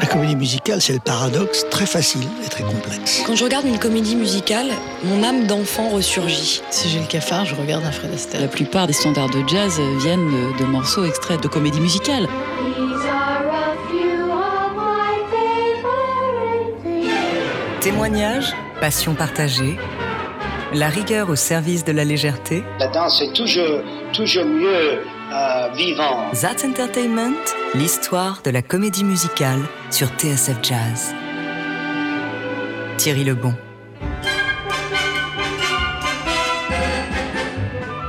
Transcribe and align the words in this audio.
La 0.00 0.06
comédie 0.06 0.36
musicale, 0.36 0.80
c'est 0.80 0.94
le 0.94 1.00
paradoxe 1.00 1.66
très 1.70 1.86
facile 1.86 2.26
et 2.44 2.48
très 2.48 2.64
complexe. 2.64 3.22
Quand 3.26 3.36
je 3.36 3.44
regarde 3.44 3.66
une 3.66 3.78
comédie 3.78 4.16
musicale, 4.16 4.68
mon 5.04 5.22
âme 5.22 5.46
d'enfant 5.46 5.90
ressurgit. 5.90 6.62
Si 6.70 6.88
j'ai 6.88 6.98
le 6.98 7.06
cafard, 7.06 7.44
je 7.44 7.54
regarde 7.54 7.84
un 7.84 7.92
Fred 7.92 8.12
Astaire. 8.12 8.40
La 8.40 8.48
plupart 8.48 8.86
des 8.86 8.94
standards 8.94 9.30
de 9.30 9.46
jazz 9.46 9.80
viennent 10.00 10.30
de 10.58 10.64
morceaux 10.64 11.04
extraits 11.04 11.42
de 11.42 11.48
comédie 11.48 11.80
musicale. 11.80 12.26
Témoignages, 17.80 18.54
passion 18.80 19.14
partagée, 19.14 19.76
la 20.72 20.88
rigueur 20.88 21.28
au 21.28 21.36
service 21.36 21.84
de 21.84 21.92
la 21.92 22.04
légèreté. 22.04 22.64
La 22.78 22.88
danse 22.88 23.20
est 23.20 23.32
toujours, 23.34 23.82
toujours 24.12 24.46
mieux 24.46 25.00
euh, 25.32 25.68
vivant. 25.74 26.30
That 26.40 26.66
Entertainment, 26.66 27.34
l'histoire 27.74 28.40
de 28.44 28.50
la 28.50 28.62
comédie 28.62 29.04
musicale 29.04 29.60
sur 29.92 30.08
TSF 30.16 30.56
Jazz. 30.62 31.14
Thierry 32.96 33.24
Lebon. 33.24 33.54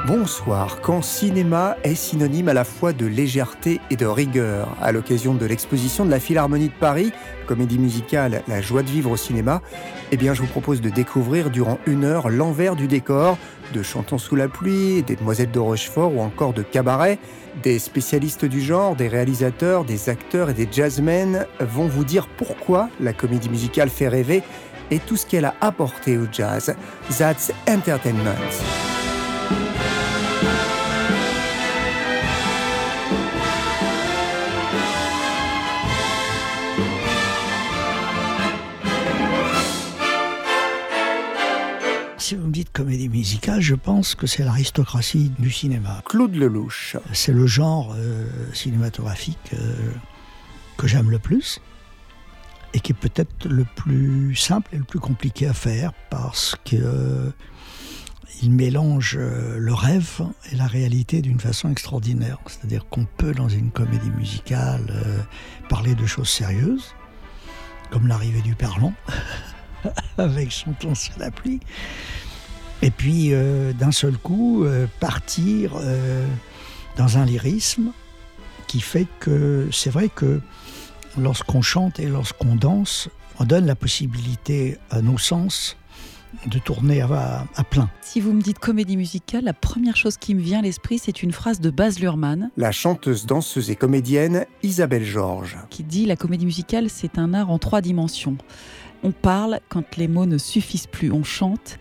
Bonsoir. 0.05 0.81
Quand 0.81 1.01
cinéma 1.01 1.77
est 1.83 1.95
synonyme 1.95 2.49
à 2.49 2.53
la 2.53 2.65
fois 2.65 2.91
de 2.91 3.05
légèreté 3.05 3.79
et 3.89 3.95
de 3.95 4.05
rigueur, 4.05 4.75
à 4.81 4.91
l'occasion 4.91 5.33
de 5.33 5.45
l'exposition 5.45 6.05
de 6.05 6.11
la 6.11 6.19
Philharmonie 6.19 6.67
de 6.67 6.73
Paris, 6.73 7.13
comédie 7.47 7.79
musicale 7.79 8.43
La 8.49 8.59
joie 8.59 8.83
de 8.83 8.89
vivre 8.89 9.11
au 9.11 9.15
cinéma, 9.15 9.61
eh 10.11 10.17
bien 10.17 10.33
je 10.33 10.41
vous 10.41 10.47
propose 10.47 10.81
de 10.81 10.89
découvrir 10.89 11.49
durant 11.49 11.79
une 11.87 12.03
heure 12.03 12.29
l'envers 12.29 12.75
du 12.75 12.87
décor 12.87 13.37
de 13.73 13.81
Chantons 13.81 14.17
sous 14.17 14.35
la 14.35 14.49
pluie, 14.49 15.03
des 15.03 15.15
Demoiselles 15.15 15.51
de 15.51 15.59
Rochefort 15.59 16.13
ou 16.13 16.19
encore 16.19 16.51
de 16.51 16.63
Cabaret. 16.63 17.17
Des 17.63 17.79
spécialistes 17.79 18.43
du 18.43 18.59
genre, 18.59 18.97
des 18.97 19.07
réalisateurs, 19.07 19.85
des 19.85 20.09
acteurs 20.09 20.49
et 20.49 20.53
des 20.53 20.67
jazzmen 20.69 21.47
vont 21.61 21.87
vous 21.87 22.03
dire 22.03 22.27
pourquoi 22.35 22.89
la 22.99 23.13
comédie 23.13 23.49
musicale 23.49 23.89
fait 23.89 24.09
rêver 24.09 24.43
et 24.91 24.99
tout 24.99 25.15
ce 25.15 25.25
qu'elle 25.25 25.45
a 25.45 25.55
apporté 25.61 26.17
au 26.17 26.27
jazz. 26.29 26.75
That's 27.17 27.53
Entertainment. 27.69 29.02
Si 42.23 42.35
vous 42.35 42.47
me 42.47 42.53
dites 42.53 42.71
comédie 42.71 43.09
musicale, 43.09 43.59
je 43.59 43.75
pense 43.75 44.15
que 44.15 44.27
c'est 44.27 44.45
l'aristocratie 44.45 45.33
du 45.39 45.51
cinéma. 45.51 46.01
Claude 46.05 46.33
Lelouch. 46.33 46.95
C'est 47.11 47.33
le 47.33 47.45
genre 47.47 47.93
euh, 47.97 48.29
cinématographique 48.53 49.51
euh, 49.53 49.91
que 50.77 50.87
j'aime 50.87 51.11
le 51.11 51.19
plus 51.19 51.59
et 52.73 52.79
qui 52.79 52.93
est 52.93 52.95
peut-être 52.95 53.49
le 53.49 53.65
plus 53.75 54.37
simple 54.37 54.73
et 54.73 54.77
le 54.77 54.85
plus 54.85 55.01
compliqué 55.01 55.47
à 55.47 55.53
faire 55.53 55.91
parce 56.09 56.55
que 56.63 56.77
euh, 56.77 57.29
il 58.41 58.51
mélange 58.51 59.17
le 59.17 59.73
rêve 59.73 60.21
et 60.49 60.55
la 60.55 60.67
réalité 60.67 61.21
d'une 61.21 61.41
façon 61.41 61.69
extraordinaire. 61.69 62.37
C'est-à-dire 62.47 62.85
qu'on 62.89 63.03
peut, 63.03 63.33
dans 63.33 63.49
une 63.49 63.69
comédie 63.69 64.11
musicale, 64.11 65.27
parler 65.67 65.93
de 65.93 66.05
choses 66.05 66.29
sérieuses, 66.29 66.95
comme 67.91 68.07
l'arrivée 68.07 68.41
du 68.41 68.55
parlant. 68.55 68.93
avec 70.17 70.51
Chantons 70.51 70.95
sous 70.95 71.17
la 71.19 71.31
pluie. 71.31 71.59
Et 72.81 72.91
puis, 72.91 73.29
euh, 73.31 73.71
d'un 73.71 73.93
seul 73.93 74.17
coup, 74.17 74.65
euh, 74.65 74.87
partir 74.99 75.71
euh, 75.77 76.27
dans 76.97 77.17
un 77.17 77.25
lyrisme 77.25 77.93
qui 78.67 78.81
fait 78.81 79.07
que 79.21 79.69
c'est 79.71 79.89
vrai 79.89 80.09
que 80.09 80.41
lorsqu'on 81.17 81.61
chante 81.61 81.99
et 81.99 82.07
lorsqu'on 82.07 82.55
danse, 82.55 83.07
on 83.39 83.45
donne 83.45 83.65
la 83.65 83.75
possibilité 83.75 84.77
à 84.89 85.01
nos 85.01 85.17
sens 85.17 85.77
de 86.47 86.59
tourner 86.59 87.01
à, 87.01 87.45
à, 87.55 87.63
plein. 87.63 87.89
Si 88.01 88.19
vous 88.19 88.33
me 88.33 88.41
dites 88.41 88.59
comédie 88.59 88.97
musicale, 88.97 89.45
la 89.45 89.53
première 89.53 89.95
chose 89.95 90.17
qui 90.17 90.35
me 90.35 90.41
vient 90.41 90.59
à 90.59 90.61
l'esprit, 90.63 90.99
c'est 90.99 91.23
une 91.23 91.31
phrase 91.31 91.61
de 91.61 91.69
Baz 91.69 91.99
Luhrmann. 91.99 92.49
La 92.57 92.71
chanteuse, 92.71 93.25
danseuse 93.25 93.69
et 93.69 93.75
comédienne 93.75 94.45
Isabelle 94.61 95.05
Georges. 95.05 95.57
Qui 95.69 95.83
dit 95.83 96.05
la 96.05 96.15
comédie 96.15 96.45
musicale, 96.45 96.89
c'est 96.89 97.17
un 97.17 97.33
art 97.33 97.49
en 97.49 97.59
trois 97.59 97.81
dimensions. 97.81 98.37
On 99.03 99.11
parle 99.11 99.59
quand 99.67 99.97
les 99.97 100.07
mots 100.07 100.25
ne 100.25 100.37
suffisent 100.37 100.87
plus, 100.87 101.11
on 101.11 101.23
chante, 101.23 101.77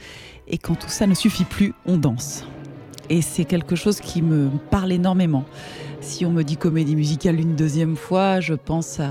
et 0.48 0.58
quand 0.58 0.74
tout 0.74 0.88
ça 0.88 1.06
ne 1.06 1.14
suffit 1.14 1.44
plus, 1.44 1.72
on 1.86 1.96
danse. 1.96 2.44
Et 3.08 3.22
c'est 3.22 3.44
quelque 3.44 3.76
chose 3.76 4.00
qui 4.00 4.22
me 4.22 4.48
parle 4.70 4.90
énormément. 4.92 5.44
Si 6.00 6.26
on 6.26 6.32
me 6.32 6.42
dit 6.42 6.56
comédie 6.56 6.96
musicale 6.96 7.38
une 7.38 7.54
deuxième 7.54 7.96
fois, 7.96 8.40
je 8.40 8.54
pense 8.54 8.98
à 8.98 9.10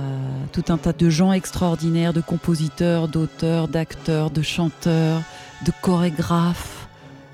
tout 0.52 0.66
un 0.70 0.78
tas 0.78 0.92
de 0.92 1.10
gens 1.10 1.32
extraordinaires, 1.32 2.12
de 2.12 2.22
compositeurs, 2.22 3.08
d'auteurs, 3.08 3.70
d'acteurs, 3.70 4.30
de 4.30 4.42
chanteurs, 4.42 5.22
de 5.66 5.72
chorégraphes. 5.82 6.88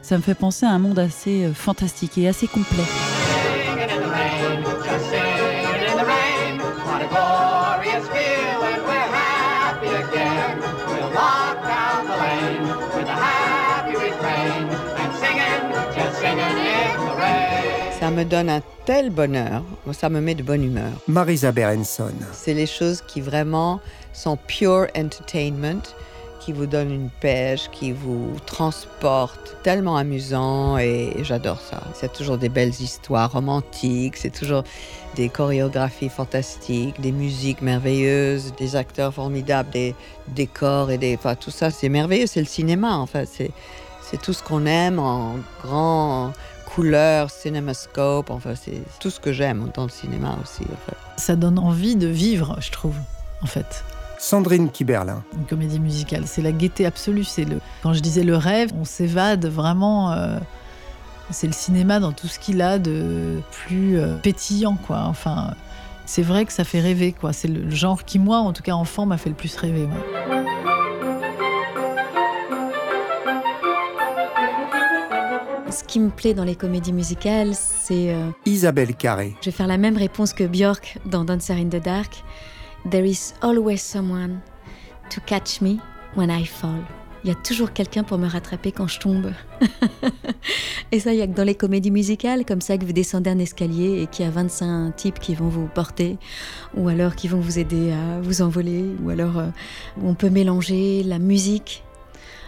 Ça 0.03 0.15
me 0.17 0.21
fait 0.21 0.35
penser 0.35 0.65
à 0.65 0.71
un 0.71 0.79
monde 0.79 0.99
assez 0.99 1.45
euh, 1.45 1.53
fantastique 1.53 2.17
et 2.17 2.27
assez 2.27 2.47
complet. 2.47 2.83
Me 18.17 18.25
donne 18.25 18.49
un 18.49 18.63
tel 18.85 19.11
bonheur, 19.11 19.63
ça 19.91 20.09
me 20.09 20.19
met 20.19 20.33
de 20.33 20.41
bonne 20.41 20.63
humeur. 20.63 20.89
Marisa 21.07 21.51
Berenson. 21.51 22.13
C'est 22.33 22.55
les 22.55 22.65
choses 22.65 23.03
qui 23.05 23.21
vraiment 23.21 23.79
sont 24.11 24.37
pure 24.37 24.87
entertainment, 24.97 25.83
qui 26.39 26.51
vous 26.51 26.65
donnent 26.65 26.91
une 26.91 27.11
pêche, 27.11 27.69
qui 27.71 27.91
vous 27.91 28.31
transportent, 28.47 29.57
tellement 29.61 29.97
amusant 29.97 30.79
et 30.79 31.13
j'adore 31.21 31.61
ça. 31.61 31.83
C'est 31.93 32.11
toujours 32.11 32.39
des 32.39 32.49
belles 32.49 32.73
histoires 32.79 33.31
romantiques, 33.31 34.17
c'est 34.17 34.33
toujours 34.33 34.63
des 35.15 35.29
chorégraphies 35.29 36.09
fantastiques, 36.09 36.99
des 36.99 37.11
musiques 37.11 37.61
merveilleuses, 37.61 38.51
des 38.57 38.75
acteurs 38.75 39.13
formidables, 39.13 39.69
des 39.69 39.93
décors 40.29 40.89
et 40.89 40.97
des, 40.97 41.15
enfin 41.15 41.35
tout 41.35 41.51
ça 41.51 41.69
c'est 41.69 41.89
merveilleux, 41.89 42.25
c'est 42.25 42.39
le 42.39 42.47
cinéma 42.47 42.95
en 42.95 43.05
fait, 43.05 43.29
c'est 43.31 43.51
c'est 44.09 44.19
tout 44.19 44.33
ce 44.33 44.41
qu'on 44.41 44.65
aime 44.65 44.97
en 44.97 45.35
grand 45.61 46.31
couleurs, 46.77 47.31
cinémascope, 47.31 48.29
enfin 48.29 48.53
c'est 48.53 48.83
tout 48.99 49.09
ce 49.09 49.19
que 49.19 49.33
j'aime 49.33 49.71
dans 49.73 49.81
le 49.81 49.89
cinéma 49.89 50.37
aussi. 50.43 50.63
Ça 51.17 51.35
donne 51.35 51.57
envie 51.57 51.95
de 51.95 52.05
vivre, 52.05 52.55
je 52.59 52.69
trouve, 52.69 52.93
en 53.41 53.47
fait. 53.47 53.83
Sandrine 54.19 54.69
Kiberlin. 54.69 55.23
Une 55.35 55.45
comédie 55.45 55.79
musicale, 55.79 56.27
c'est 56.27 56.43
la 56.43 56.51
gaieté 56.51 56.85
absolue. 56.85 57.23
C'est 57.23 57.45
le, 57.45 57.59
quand 57.81 57.93
je 57.93 57.99
disais 57.99 58.21
le 58.21 58.35
rêve, 58.35 58.69
on 58.79 58.85
s'évade 58.85 59.47
vraiment. 59.47 60.11
Euh, 60.11 60.37
c'est 61.31 61.47
le 61.47 61.53
cinéma 61.53 61.99
dans 61.99 62.11
tout 62.11 62.27
ce 62.27 62.37
qu'il 62.37 62.61
a 62.61 62.77
de 62.77 63.41
plus 63.49 63.97
euh, 63.97 64.15
pétillant, 64.17 64.77
quoi. 64.85 65.05
Enfin, 65.05 65.55
c'est 66.05 66.21
vrai 66.21 66.45
que 66.45 66.53
ça 66.53 66.63
fait 66.63 66.79
rêver, 66.79 67.11
quoi. 67.11 67.33
C'est 67.33 67.47
le 67.47 67.71
genre 67.71 68.05
qui, 68.05 68.19
moi, 68.19 68.37
en 68.37 68.53
tout 68.53 68.61
cas 68.61 68.73
enfant, 68.73 69.07
m'a 69.07 69.17
fait 69.17 69.29
le 69.29 69.35
plus 69.35 69.55
rêver. 69.55 69.87
Ce 75.77 75.83
qui 75.83 75.99
me 75.99 76.09
plaît 76.09 76.33
dans 76.33 76.43
les 76.43 76.55
comédies 76.55 76.91
musicales, 76.91 77.53
c'est... 77.53 78.11
Euh, 78.11 78.31
Isabelle 78.47 78.95
Carré. 78.95 79.35
Je 79.41 79.51
vais 79.51 79.55
faire 79.55 79.67
la 79.67 79.77
même 79.77 79.95
réponse 79.95 80.33
que 80.33 80.43
Björk 80.43 80.97
dans 81.05 81.23
Dancer 81.23 81.53
in 81.53 81.67
the 81.67 81.79
Dark. 81.79 82.23
There 82.89 83.07
is 83.07 83.33
always 83.43 83.77
someone 83.77 84.39
to 85.11 85.21
catch 85.27 85.61
me 85.61 85.75
when 86.15 86.31
I 86.31 86.47
fall. 86.47 86.81
Il 87.23 87.29
y 87.29 87.31
a 87.31 87.35
toujours 87.35 87.73
quelqu'un 87.73 88.03
pour 88.03 88.17
me 88.17 88.27
rattraper 88.27 88.71
quand 88.71 88.87
je 88.87 88.99
tombe. 88.99 89.31
et 90.91 90.99
ça, 90.99 91.13
il 91.13 91.19
y 91.19 91.21
a 91.21 91.27
que 91.27 91.35
dans 91.35 91.43
les 91.43 91.53
comédies 91.53 91.91
musicales, 91.91 92.43
comme 92.43 92.61
ça 92.61 92.79
que 92.79 92.83
vous 92.83 92.91
descendez 92.91 93.29
un 93.29 93.37
escalier 93.37 94.01
et 94.01 94.07
qu'il 94.07 94.25
y 94.25 94.27
a 94.27 94.31
25 94.31 94.95
types 94.95 95.19
qui 95.19 95.35
vont 95.35 95.49
vous 95.49 95.67
porter, 95.67 96.17
ou 96.75 96.87
alors 96.87 97.15
qui 97.15 97.27
vont 97.27 97.39
vous 97.39 97.59
aider 97.59 97.91
à 97.91 98.19
vous 98.19 98.41
envoler, 98.41 98.83
ou 99.03 99.11
alors 99.11 99.37
euh, 99.37 99.49
on 100.03 100.15
peut 100.15 100.31
mélanger 100.31 101.03
la 101.03 101.19
musique 101.19 101.83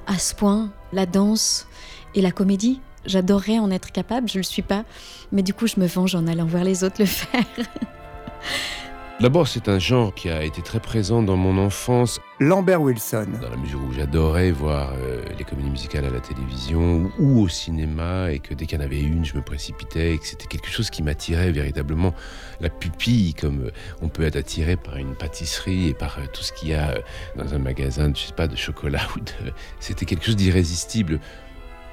à 0.07 0.17
ce 0.17 0.33
point, 0.33 0.71
la 0.93 1.05
danse 1.05 1.67
et 2.15 2.23
la 2.23 2.31
comédie. 2.31 2.81
J'adorerais 3.09 3.57
en 3.57 3.71
être 3.71 3.91
capable, 3.91 4.29
je 4.29 4.35
ne 4.35 4.43
le 4.43 4.43
suis 4.43 4.61
pas, 4.61 4.85
mais 5.31 5.41
du 5.41 5.51
coup 5.51 5.65
je 5.65 5.79
me 5.79 5.87
venge 5.87 6.13
en 6.13 6.27
allant 6.27 6.45
voir 6.45 6.63
les 6.63 6.83
autres 6.83 6.97
le 6.99 7.07
faire. 7.07 7.43
D'abord, 9.19 9.49
c'est 9.49 9.67
un 9.67 9.79
genre 9.79 10.13
qui 10.13 10.29
a 10.29 10.45
été 10.45 10.61
très 10.61 10.79
présent 10.79 11.21
dans 11.21 11.35
mon 11.35 11.57
enfance. 11.57 12.21
Lambert 12.39 12.81
Wilson. 12.81 13.27
Dans 13.41 13.49
la 13.49 13.57
mesure 13.57 13.81
où 13.83 13.91
j'adorais 13.91 14.51
voir 14.51 14.93
euh, 14.93 15.21
les 15.37 15.43
comédies 15.43 15.71
musicales 15.71 16.05
à 16.05 16.09
la 16.09 16.21
télévision 16.21 17.11
ou, 17.19 17.41
au 17.41 17.49
cinéma, 17.49 18.31
et 18.31 18.39
que 18.39 18.53
dès 18.53 18.65
qu'il 18.65 18.79
y 18.79 18.81
en 18.81 18.85
avait 18.85 19.01
une, 19.01 19.25
je 19.25 19.35
me 19.35 19.41
précipitais, 19.41 20.13
et 20.13 20.19
que 20.19 20.25
c'était 20.25 20.45
quelque 20.45 20.69
chose 20.69 20.89
qui 20.89 21.03
m'attirait 21.03 21.51
véritablement 21.51 22.13
la 22.61 22.69
pupille, 22.69 23.33
comme 23.33 23.65
euh, 23.65 23.71
on 24.01 24.07
peut 24.07 24.23
être 24.23 24.37
attiré 24.37 24.77
par 24.77 24.95
une 24.95 25.15
pâtisserie 25.15 25.89
et 25.89 25.93
par 25.93 26.17
euh, 26.19 26.21
tout 26.31 26.43
ce 26.43 26.53
qu'il 26.53 26.69
y 26.69 26.73
a 26.75 26.97
dans 27.35 27.53
un 27.53 27.59
magasin, 27.59 28.13
je 28.15 28.27
sais 28.27 28.33
pas, 28.33 28.47
de 28.47 28.55
chocolat. 28.55 29.01
Ou 29.17 29.19
de... 29.19 29.51
C'était 29.81 30.05
quelque 30.05 30.25
chose 30.25 30.37
d'irrésistible. 30.37 31.19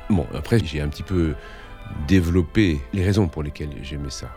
Bon, 0.08 0.26
après, 0.35 0.58
j'ai 0.64 0.81
un 0.81 0.88
petit 0.88 1.03
peu 1.03 1.35
développé 2.06 2.81
les 2.93 3.05
raisons 3.05 3.29
pour 3.29 3.43
lesquelles 3.43 3.75
j'aimais 3.82 4.11
ça. 4.11 4.29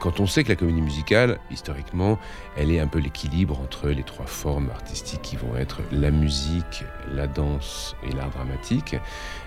quand 0.00 0.18
on 0.20 0.26
sait 0.26 0.44
que 0.44 0.48
la 0.48 0.56
comédie 0.56 0.82
musicale, 0.82 1.38
historiquement, 1.50 2.18
elle 2.56 2.70
est 2.70 2.80
un 2.80 2.86
peu 2.88 2.98
l'équilibre 2.98 3.60
entre 3.60 3.88
les 3.88 4.02
trois 4.02 4.26
formes 4.26 4.70
artistiques 4.70 5.22
qui 5.22 5.36
vont 5.36 5.56
être 5.56 5.80
la 5.92 6.10
musique, 6.10 6.84
la 7.12 7.26
danse 7.26 7.94
et 8.02 8.12
l'art 8.12 8.30
dramatique, 8.30 8.96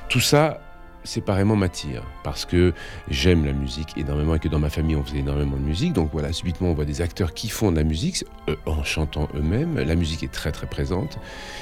tout 0.09 0.19
ça 0.19 0.61
séparément 1.07 1.55
m'attire 1.55 2.03
parce 2.23 2.45
que 2.45 2.73
j'aime 3.09 3.45
la 3.45 3.53
musique 3.53 3.97
énormément 3.97 4.35
et 4.35 4.39
que 4.39 4.47
dans 4.47 4.59
ma 4.59 4.69
famille 4.69 4.95
on 4.95 5.03
faisait 5.03 5.19
énormément 5.19 5.57
de 5.57 5.61
musique. 5.61 5.93
Donc 5.93 6.09
voilà, 6.11 6.33
subitement 6.33 6.69
on 6.69 6.73
voit 6.73 6.85
des 6.85 7.01
acteurs 7.01 7.33
qui 7.33 7.49
font 7.49 7.71
de 7.71 7.77
la 7.77 7.83
musique 7.83 8.25
euh, 8.49 8.55
en 8.65 8.83
chantant 8.83 9.27
eux-mêmes. 9.35 9.79
La 9.79 9.95
musique 9.95 10.23
est 10.23 10.31
très 10.31 10.51
très 10.51 10.67
présente. 10.67 11.17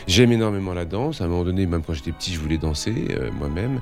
J'aime 0.08 0.32
énormément 0.32 0.74
la 0.74 0.86
danse. 0.86 1.22
À 1.22 1.26
un 1.26 1.28
moment 1.28 1.44
donné, 1.44 1.66
même 1.66 1.84
quand 1.84 1.94
j'étais 1.94 2.12
petit, 2.12 2.34
je 2.34 2.40
voulais 2.40 2.58
danser 2.58 3.08
euh, 3.12 3.32
moi-même. 3.32 3.82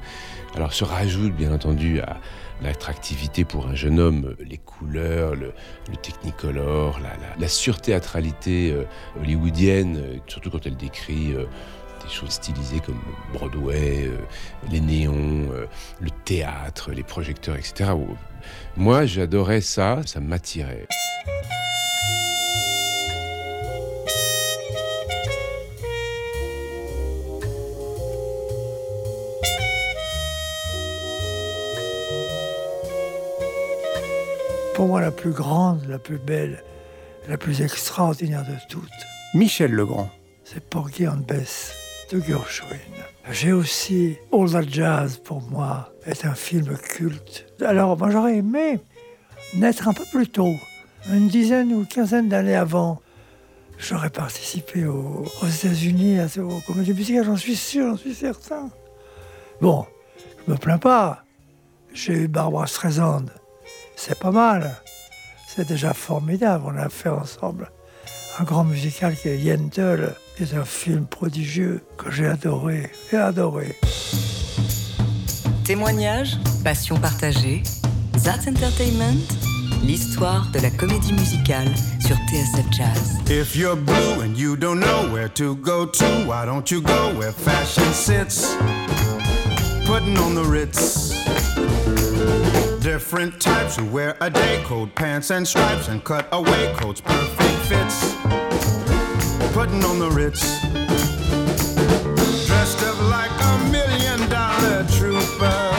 Alors 0.55 0.73
se 0.73 0.83
rajoute 0.83 1.33
bien 1.33 1.51
entendu 1.51 1.99
à 2.01 2.19
l'attractivité 2.61 3.43
pour 3.43 3.67
un 3.67 3.75
jeune 3.75 3.99
homme, 3.99 4.35
les 4.39 4.57
couleurs, 4.57 5.35
le, 5.35 5.53
technicolor, 6.01 6.99
la, 6.99 7.09
la, 7.09 7.35
la 7.39 7.47
surthéâtralité 7.47 8.71
euh, 8.71 8.83
hollywoodienne, 9.19 10.19
surtout 10.27 10.51
quand 10.51 10.65
elle 10.65 10.77
décrit 10.77 11.33
des 12.03 12.09
choses 12.09 12.31
stylisées 12.31 12.79
comme 12.79 13.01
Broadway, 13.33 14.05
euh, 14.05 14.17
les 14.69 14.79
néons, 14.79 15.49
euh, 15.51 15.65
le 15.99 16.09
théâtre, 16.25 16.91
les 16.91 17.03
projecteurs, 17.03 17.55
etc. 17.55 17.91
Moi, 18.75 19.05
j'adorais 19.05 19.61
ça, 19.61 20.01
ça 20.05 20.19
m'attirait. 20.19 20.87
Pour 34.75 34.87
moi, 34.87 35.01
la 35.01 35.11
plus 35.11 35.31
grande, 35.31 35.85
la 35.87 35.99
plus 35.99 36.17
belle, 36.17 36.63
la 37.29 37.37
plus 37.37 37.61
extraordinaire 37.61 38.43
de 38.43 38.55
toutes. 38.69 38.89
Michel 39.33 39.71
Legrand. 39.71 40.09
C'est 40.43 40.59
Porgy 40.59 41.07
and 41.07 41.23
Bess 41.25 41.82
de 42.11 42.19
Gershwin. 42.19 42.77
J'ai 43.31 43.51
aussi 43.51 44.17
All 44.31 44.51
That 44.51 44.63
Jazz, 44.69 45.17
pour 45.17 45.41
moi, 45.41 45.93
est 46.05 46.25
un 46.25 46.35
film 46.35 46.77
culte. 46.77 47.45
Alors, 47.61 47.97
moi, 47.97 48.09
j'aurais 48.09 48.37
aimé 48.37 48.79
naître 49.55 49.87
un 49.87 49.93
peu 49.93 50.03
plus 50.11 50.27
tôt, 50.27 50.55
une 51.11 51.27
dizaine 51.27 51.73
ou 51.73 51.85
quinzaine 51.85 52.29
d'années 52.29 52.55
avant. 52.55 53.01
J'aurais 53.77 54.09
participé 54.09 54.85
aux, 54.85 55.25
États-Unis, 55.43 56.19
aux 56.37 56.59
comédies 56.67 56.93
musicales, 56.93 57.25
j'en 57.25 57.37
suis 57.37 57.55
sûr, 57.55 57.89
j'en 57.89 57.97
suis 57.97 58.15
certain. 58.15 58.69
Bon, 59.61 59.85
je 60.45 60.51
me 60.51 60.57
plains 60.57 60.77
pas. 60.77 61.23
J'ai 61.93 62.13
eu 62.13 62.27
Barbara 62.27 62.67
Streisand. 62.67 63.25
C'est 63.95 64.17
pas 64.17 64.31
mal. 64.31 64.75
C'est 65.47 65.67
déjà 65.67 65.93
formidable. 65.93 66.63
On 66.67 66.77
a 66.77 66.89
fait 66.89 67.09
ensemble 67.09 67.71
un 68.39 68.43
grand 68.43 68.63
musical 68.63 69.15
qui 69.15 69.29
est 69.29 69.37
Yentl, 69.37 70.15
est 70.39 70.53
un 70.55 70.65
film 70.65 71.05
prodigieux 71.05 71.81
que 71.97 72.11
j'ai 72.11 72.25
adoré 72.25 72.91
et 73.11 73.17
adoré. 73.17 73.75
Témoignage, 75.63 76.37
passion 76.63 76.97
partagée, 76.97 77.63
That 78.23 78.49
Entertainment, 78.49 79.17
l'histoire 79.83 80.47
de 80.51 80.59
la 80.59 80.69
comédie 80.69 81.13
musicale 81.13 81.67
sur 81.99 82.15
TSF 82.15 82.65
Jazz. 82.71 83.17
If 83.29 83.55
you're 83.55 83.75
blue 83.75 84.21
and 84.21 84.35
you 84.35 84.55
don't 84.55 84.79
know 84.79 85.09
where 85.11 85.29
to 85.29 85.55
go 85.57 85.85
to, 85.85 86.05
why 86.25 86.45
don't 86.45 86.69
you 86.69 86.81
go 86.81 87.13
where 87.17 87.31
fashion 87.31 87.91
sits? 87.93 88.55
Putting 89.85 90.17
on 90.17 90.35
the 90.35 90.43
Ritz. 90.43 91.13
Different 92.81 93.39
types 93.39 93.77
who 93.77 93.85
wear 93.85 94.15
a 94.19 94.29
day 94.29 94.61
coat, 94.65 94.93
pants 94.95 95.31
and 95.31 95.47
stripes, 95.47 95.87
and 95.87 96.03
cut 96.03 96.27
away 96.31 96.73
coats, 96.77 97.01
perfect 97.01 97.59
fits. 97.67 98.42
Putting 99.53 99.83
on 99.83 99.99
the 99.99 100.09
Ritz. 100.09 100.41
Dressed 102.47 102.81
up 102.81 102.99
like 103.03 103.29
a 103.29 103.71
million 103.71 104.27
dollar 104.27 104.83
trooper. 104.89 105.71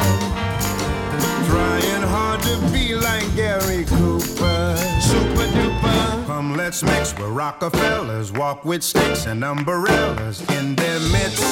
Trying 1.51 2.03
hard 2.03 2.41
to 2.43 2.57
be 2.73 2.95
like 2.95 3.27
Gary 3.35 3.85
Cooper. 3.85 4.77
Super 5.01 5.47
duper. 5.57 6.27
Come, 6.27 6.57
let's 6.57 6.85
mix 6.85 7.19
where 7.19 7.31
Rockefellers 7.31 8.31
walk 8.31 8.65
with 8.65 8.85
sticks 8.85 9.27
and 9.27 9.43
umbrellas 9.43 10.41
in 10.53 10.77
their 10.77 11.01
midst. 11.11 11.43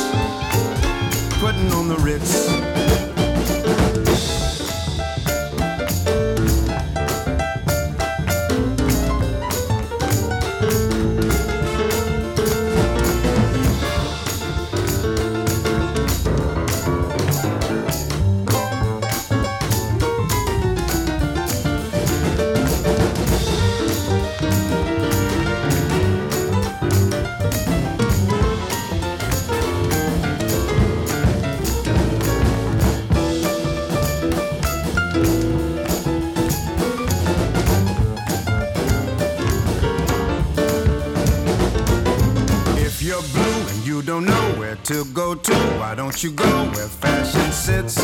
Putting 1.41 1.73
on 1.73 1.89
the 1.89 1.97
Ritz. 1.99 3.12
To 44.05 45.05
go 45.13 45.35
to. 45.35 45.55
Why 45.79 45.95
don't 45.95 46.23
you 46.23 46.33
go 46.33 46.65
where 46.71 46.89
fashion 46.89 47.53
sits? 47.53 47.97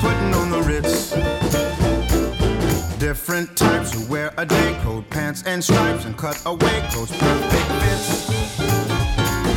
Putting 0.00 0.34
on 0.34 0.50
the 0.50 0.62
Ritz. 0.66 1.10
Different 2.98 3.56
types 3.56 3.92
who 3.92 4.04
wear 4.10 4.34
a 4.36 4.44
day 4.44 4.78
coat, 4.82 5.08
pants 5.10 5.44
and 5.46 5.62
stripes, 5.62 6.04
and 6.04 6.16
cut 6.16 6.40
away 6.46 6.88
coats, 6.92 7.16
perfect 7.16 7.66
fits. 7.82 8.26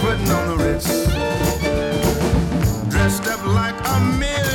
Putting 0.02 0.30
on 0.30 0.48
the 0.50 0.58
Ritz. 0.64 0.88
Dressed 2.90 3.28
up 3.28 3.46
like 3.48 3.76
a 3.88 4.00
million 4.20 4.51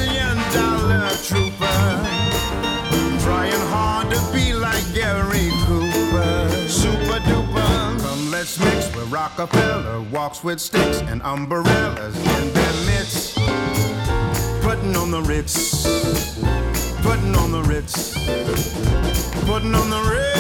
duper. 8.47 8.57
Come, 8.57 8.57
let's 8.57 8.59
mix 8.59 8.97
where 8.97 9.05
Rockefeller 9.07 10.01
walks 10.13 10.45
with 10.45 10.61
sticks 10.61 11.01
and 11.03 11.23
umbrellas 11.23 12.17
in 12.17 12.53
their 12.53 12.73
midst. 12.87 13.37
Putting 14.63 14.97
on 14.97 15.11
the 15.11 15.23
Ritz. 15.23 15.87
Putting 17.03 17.35
on 17.35 17.53
the 17.53 17.63
Ritz. 17.63 18.15
Putting 19.47 19.75
on 19.75 19.91
the 19.91 20.01
Ritz. 20.11 20.37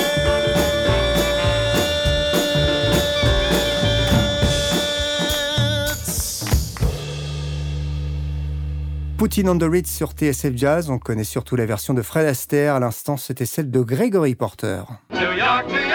Poutine 9.19 9.49
on 9.49 9.59
the 9.59 9.63
Ritz 9.63 9.91
sur 9.91 10.13
TSF 10.13 10.57
Jazz, 10.57 10.91
on 10.91 10.99
connaît 10.99 11.25
surtout 11.25 11.57
la 11.57 11.65
version 11.65 11.95
de 11.95 12.03
Fred 12.03 12.27
Astaire. 12.27 12.75
À 12.75 12.81
l'instant, 12.81 13.17
c'était 13.17 13.47
celle 13.47 13.71
de 13.71 13.81
Gregory 13.81 14.35
Porter. 14.35 14.83
New 15.11 15.33
York, 15.33 15.67
New 15.69 15.86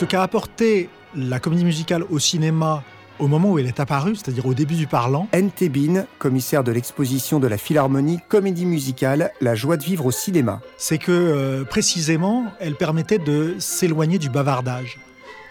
Ce 0.00 0.06
qu'a 0.06 0.22
apporté 0.22 0.88
la 1.14 1.40
comédie 1.40 1.66
musicale 1.66 2.04
au 2.08 2.18
cinéma 2.18 2.82
au 3.18 3.28
moment 3.28 3.50
où 3.50 3.58
elle 3.58 3.66
est 3.66 3.80
apparue, 3.80 4.16
c'est-à-dire 4.16 4.46
au 4.46 4.54
début 4.54 4.76
du 4.76 4.86
parlant. 4.86 5.28
N.T. 5.32 5.68
Bean, 5.68 6.06
commissaire 6.18 6.64
de 6.64 6.72
l'exposition 6.72 7.38
de 7.38 7.46
la 7.46 7.58
Philharmonie 7.58 8.18
Comédie 8.26 8.64
musicale, 8.64 9.30
La 9.42 9.54
joie 9.54 9.76
de 9.76 9.84
vivre 9.84 10.06
au 10.06 10.10
cinéma. 10.10 10.62
C'est 10.78 10.96
que 10.96 11.12
euh, 11.12 11.64
précisément, 11.64 12.46
elle 12.60 12.76
permettait 12.76 13.18
de 13.18 13.56
s'éloigner 13.58 14.18
du 14.18 14.30
bavardage. 14.30 14.98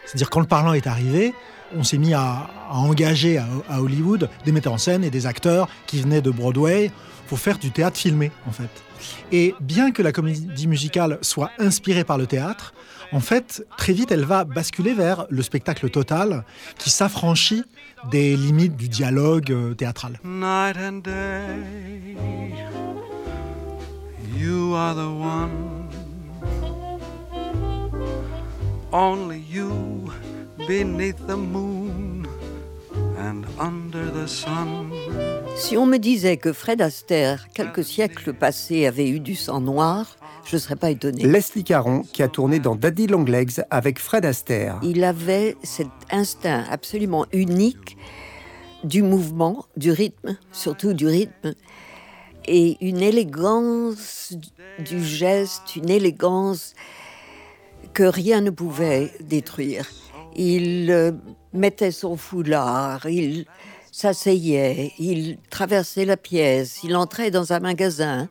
C'est-à-dire 0.07 0.31
quand 0.31 0.39
le 0.39 0.47
parlant 0.47 0.73
est 0.73 0.87
arrivé, 0.87 1.35
on 1.77 1.83
s'est 1.83 1.99
mis 1.99 2.15
à, 2.15 2.49
engager 2.71 3.37
à, 3.37 3.79
Hollywood 3.79 4.31
des 4.45 4.51
metteurs 4.51 4.73
en 4.73 4.79
scène 4.79 5.03
et 5.03 5.11
des 5.11 5.27
acteurs 5.27 5.69
qui 5.85 6.01
venaient 6.01 6.21
de 6.21 6.31
Broadway 6.31 6.89
pour 7.27 7.37
faire 7.37 7.59
du 7.59 7.69
théâtre 7.69 7.97
filmé, 7.97 8.31
en 8.47 8.51
fait. 8.51 8.71
Et 9.31 9.53
bien 9.59 9.91
que 9.91 10.01
la 10.01 10.11
comédie 10.11 10.67
musicale 10.67 11.19
soit 11.21 11.51
inspirée 11.59 12.03
par 12.03 12.17
le 12.17 12.25
théâtre, 12.25 12.73
en 13.11 13.19
fait, 13.19 13.65
très 13.77 13.93
vite, 13.93 14.11
elle 14.11 14.25
va 14.25 14.43
basculer 14.43 14.93
vers 14.93 15.25
le 15.29 15.41
spectacle 15.41 15.89
total 15.89 16.43
qui 16.77 16.89
s'affranchit 16.89 17.63
des 18.11 18.35
limites 18.35 18.75
du 18.75 18.87
dialogue 18.87 19.51
euh, 19.51 19.73
théâtral. 19.73 20.19
Only 28.91 29.37
you 29.37 30.09
and 33.19 33.43
under 33.59 34.11
the 34.11 34.27
sun. 34.27 34.91
Si 35.55 35.77
on 35.77 35.85
me 35.85 35.97
disait 35.97 36.37
que 36.37 36.53
Fred 36.53 36.81
Astaire, 36.81 37.49
quelques 37.53 37.83
siècles 37.83 38.33
passés, 38.33 38.85
avait 38.85 39.09
eu 39.09 39.19
du 39.19 39.35
sang 39.35 39.59
noir, 39.61 40.17
je 40.45 40.55
ne 40.55 40.59
serais 40.59 40.75
pas 40.75 40.89
étonnée. 40.89 41.23
Leslie 41.23 41.63
Caron, 41.63 42.03
qui 42.13 42.23
a 42.23 42.27
tourné 42.27 42.59
dans 42.59 42.75
Daddy 42.75 43.07
Longlegs 43.07 43.61
avec 43.69 43.99
Fred 43.99 44.25
Astaire. 44.25 44.79
Il 44.83 45.03
avait 45.03 45.57
cet 45.63 45.89
instinct 46.11 46.63
absolument 46.69 47.25
unique 47.33 47.97
du 48.83 49.03
mouvement, 49.03 49.65
du 49.75 49.91
rythme, 49.91 50.37
surtout 50.51 50.93
du 50.93 51.05
rythme, 51.05 51.53
et 52.45 52.77
une 52.81 53.01
élégance 53.01 54.33
du 54.79 55.03
geste, 55.03 55.75
une 55.75 55.89
élégance 55.89 56.73
que 57.93 58.03
rien 58.03 58.41
ne 58.41 58.49
pouvait 58.49 59.11
détruire. 59.21 59.85
Il 60.35 60.89
euh, 60.89 61.11
mettait 61.53 61.91
son 61.91 62.17
foulard, 62.17 63.07
il 63.09 63.45
s'asseyait, 63.91 64.93
il 64.99 65.37
traversait 65.49 66.05
la 66.05 66.17
pièce, 66.17 66.83
il 66.83 66.95
entrait 66.95 67.31
dans 67.31 67.53
un 67.53 67.59
magasin. 67.59 68.29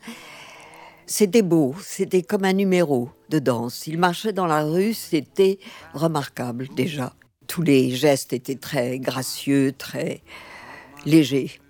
C'était 1.07 1.43
beau, 1.43 1.75
c'était 1.83 2.23
comme 2.23 2.45
un 2.45 2.53
numéro 2.53 3.11
de 3.31 3.39
danse. 3.39 3.87
Il 3.87 3.99
marchait 3.99 4.33
dans 4.33 4.47
la 4.47 4.63
rue, 4.63 4.95
c'était 4.95 5.59
remarquable 5.95 6.69
déjà. 6.77 7.15
Tous 7.47 7.63
les 7.63 7.91
gestes 7.91 8.33
étaient 8.33 8.57
très 8.57 8.99
gracieux, 8.99 9.73
très 9.77 10.23
légers. 11.07 11.61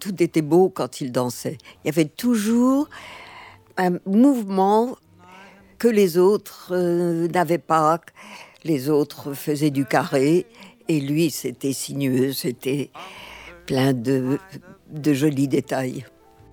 Tout 0.00 0.22
était 0.22 0.42
beau 0.42 0.70
quand 0.70 1.00
il 1.00 1.12
dansait. 1.12 1.58
Il 1.84 1.88
y 1.88 1.90
avait 1.90 2.06
toujours 2.06 2.88
un 3.76 3.98
mouvement 4.06 4.96
que 5.78 5.88
les 5.88 6.16
autres 6.16 6.68
euh, 6.70 7.28
n'avaient 7.28 7.58
pas. 7.58 8.00
Les 8.64 8.88
autres 8.88 9.34
faisaient 9.34 9.70
du 9.70 9.84
carré 9.84 10.46
et 10.88 11.00
lui, 11.00 11.30
c'était 11.30 11.72
sinueux, 11.72 12.32
c'était 12.32 12.90
plein 13.66 13.92
de, 13.92 14.38
de 14.90 15.14
jolis 15.14 15.48
détails. 15.48 16.04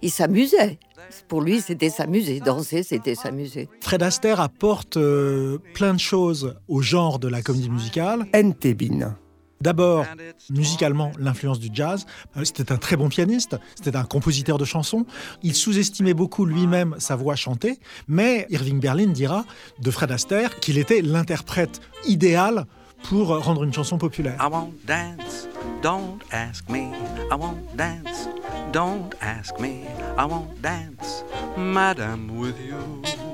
Il 0.01 0.11
s'amusait. 0.11 0.79
Pour 1.27 1.41
lui, 1.41 1.61
c'était 1.61 1.89
s'amuser. 1.89 2.39
Danser, 2.39 2.83
c'était 2.83 3.15
s'amuser. 3.15 3.69
Fred 3.81 4.03
Astaire 4.03 4.39
apporte 4.41 4.97
euh, 4.97 5.59
plein 5.73 5.93
de 5.93 5.99
choses 5.99 6.55
au 6.67 6.81
genre 6.81 7.19
de 7.19 7.27
la 7.27 7.41
comédie 7.41 7.69
musicale. 7.69 8.25
Entebin. 8.33 9.15
D'abord, 9.61 10.05
musicalement, 10.49 11.13
l'influence 11.17 11.59
du 11.59 11.69
jazz. 11.71 12.05
Euh, 12.35 12.43
C'était 12.43 12.73
un 12.73 12.77
très 12.77 12.97
bon 12.97 13.07
pianiste, 13.07 13.55
c'était 13.75 13.95
un 13.95 14.03
compositeur 14.03 14.57
de 14.57 14.65
chansons. 14.65 15.05
Il 15.41 15.55
sous-estimait 15.55 16.13
beaucoup 16.13 16.45
lui-même 16.45 16.95
sa 16.97 17.15
voix 17.15 17.37
chantée, 17.37 17.79
mais 18.09 18.45
Irving 18.49 18.81
Berlin 18.81 19.07
dira 19.07 19.45
de 19.79 19.89
Fred 19.89 20.11
Astaire 20.11 20.59
qu'il 20.59 20.77
était 20.77 21.01
l'interprète 21.01 21.79
idéal 22.05 22.65
pour 23.03 23.27
rendre 23.27 23.63
une 23.63 23.73
chanson 23.73 23.97
populaire. 23.97 24.37
I 24.39 24.47
won't 24.47 24.85
dance, 24.85 25.47
don't 25.81 26.21
ask 26.31 26.69
me. 26.69 26.91
I 27.31 27.35
won't 27.35 27.75
dance, 27.75 28.27
don't 28.71 29.13
ask 29.21 29.59
me. 29.59 29.85
I 30.17 30.25
won't 30.25 30.61
dance, 30.61 31.23
madam, 31.57 32.39
with 32.39 32.59
you. 32.59 33.32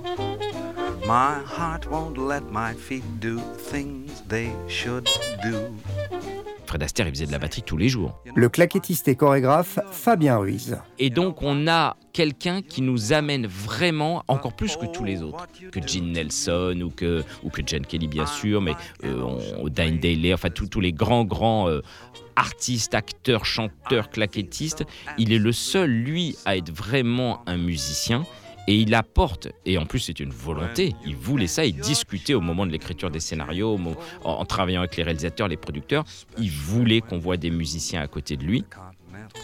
My 1.10 1.42
heart 1.44 1.88
won't 1.90 2.20
let 2.20 2.44
my 2.52 2.76
feet 2.76 3.04
do 3.20 3.40
things 3.58 4.22
they 4.30 4.50
should 4.68 5.06
do. 5.44 5.56
Fred 6.68 6.84
Astaire, 6.84 7.08
il 7.08 7.14
faisait 7.16 7.26
de 7.26 7.32
la 7.32 7.40
batterie 7.40 7.64
tous 7.64 7.78
les 7.78 7.90
jours. 7.90 8.22
Le 8.36 8.48
claquettiste 8.48 9.08
et 9.08 9.16
chorégraphe 9.16 9.80
Fabien 9.92 10.38
Ruiz. 10.38 10.78
Et 11.00 11.10
donc, 11.10 11.42
on 11.42 11.68
a 11.68 11.98
quelqu'un 12.14 12.62
qui 12.62 12.84
nous 12.84 13.12
amène 13.12 13.48
vraiment, 13.48 14.24
encore 14.28 14.54
plus 14.54 14.78
que 14.78 14.86
tous 14.86 15.04
les 15.04 15.24
autres, 15.24 15.48
que 15.72 15.80
Gene 15.84 16.12
Nelson 16.12 16.80
ou 16.84 16.92
que, 16.92 17.24
ou 17.42 17.50
que 17.50 17.64
Jen 17.66 17.84
Kelly, 17.88 18.08
bien 18.08 18.28
sûr, 18.28 18.62
mais 18.62 18.76
euh, 19.04 19.20
on- 19.58 19.68
Dine 19.68 19.98
Daly, 19.98 20.32
enfin, 20.32 20.52
tous 20.52 20.68
tous 20.68 20.80
les 20.80 20.94
grands, 20.94 21.26
grands 21.26 21.68
euh, 21.68 21.82
artistes, 22.36 22.94
acteurs, 22.94 23.46
chanteurs, 23.46 24.12
claquettistes. 24.12 24.84
Il 25.18 25.34
est 25.34 25.40
le 25.40 25.54
seul, 25.54 25.90
lui, 25.90 26.38
à 26.46 26.56
être 26.56 26.72
vraiment 26.72 27.42
un 27.48 27.58
musicien. 27.58 28.26
Et 28.70 28.76
il 28.76 28.94
apporte, 28.94 29.48
et 29.66 29.80
en 29.80 29.88
plus 29.88 29.98
c'est 29.98 30.20
une 30.20 30.30
volonté, 30.30 30.94
il 31.04 31.16
voulait 31.16 31.48
ça, 31.48 31.66
il 31.66 31.76
discutait 31.76 32.36
au 32.36 32.40
moment 32.40 32.68
de 32.68 32.72
l'écriture 32.72 33.10
des 33.10 33.20
scénarios, 33.20 33.80
en 34.24 34.46
travaillant 34.46 34.82
avec 34.82 34.96
les 34.96 35.02
réalisateurs, 35.02 35.48
les 35.48 35.58
producteurs, 35.58 36.06
il 36.38 36.52
voulait 36.52 37.02
qu'on 37.02 37.18
voit 37.18 37.38
des 37.38 37.50
musiciens 37.50 38.00
à 38.00 38.08
côté 38.08 38.38
de 38.38 38.44
lui, 38.44 38.64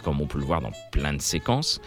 comme 0.04 0.22
on 0.22 0.28
peut 0.28 0.38
le 0.38 0.46
voir 0.46 0.62
dans 0.62 0.70
plein 0.92 1.12
de 1.12 1.22
séquences. 1.22 1.82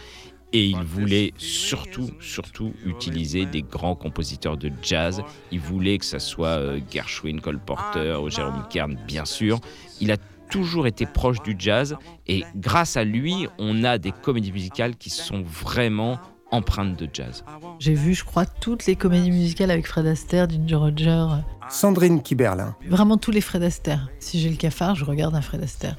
Et 0.51 0.65
il 0.65 0.79
voulait 0.79 1.31
surtout, 1.37 2.09
surtout 2.19 2.73
utiliser 2.85 3.45
des 3.45 3.61
grands 3.61 3.95
compositeurs 3.95 4.57
de 4.57 4.69
jazz. 4.81 5.21
Il 5.51 5.61
voulait 5.61 5.97
que 5.97 6.05
ça 6.05 6.19
soit 6.19 6.57
euh, 6.57 6.81
Gershwin, 6.91 7.39
Cole 7.39 7.59
Porter 7.59 8.17
ou 8.21 8.29
Jérôme 8.29 8.65
Kern, 8.69 8.97
bien 9.07 9.25
sûr. 9.25 9.61
Il 10.01 10.11
a 10.11 10.17
toujours 10.49 10.87
été 10.87 11.05
proche 11.05 11.41
du 11.43 11.55
jazz 11.57 11.95
et 12.27 12.43
grâce 12.55 12.97
à 12.97 13.05
lui, 13.05 13.47
on 13.59 13.83
a 13.85 13.97
des 13.97 14.11
comédies 14.11 14.51
musicales 14.51 14.97
qui 14.97 15.11
sont 15.11 15.43
vraiment 15.43 16.19
empreintes 16.51 16.97
de 16.97 17.07
jazz. 17.13 17.43
J'ai 17.79 17.93
vu, 17.93 18.13
je 18.13 18.23
crois, 18.25 18.45
toutes 18.45 18.85
les 18.85 18.95
comédies 18.95 19.31
musicales 19.31 19.71
avec 19.71 19.85
Fred 19.87 20.07
Astaire, 20.07 20.49
Ginger 20.49 20.75
Roger, 20.75 21.25
Sandrine 21.69 22.21
Kiberlin. 22.21 22.75
vraiment 22.87 23.17
tous 23.17 23.31
les 23.31 23.41
Fred 23.41 23.63
Astaire. 23.63 24.09
Si 24.19 24.39
j'ai 24.39 24.49
le 24.49 24.55
cafard, 24.55 24.95
je 24.95 25.05
regarde 25.05 25.35
un 25.35 25.41
Fred 25.41 25.61
Astaire. 25.63 25.95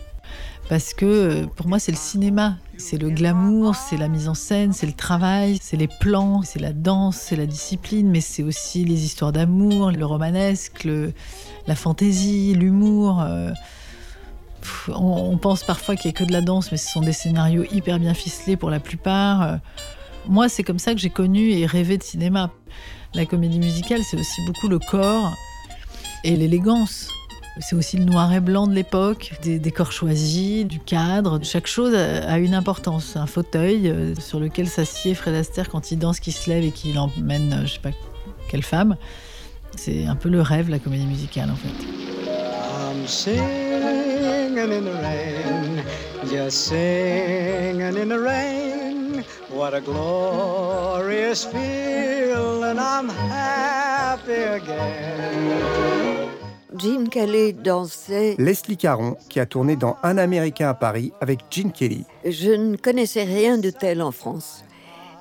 Parce 0.68 0.94
que 0.94 1.04
euh, 1.06 1.46
pour 1.46 1.66
moi, 1.66 1.80
c'est 1.80 1.90
le 1.90 1.96
cinéma, 1.98 2.56
c'est 2.78 2.96
le 2.96 3.10
glamour, 3.10 3.74
c'est 3.74 3.96
la 3.96 4.06
mise 4.06 4.28
en 4.28 4.34
scène, 4.34 4.72
c'est 4.72 4.86
le 4.86 4.92
travail, 4.92 5.58
c'est 5.60 5.76
les 5.76 5.88
plans, 5.88 6.42
c'est 6.42 6.60
la 6.60 6.72
danse, 6.72 7.16
c'est 7.16 7.34
la 7.34 7.46
discipline, 7.46 8.08
mais 8.08 8.20
c'est 8.20 8.44
aussi 8.44 8.84
les 8.84 9.04
histoires 9.04 9.32
d'amour, 9.32 9.90
le 9.90 10.04
romanesque, 10.06 10.84
le- 10.84 11.12
la 11.66 11.74
fantaisie, 11.74 12.54
l'humour. 12.54 13.20
euh. 13.20 13.50
On, 14.88 15.30
on 15.32 15.38
pense 15.38 15.64
parfois 15.64 15.96
qu'il 15.96 16.10
n'y 16.10 16.16
a 16.16 16.18
que 16.18 16.24
de 16.24 16.32
la 16.32 16.42
danse, 16.42 16.70
mais 16.70 16.76
ce 16.78 16.90
sont 16.90 17.00
des 17.00 17.12
scénarios 17.14 17.64
hyper 17.72 17.98
bien 17.98 18.14
ficelés 18.14 18.56
pour 18.56 18.70
la 18.70 18.78
plupart. 18.78 19.58
Moi, 20.28 20.48
c'est 20.48 20.62
comme 20.62 20.78
ça 20.78 20.94
que 20.94 21.00
j'ai 21.00 21.10
connu 21.10 21.50
et 21.52 21.66
rêvé 21.66 21.98
de 21.98 22.02
cinéma. 22.02 22.50
La 23.14 23.26
comédie 23.26 23.58
musicale, 23.58 24.02
c'est 24.08 24.18
aussi 24.18 24.44
beaucoup 24.46 24.68
le 24.68 24.78
corps 24.78 25.34
et 26.24 26.36
l'élégance. 26.36 27.08
C'est 27.58 27.74
aussi 27.74 27.96
le 27.96 28.04
noir 28.04 28.32
et 28.32 28.40
blanc 28.40 28.66
de 28.66 28.74
l'époque, 28.74 29.32
des 29.42 29.58
décors 29.58 29.92
choisis, 29.92 30.64
du 30.64 30.78
cadre. 30.78 31.40
Chaque 31.42 31.66
chose 31.66 31.94
a 31.94 32.38
une 32.38 32.54
importance. 32.54 33.16
Un 33.16 33.26
fauteuil 33.26 33.90
euh, 33.90 34.14
sur 34.14 34.38
lequel 34.38 34.68
s'assied 34.68 35.14
Fred 35.14 35.34
Astaire 35.34 35.68
quand 35.68 35.90
il 35.90 35.98
danse, 35.98 36.20
qu'il 36.20 36.32
se 36.32 36.48
lève 36.48 36.64
et 36.64 36.70
qu'il 36.70 36.98
emmène, 36.98 37.52
euh, 37.52 37.66
je 37.66 37.74
sais 37.74 37.80
pas 37.80 37.90
quelle 38.48 38.62
femme. 38.62 38.96
C'est 39.76 40.06
un 40.06 40.16
peu 40.16 40.28
le 40.28 40.40
rêve, 40.40 40.70
la 40.70 40.78
comédie 40.78 41.06
musicale, 41.06 41.50
en 41.50 41.56
fait. 41.56 41.68
Just 46.30 46.68
singing 46.68 47.96
in 47.96 48.08
the 48.08 48.18
rain. 48.18 49.24
What 49.50 49.74
a 49.74 49.80
glorious 49.80 51.44
feeling, 51.44 52.78
I'm 52.78 53.08
happy 53.08 54.32
again. 54.32 56.28
Gene 56.76 57.08
Kelly 57.08 57.52
dansait. 57.52 58.36
Leslie 58.38 58.76
Caron, 58.76 59.16
qui 59.28 59.40
a 59.40 59.46
tourné 59.46 59.74
dans 59.76 59.96
Un 60.02 60.18
Américain 60.18 60.68
à 60.68 60.74
Paris 60.74 61.12
avec 61.20 61.40
Gene 61.50 61.72
Kelly. 61.72 62.04
Je 62.24 62.52
ne 62.52 62.76
connaissais 62.76 63.24
rien 63.24 63.58
de 63.58 63.70
tel 63.70 64.00
en 64.00 64.12
France. 64.12 64.64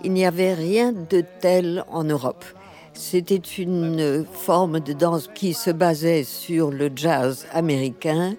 Il 0.03 0.13
n'y 0.13 0.25
avait 0.25 0.53
rien 0.53 0.93
de 0.93 1.23
tel 1.41 1.83
en 1.89 2.03
Europe. 2.03 2.45
C'était 2.93 3.35
une 3.35 4.25
forme 4.31 4.79
de 4.79 4.93
danse 4.93 5.29
qui 5.33 5.53
se 5.53 5.71
basait 5.71 6.23
sur 6.23 6.69
le 6.69 6.89
jazz 6.95 7.47
américain, 7.51 8.35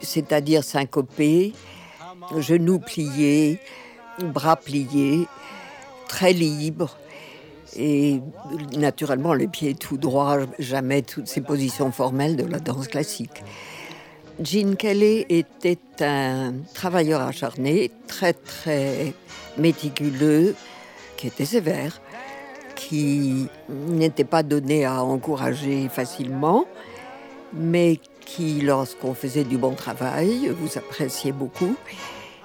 c'est-à-dire 0.00 0.64
syncopé, 0.64 1.52
genoux 2.38 2.78
pliés, 2.78 3.58
bras 4.22 4.56
pliés, 4.56 5.26
très 6.08 6.32
libre 6.32 6.96
et 7.76 8.20
naturellement 8.76 9.34
les 9.34 9.48
pieds 9.48 9.74
tout 9.74 9.98
droits, 9.98 10.38
jamais 10.58 11.02
toutes 11.02 11.26
ces 11.26 11.40
positions 11.40 11.92
formelles 11.92 12.36
de 12.36 12.44
la 12.44 12.58
danse 12.58 12.88
classique. 12.88 13.42
Gene 14.42 14.76
Kelly 14.76 15.24
était 15.28 15.78
un 16.00 16.54
travailleur 16.74 17.22
acharné, 17.22 17.90
très 18.06 18.34
très 18.34 19.14
méticuleux, 19.56 20.54
qui 21.16 21.26
était 21.28 21.46
sévère, 21.46 22.00
qui 22.74 23.48
n'était 23.68 24.24
pas 24.24 24.42
donné 24.42 24.84
à 24.84 25.02
encourager 25.02 25.88
facilement, 25.88 26.66
mais 27.54 27.98
qui, 28.26 28.60
lorsqu'on 28.60 29.14
faisait 29.14 29.44
du 29.44 29.56
bon 29.56 29.72
travail, 29.74 30.48
vous 30.48 30.76
appréciait 30.76 31.32
beaucoup. 31.32 31.76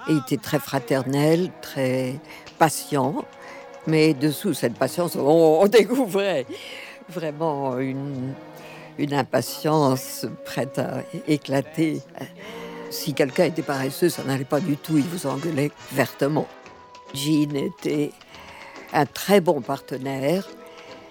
Et 0.08 0.16
était 0.16 0.38
très 0.38 0.58
fraternel, 0.58 1.50
très 1.60 2.14
patient. 2.58 3.24
Mais 3.86 4.14
dessous 4.14 4.54
cette 4.54 4.74
patience, 4.74 5.16
on, 5.16 5.66
découvrait 5.66 6.46
vraiment 7.08 7.78
une 7.78 8.34
impatience 9.12 10.24
prête 10.46 10.78
à 10.78 11.02
éclater. 11.28 12.00
Si 12.90 13.14
quelqu'un 13.14 13.44
était 13.44 13.62
paresseux, 13.62 14.08
ça 14.08 14.22
n'allait 14.22 14.44
pas 14.44 14.60
du 14.60 14.76
tout, 14.76 14.98
il 14.98 15.04
vous 15.04 15.26
engueulait 15.26 15.70
vertement. 15.92 16.46
Jean 17.14 17.56
était 17.56 18.12
un 18.92 19.06
très 19.06 19.40
bon 19.40 19.60
partenaire. 19.60 20.46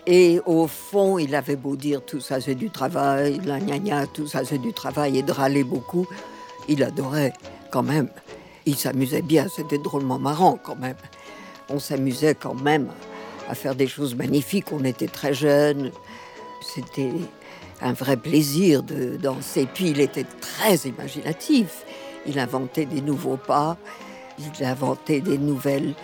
Et 0.08 0.40
au 0.46 0.68
fond, 0.68 1.18
il 1.20 1.36
avait 1.36 1.56
beau 1.56 1.76
dire 1.76 2.04
tout 2.04 2.20
ça 2.20 2.42
c'est 2.42 2.56
du 2.56 2.70
travail, 2.70 3.40
la 3.46 3.60
gna 3.60 4.08
tout 4.08 4.28
ça 4.28 4.44
c'est 4.44 4.58
du 4.58 4.74
travail, 4.74 5.20
et 5.20 5.24
de 5.24 5.32
râler 5.32 5.64
beaucoup, 5.64 6.08
il 6.68 6.84
adorait 6.84 7.34
quand 7.72 7.84
même. 7.84 8.10
il 8.66 8.76
s'amusait 8.76 9.22
bien, 9.22 9.48
c'était 9.56 9.78
drôlement 9.78 10.20
marrant 10.20 10.60
quand 10.62 10.76
même. 10.76 10.98
On 11.70 11.80
s'amusait 11.80 12.36
quand 12.36 12.56
même 12.56 12.90
à 13.50 13.56
faire 13.56 13.76
des 13.76 13.88
choses 13.88 14.16
magnifiques. 14.16 14.72
On 14.72 14.84
était 14.84 15.08
très 15.08 15.34
jeunes. 15.34 15.92
C'était 16.62 17.12
un 17.82 17.94
vrai 17.94 18.18
plaisir 18.18 18.84
de 18.84 19.18
danser. 19.18 19.68
Puis 19.74 19.90
il 19.90 20.00
était 20.00 20.26
très 20.40 20.76
imaginatif. 20.88 21.84
Il 22.26 22.38
inventait 22.40 22.86
des 22.86 23.02
nouveaux 23.02 23.38
pas, 23.38 23.78
il 24.38 24.66
inventait 24.66 25.22
des 25.22 25.38
nouvelles 25.38 25.96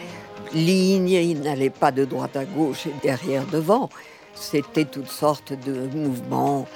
lignes, 0.54 1.10
il 1.10 1.42
n'allait 1.42 1.70
pas 1.70 1.92
de 1.92 2.06
droite 2.06 2.36
à 2.36 2.46
gauche 2.46 2.88
et 2.88 2.94
derrière 3.04 3.46
devant. 3.46 3.90
C'était 4.36 4.86
toutes 4.86 5.10
sortes 5.10 5.54
de 5.66 5.88
mouvements 5.96 6.68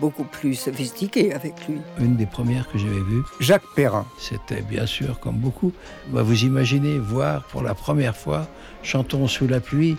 beaucoup 0.00 0.24
plus 0.24 0.54
sophistiqués 0.54 1.32
avec 1.32 1.54
lui. 1.68 1.80
Une 1.98 2.16
des 2.16 2.26
premières 2.26 2.68
que 2.70 2.78
j'avais 2.78 3.00
vues, 3.00 3.22
Jacques 3.40 3.62
Perrin. 3.74 4.06
c'était 4.18 4.62
bien 4.62 4.86
sûr, 4.86 5.18
comme 5.20 5.36
beaucoup, 5.36 5.72
bah, 6.08 6.22
vous 6.22 6.44
imaginez 6.44 6.98
voir 6.98 7.44
pour 7.44 7.62
la 7.62 7.74
première 7.74 8.16
fois 8.16 8.46
Chantons 8.82 9.26
sous 9.26 9.48
la 9.48 9.60
pluie, 9.60 9.96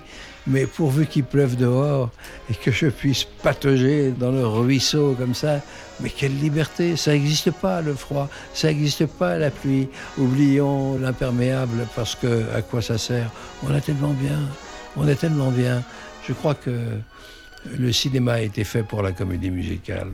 mais 0.48 0.66
pourvu 0.66 1.06
qu'il 1.06 1.26
pleuve 1.26 1.58
dehors 1.58 2.10
et 2.50 2.54
que 2.54 2.72
je 2.72 2.88
puisse 2.88 3.24
patauger 3.24 4.12
dans 4.12 4.32
le 4.32 4.46
ruisseau 4.46 5.16
comme 5.18 5.36
ça, 5.36 5.62
mais 6.02 6.10
quelle 6.10 6.38
liberté 6.40 6.96
Ça 6.96 7.12
n'existe 7.12 7.52
pas 7.52 7.82
le 7.82 7.94
froid, 7.94 8.30
ça 8.54 8.68
n'existe 8.68 9.06
pas 9.06 9.38
la 9.38 9.52
pluie. 9.52 9.90
Oublions 10.18 10.98
l'imperméable 10.98 11.88
parce 11.96 12.16
que 12.16 12.46
à 12.56 12.62
quoi 12.62 12.82
ça 12.82 12.98
sert? 12.98 13.30
On 13.64 13.74
a 13.74 13.82
tellement 13.82 14.14
bien, 14.14 14.40
on 14.96 15.08
est 15.08 15.16
tellement 15.16 15.52
bien. 15.52 15.84
Je 16.28 16.34
crois 16.34 16.56
que 16.56 16.72
le 17.78 17.92
cinéma 17.92 18.34
a 18.34 18.42
été 18.42 18.64
fait 18.64 18.84
pour 18.84 19.02
la 19.02 19.12
comédie 19.12 19.52
musicale. 19.52 20.10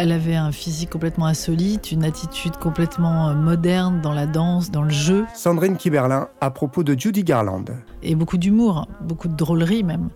Elle 0.00 0.12
avait 0.12 0.36
un 0.36 0.52
physique 0.52 0.90
complètement 0.90 1.26
insolite, 1.26 1.90
une 1.90 2.04
attitude 2.04 2.56
complètement 2.56 3.28
euh, 3.28 3.34
moderne 3.34 4.00
dans 4.00 4.12
la 4.12 4.26
danse, 4.26 4.70
dans 4.70 4.82
le 4.82 4.90
jeu, 4.90 5.26
Sandrine 5.34 5.76
Kiberlin 5.76 6.28
à 6.40 6.50
propos 6.50 6.84
de 6.84 6.98
Judy 6.98 7.24
Garland. 7.24 7.64
et 8.02 8.14
beaucoup 8.14 8.38
d'humour, 8.38 8.86
beaucoup 9.00 9.28
de 9.28 9.34
drôlerie 9.34 9.82
même. 9.82 10.08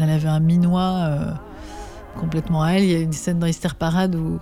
Elle 0.00 0.10
avait 0.10 0.28
un 0.28 0.40
minois 0.40 0.94
euh, 0.96 1.32
complètement 2.18 2.62
à 2.62 2.72
elle. 2.72 2.84
Il 2.84 2.90
y 2.90 2.94
a 2.94 3.00
une 3.00 3.12
scène 3.12 3.38
dans 3.38 3.46
Easter 3.46 3.70
Parade 3.78 4.14
où, 4.14 4.38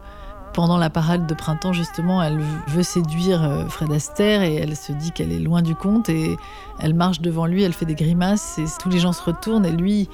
pendant 0.53 0.79
la 0.79 0.91
parade 0.91 1.27
de 1.27 1.35
printemps, 1.35 1.73
justement, 1.73 2.23
elle 2.23 2.39
veut 2.69 2.83
séduire 2.83 3.43
euh, 3.43 3.67
Fred 3.67 3.91
Astaire 3.91 4.43
et 4.43 4.55
elle 4.55 4.77
se 4.77 4.93
dit 4.93 5.11
qu'elle 5.11 5.33
est 5.33 5.39
loin 5.39 5.63
du 5.63 5.75
compte 5.75 6.09
et 6.09 6.37
elle 6.81 6.95
marche 6.95 7.21
devant 7.21 7.47
lui, 7.47 7.63
elle 7.63 7.73
fait 7.73 7.87
des 7.87 7.95
grimaces 7.95 8.59
et 8.59 8.65
tous 8.81 8.89
les 8.89 8.99
gens 8.99 9.13
se 9.13 9.23
retournent 9.23 9.67
et 9.67 9.73
lui, 9.73 10.09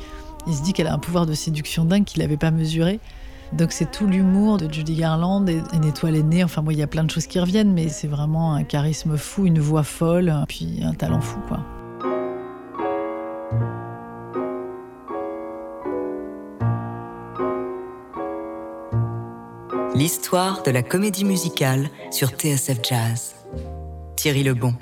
il 0.46 0.54
se 0.54 0.62
dit 0.62 0.72
qu'elle 0.72 0.86
a 0.86 0.94
un 0.94 0.98
pouvoir 0.98 1.26
de 1.26 1.34
séduction 1.34 1.84
dingue 1.84 2.04
qu'il 2.04 2.22
n'avait 2.22 2.36
pas 2.36 2.50
mesuré. 2.50 3.00
Donc 3.52 3.72
c'est 3.72 3.90
tout 3.90 4.06
l'humour 4.06 4.56
de 4.56 4.72
Judy 4.72 4.94
Garland 4.96 5.46
et 5.46 5.60
une 5.72 5.84
étoile 5.84 6.16
aînée. 6.16 6.42
Enfin, 6.42 6.62
moi, 6.62 6.72
il 6.72 6.78
y 6.78 6.82
a 6.82 6.86
plein 6.86 7.04
de 7.04 7.10
choses 7.10 7.26
qui 7.26 7.38
reviennent, 7.38 7.72
mais 7.72 7.88
c'est 7.88 8.08
vraiment 8.08 8.54
un 8.54 8.64
charisme 8.64 9.16
fou, 9.16 9.46
une 9.46 9.60
voix 9.60 9.82
folle, 9.82 10.34
puis 10.48 10.80
un 10.82 10.94
talent 10.94 11.20
fou, 11.20 11.38
quoi. 11.48 11.60
L'histoire 19.94 20.62
de 20.62 20.70
la 20.70 20.82
comédie 20.82 21.26
musicale 21.26 21.90
sur 22.10 22.30
TSF 22.30 22.78
Jazz. 22.82 23.34
Thierry 24.16 24.42
Lebon. 24.42 24.74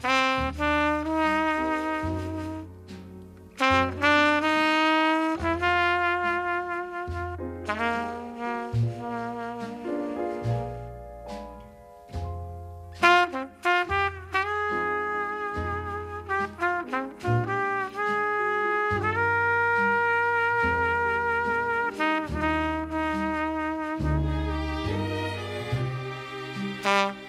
Bye. 26.83 27.20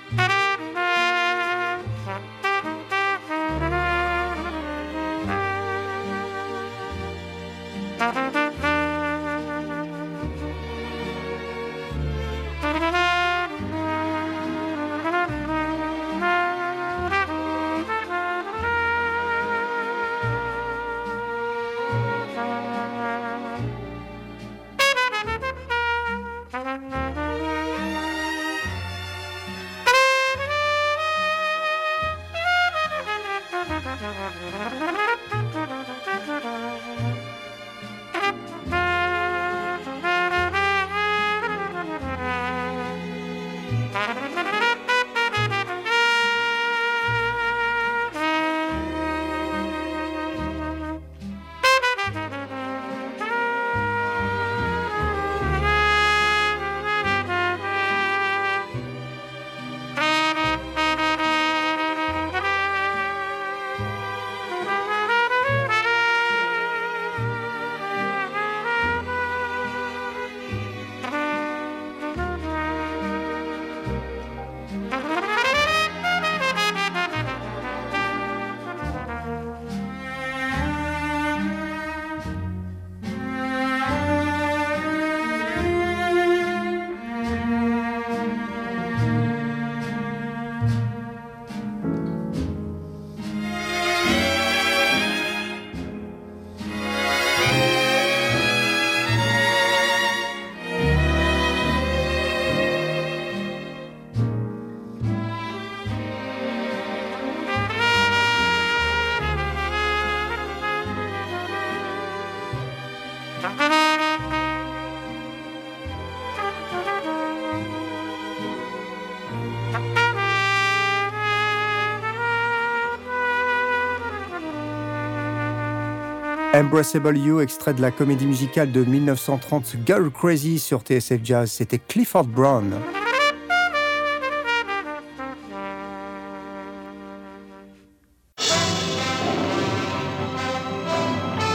Embraceable 126.61 127.17
You, 127.17 127.39
extrait 127.39 127.73
de 127.73 127.81
la 127.81 127.89
comédie 127.89 128.27
musicale 128.27 128.71
de 128.71 128.83
1930 128.83 129.77
Girl 129.83 130.11
Crazy 130.11 130.59
sur 130.59 130.81
TSF 130.81 131.19
Jazz, 131.23 131.49
c'était 131.49 131.79
Clifford 131.79 132.25
Brown. 132.25 132.75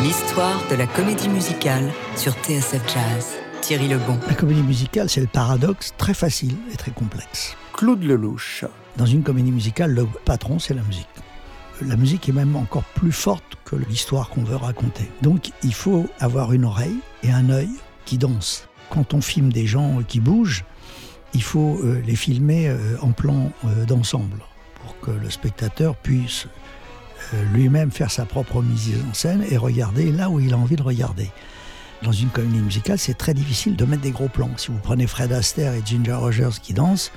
L'histoire 0.03 0.61
de 0.69 0.75
la 0.75 0.89
comédie 0.89 1.29
musicale 1.29 1.93
sur 2.17 2.33
TSF 2.33 2.83
Jazz. 2.93 3.37
Thierry 3.61 3.87
Lebon. 3.87 4.19
La 4.27 4.35
comédie 4.35 4.63
musicale, 4.63 5.09
c'est 5.09 5.21
le 5.21 5.29
paradoxe 5.29 5.95
très 5.97 6.15
facile 6.15 6.57
et 6.73 6.77
très 6.77 6.91
complexe. 6.91 7.57
Claude 7.73 8.03
Lelouch. 8.03 8.65
Dans 8.97 9.07
une 9.07 9.23
comédie 9.23 9.53
musicale, 9.53 9.95
le 9.95 10.09
patron, 10.25 10.59
c'est 10.59 10.75
la 10.75 10.83
musique. 10.83 11.07
la 11.81 11.95
musique 11.95 12.29
est 12.29 12.33
même 12.33 12.57
encore 12.57 12.83
plus 12.97 13.13
forte 13.13 13.46
que 13.67 13.77
l'histoire 13.77 14.31
qu'on 14.31 14.45
veut 14.45 14.57
raconter. 14.57 15.11
Donc 15.21 15.51
il 15.63 15.75
faut 15.75 16.09
avoir 16.21 16.55
une 16.55 16.65
oreille 16.65 17.01
et 17.23 17.31
un 17.31 17.51
œil 17.51 17.69
qui 18.07 18.17
dansent. 18.17 18.69
Quand 18.89 19.13
on 19.13 19.21
filme 19.21 19.53
des 19.53 19.67
gens 19.67 20.03
qui 20.07 20.21
bougent, 20.21 20.65
il 21.35 21.43
faut 21.43 21.79
euh, 21.83 22.01
les 22.07 22.17
filmer 22.17 22.69
euh, 22.69 22.97
en 23.03 23.11
plan 23.11 23.53
euh, 23.67 23.85
d'ensemble 23.85 24.39
pour 24.81 24.99
que 25.01 25.11
le 25.11 25.29
spectateur 25.29 25.97
puisse 25.97 26.47
lui-même 27.53 27.91
faire 27.91 28.11
sa 28.11 28.25
propre 28.25 28.63
mise 28.63 28.93
en 29.11 29.13
scène 29.13 29.45
et 29.51 29.57
regarder 29.57 30.13
là 30.13 30.31
où 30.31 30.39
il 30.39 30.55
a 30.55 30.59
envie 30.59 30.77
de 30.77 30.83
regarder. 30.83 31.29
Dans 32.03 32.13
une 32.13 32.29
comédie 32.29 32.61
musicale, 32.61 32.99
c'est 32.99 33.19
très 33.19 33.35
difficile 33.35 33.75
de 33.75 33.85
mettre 33.85 34.03
des 34.03 34.13
gros 34.13 34.29
plans. 34.29 34.51
Si 34.57 34.69
vous 34.69 34.79
prenez 34.79 35.09
Fred 35.09 35.33
Astaire 35.33 35.73
et 35.75 35.83
Ginger 35.85 36.13
Rogers 36.13 36.61
qui 36.63 36.73
dansent, 36.73 37.11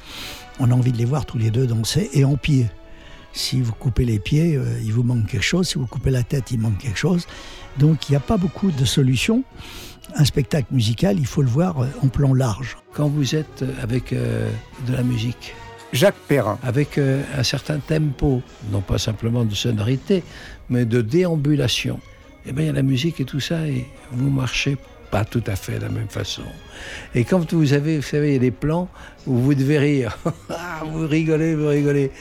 on 0.59 0.71
a 0.71 0.73
envie 0.73 0.93
de 0.93 0.97
les 0.97 1.05
voir 1.05 1.25
tous 1.25 1.37
les 1.37 1.51
deux 1.51 1.67
danser 1.67 2.09
et 2.13 2.25
en 2.25 2.37
pied. 2.37 2.67
Si 3.33 3.61
vous 3.61 3.73
coupez 3.73 4.05
les 4.05 4.19
pieds, 4.19 4.55
euh, 4.55 4.79
il 4.83 4.93
vous 4.93 5.03
manque 5.03 5.27
quelque 5.27 5.43
chose. 5.43 5.67
Si 5.67 5.77
vous 5.77 5.87
coupez 5.87 6.11
la 6.11 6.23
tête, 6.23 6.51
il 6.51 6.59
manque 6.59 6.77
quelque 6.77 6.97
chose. 6.97 7.27
Donc 7.77 8.09
il 8.09 8.13
n'y 8.13 8.15
a 8.17 8.21
pas 8.21 8.37
beaucoup 8.37 8.71
de 8.71 8.85
solutions. 8.85 9.43
Un 10.15 10.25
spectacle 10.25 10.67
musical, 10.71 11.19
il 11.19 11.27
faut 11.27 11.41
le 11.41 11.49
voir 11.49 11.81
euh, 11.81 11.87
en 12.03 12.07
plan 12.07 12.33
large. 12.33 12.77
Quand 12.93 13.07
vous 13.07 13.35
êtes 13.35 13.63
avec 13.81 14.13
euh, 14.13 14.49
de 14.87 14.93
la 14.93 15.03
musique, 15.03 15.53
Jacques 15.93 16.19
Perrin. 16.27 16.59
avec 16.61 16.99
un 16.99 17.41
certain 17.41 17.79
tempo, 17.79 18.43
non 18.71 18.81
pas 18.81 18.99
simplement 18.99 19.43
de 19.43 19.55
sonorité, 19.55 20.23
mais 20.69 20.85
de 20.85 21.01
déambulation, 21.01 21.99
eh 22.45 22.51
bien, 22.51 22.65
il 22.65 22.67
y 22.67 22.69
a 22.69 22.73
la 22.73 22.83
musique 22.83 23.19
et 23.19 23.25
tout 23.25 23.39
ça, 23.39 23.67
et 23.67 23.87
vous 24.11 24.29
marchez 24.29 24.77
pas 25.09 25.25
tout 25.25 25.43
à 25.47 25.55
fait 25.55 25.77
de 25.77 25.83
la 25.83 25.89
même 25.89 26.07
façon. 26.07 26.43
Et 27.15 27.23
quand 27.23 27.53
vous 27.53 27.73
avez, 27.73 27.97
vous 27.97 28.03
savez, 28.03 28.29
il 28.29 28.33
y 28.33 28.37
a 28.37 28.39
des 28.39 28.51
plans 28.51 28.87
où 29.25 29.37
vous 29.37 29.55
devez 29.55 29.79
rire, 29.79 30.17
Ah, 30.49 30.83
vous 30.85 31.07
rigolez, 31.07 31.55
vous 31.55 31.67
rigolez. 31.67 32.11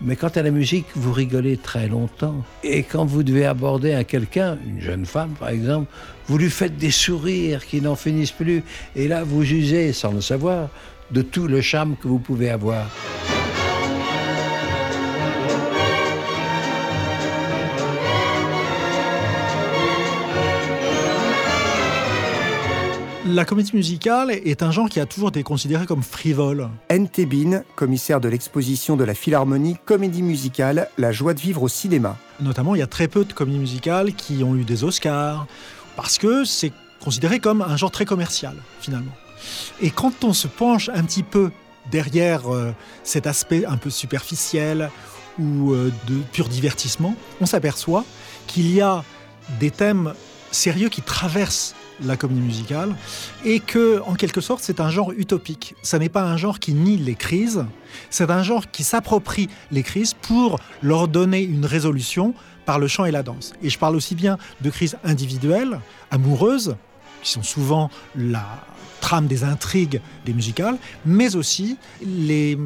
Mais 0.00 0.16
quand 0.16 0.36
à 0.36 0.42
la 0.42 0.50
musique, 0.50 0.86
vous 0.94 1.12
rigolez 1.12 1.56
très 1.56 1.88
longtemps. 1.88 2.44
Et 2.62 2.82
quand 2.82 3.04
vous 3.04 3.22
devez 3.22 3.46
aborder 3.46 3.94
un 3.94 4.04
quelqu'un, 4.04 4.58
une 4.66 4.80
jeune 4.80 5.06
femme 5.06 5.34
par 5.38 5.48
exemple, 5.48 5.90
vous 6.26 6.38
lui 6.38 6.50
faites 6.50 6.76
des 6.76 6.90
sourires 6.90 7.64
qui 7.64 7.80
n'en 7.80 7.96
finissent 7.96 8.32
plus. 8.32 8.62
Et 8.96 9.08
là, 9.08 9.24
vous 9.24 9.42
usez, 9.42 9.92
sans 9.92 10.12
le 10.12 10.20
savoir, 10.20 10.68
de 11.10 11.22
tout 11.22 11.46
le 11.46 11.60
charme 11.60 11.96
que 11.96 12.08
vous 12.08 12.18
pouvez 12.18 12.50
avoir. 12.50 12.86
La 23.34 23.44
comédie 23.44 23.74
musicale 23.74 24.30
est 24.30 24.62
un 24.62 24.70
genre 24.70 24.88
qui 24.88 25.00
a 25.00 25.06
toujours 25.06 25.30
été 25.30 25.42
considéré 25.42 25.86
comme 25.86 26.04
frivole. 26.04 26.68
N.T. 26.88 27.26
Bean, 27.26 27.64
commissaire 27.74 28.20
de 28.20 28.28
l'exposition 28.28 28.96
de 28.96 29.02
la 29.02 29.12
Philharmonie 29.12 29.76
Comédie 29.84 30.22
musicale, 30.22 30.88
La 30.98 31.10
joie 31.10 31.34
de 31.34 31.40
vivre 31.40 31.64
au 31.64 31.66
cinéma. 31.66 32.16
Notamment, 32.38 32.76
il 32.76 32.78
y 32.78 32.82
a 32.82 32.86
très 32.86 33.08
peu 33.08 33.24
de 33.24 33.32
comédies 33.32 33.58
musicales 33.58 34.12
qui 34.14 34.44
ont 34.44 34.54
eu 34.54 34.62
des 34.62 34.84
Oscars, 34.84 35.48
parce 35.96 36.16
que 36.16 36.44
c'est 36.44 36.70
considéré 37.02 37.40
comme 37.40 37.60
un 37.60 37.76
genre 37.76 37.90
très 37.90 38.04
commercial, 38.04 38.54
finalement. 38.80 39.16
Et 39.82 39.90
quand 39.90 40.22
on 40.22 40.32
se 40.32 40.46
penche 40.46 40.88
un 40.94 41.02
petit 41.02 41.24
peu 41.24 41.50
derrière 41.90 42.54
euh, 42.54 42.72
cet 43.02 43.26
aspect 43.26 43.66
un 43.66 43.78
peu 43.78 43.90
superficiel 43.90 44.90
ou 45.40 45.72
euh, 45.72 45.92
de 46.06 46.20
pur 46.32 46.48
divertissement, 46.48 47.16
on 47.40 47.46
s'aperçoit 47.46 48.04
qu'il 48.46 48.72
y 48.72 48.80
a 48.80 49.02
des 49.58 49.72
thèmes 49.72 50.14
sérieux 50.52 50.88
qui 50.88 51.02
traversent 51.02 51.74
la 52.02 52.16
comédie 52.16 52.40
musicale 52.40 52.94
et 53.44 53.60
que, 53.60 54.00
en 54.06 54.14
quelque 54.14 54.40
sorte, 54.40 54.62
c'est 54.62 54.80
un 54.80 54.90
genre 54.90 55.12
utopique. 55.12 55.74
Ça 55.82 55.98
n'est 55.98 56.08
pas 56.08 56.22
un 56.22 56.36
genre 56.36 56.58
qui 56.58 56.74
nie 56.74 56.96
les 56.96 57.14
crises, 57.14 57.64
c'est 58.10 58.30
un 58.30 58.42
genre 58.42 58.70
qui 58.70 58.84
s'approprie 58.84 59.48
les 59.70 59.82
crises 59.82 60.14
pour 60.14 60.58
leur 60.82 61.08
donner 61.08 61.42
une 61.42 61.66
résolution 61.66 62.34
par 62.64 62.78
le 62.78 62.88
chant 62.88 63.04
et 63.04 63.10
la 63.10 63.22
danse. 63.22 63.52
Et 63.62 63.70
je 63.70 63.78
parle 63.78 63.96
aussi 63.96 64.14
bien 64.14 64.38
de 64.60 64.70
crises 64.70 64.96
individuelles, 65.04 65.80
amoureuses, 66.10 66.76
qui 67.22 67.30
sont 67.30 67.42
souvent 67.42 67.90
la 68.16 68.44
trame 69.00 69.26
des 69.26 69.44
intrigues 69.44 70.00
des 70.24 70.32
musicales, 70.32 70.78
mais 71.04 71.36
aussi 71.36 71.76
les 72.02 72.58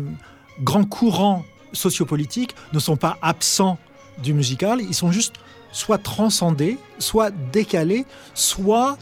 grands 0.62 0.84
courants 0.84 1.44
sociopolitiques 1.72 2.54
ne 2.72 2.78
sont 2.78 2.96
pas 2.96 3.18
absents 3.22 3.78
du 4.22 4.34
musical, 4.34 4.80
ils 4.80 4.94
sont 4.94 5.12
juste 5.12 5.34
soit 5.72 5.98
transcendés, 5.98 6.78
soit 6.98 7.30
décalés, 7.52 8.04
soit 8.34 8.96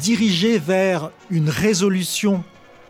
dirigés 0.00 0.58
vers 0.58 1.10
une 1.30 1.48
résolution 1.48 2.42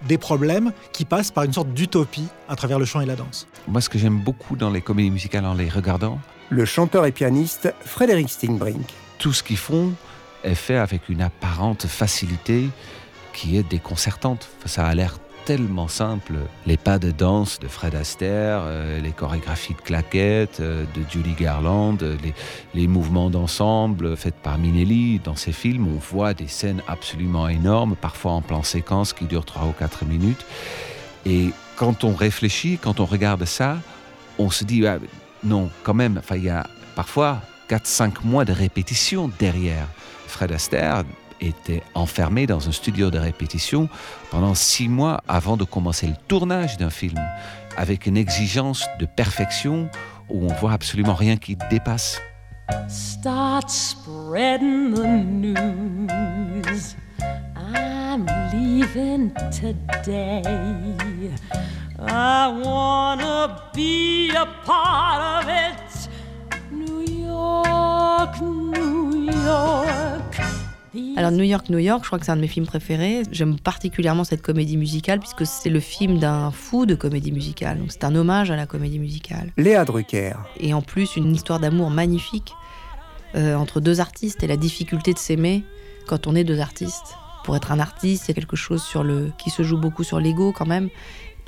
des 0.06 0.18
problèmes 0.18 0.72
qui 0.92 1.04
passe 1.04 1.30
par 1.30 1.44
une 1.44 1.52
sorte 1.52 1.72
d'utopie 1.72 2.26
à 2.48 2.56
travers 2.56 2.78
le 2.78 2.84
chant 2.84 3.00
et 3.00 3.06
la 3.06 3.16
danse. 3.16 3.46
Moi, 3.66 3.80
ce 3.80 3.88
que 3.88 3.98
j'aime 3.98 4.18
beaucoup 4.18 4.56
dans 4.56 4.70
les 4.70 4.80
comédies 4.82 5.10
musicales 5.10 5.46
en 5.46 5.54
les 5.54 5.68
regardant, 5.68 6.18
Le 6.50 6.64
chanteur 6.64 7.06
et 7.06 7.12
pianiste 7.12 7.72
Frédéric 7.84 8.28
Stingbrink. 8.30 8.86
tout 9.18 9.32
ce 9.32 9.42
qu'ils 9.42 9.56
font 9.56 9.92
est 10.44 10.54
fait 10.54 10.76
avec 10.76 11.08
une 11.08 11.22
apparente 11.22 11.86
facilité 11.86 12.68
qui 13.32 13.56
est 13.56 13.68
déconcertante. 13.68 14.48
Ça 14.64 14.86
a 14.86 14.94
l'air 14.94 15.18
tellement 15.46 15.86
simple. 15.86 16.34
Les 16.66 16.76
pas 16.76 16.98
de 16.98 17.12
danse 17.12 17.60
de 17.60 17.68
Fred 17.68 17.94
Astaire, 17.94 18.62
euh, 18.64 19.00
les 19.00 19.12
chorégraphies 19.12 19.74
de 19.74 19.80
claquettes 19.80 20.58
euh, 20.58 20.84
de 20.96 21.02
Julie 21.08 21.34
Garland, 21.34 21.96
euh, 22.02 22.16
les, 22.74 22.88
mouvements 22.88 23.30
d'ensemble 23.30 24.16
faits 24.16 24.34
par 24.34 24.58
Minelli. 24.58 25.20
Dans 25.22 25.36
ces 25.36 25.52
films, 25.52 25.86
on 25.86 25.98
voit 25.98 26.34
des 26.34 26.48
scènes 26.48 26.82
absolument 26.88 27.48
énormes, 27.48 27.94
parfois 27.94 28.32
en 28.32 28.42
plan 28.42 28.64
séquence 28.64 29.12
qui 29.12 29.24
durent 29.24 29.44
3 29.44 29.66
ou 29.68 29.72
4 29.72 30.04
minutes. 30.04 30.44
Et 31.24 31.50
quand 31.76 32.02
on 32.02 32.12
réfléchit, 32.12 32.76
quand 32.82 32.98
on 32.98 33.04
regarde 33.04 33.44
ça, 33.44 33.78
on 34.38 34.50
se 34.50 34.64
dit, 34.64 34.84
ah, 34.84 34.98
non, 35.44 35.70
quand 35.84 35.94
même, 35.94 36.22
il 36.34 36.42
y 36.42 36.50
a 36.50 36.66
parfois 36.96 37.40
4-5 37.70 38.24
mois 38.24 38.44
de 38.44 38.52
répétition 38.52 39.30
derrière. 39.38 39.86
Fred 40.26 40.50
Astaire 40.50 41.04
était 41.40 41.82
enfermé 41.94 42.46
dans 42.46 42.68
un 42.68 42.72
studio 42.72 43.10
de 43.10 43.18
répétition 43.18 43.88
pendant 44.30 44.54
6 44.54 44.88
mois 44.88 45.22
avant 45.28 45.56
de 45.56 45.64
commencer 45.64 46.06
le 46.06 46.16
tournage 46.28 46.76
d'un 46.76 46.90
film, 46.90 47.20
avec 47.76 48.06
une 48.06 48.16
exigence 48.16 48.86
de 48.98 49.06
perfection 49.06 49.88
où 50.28 50.44
on 50.44 50.54
voit 50.54 50.72
absolument 50.72 51.14
rien 51.14 51.36
qui 51.36 51.56
dépasse. 51.70 52.20
Start 52.88 53.70
spreading 53.70 54.92
the 54.94 55.06
news. 55.06 56.96
I'm 57.56 58.26
leaving 58.52 59.32
today. 59.50 60.42
I 61.98 62.48
wanna 62.48 63.70
be 63.74 64.30
a 64.30 64.46
part 64.64 65.44
of 65.44 65.48
it. 65.48 66.08
New 66.70 67.02
York, 67.02 68.40
New 68.40 69.30
York. 69.32 70.65
Alors 71.16 71.30
New 71.30 71.44
York, 71.44 71.68
New 71.70 71.78
York, 71.78 72.00
je 72.02 72.08
crois 72.08 72.18
que 72.18 72.24
c'est 72.24 72.32
un 72.32 72.36
de 72.36 72.40
mes 72.40 72.48
films 72.48 72.66
préférés. 72.66 73.22
J'aime 73.32 73.58
particulièrement 73.58 74.24
cette 74.24 74.42
comédie 74.42 74.76
musicale 74.76 75.18
puisque 75.18 75.46
c'est 75.46 75.70
le 75.70 75.80
film 75.80 76.18
d'un 76.18 76.50
fou 76.50 76.86
de 76.86 76.94
comédie 76.94 77.32
musicale. 77.32 77.78
Donc 77.78 77.92
c'est 77.92 78.04
un 78.04 78.14
hommage 78.14 78.50
à 78.50 78.56
la 78.56 78.66
comédie 78.66 78.98
musicale. 78.98 79.52
Léa 79.56 79.84
Drucker. 79.84 80.34
Et 80.58 80.74
en 80.74 80.82
plus 80.82 81.16
une 81.16 81.34
histoire 81.34 81.60
d'amour 81.60 81.90
magnifique 81.90 82.52
euh, 83.34 83.54
entre 83.54 83.80
deux 83.80 84.00
artistes 84.00 84.42
et 84.42 84.46
la 84.46 84.56
difficulté 84.56 85.12
de 85.12 85.18
s'aimer 85.18 85.64
quand 86.06 86.26
on 86.26 86.34
est 86.34 86.44
deux 86.44 86.60
artistes. 86.60 87.16
Pour 87.44 87.56
être 87.56 87.72
un 87.72 87.78
artiste, 87.78 88.24
il 88.26 88.28
y 88.28 88.32
a 88.32 88.34
quelque 88.34 88.56
chose 88.56 88.82
sur 88.82 89.04
le 89.04 89.30
qui 89.38 89.50
se 89.50 89.62
joue 89.62 89.78
beaucoup 89.78 90.04
sur 90.04 90.20
l'ego 90.20 90.52
quand 90.52 90.66
même. 90.66 90.88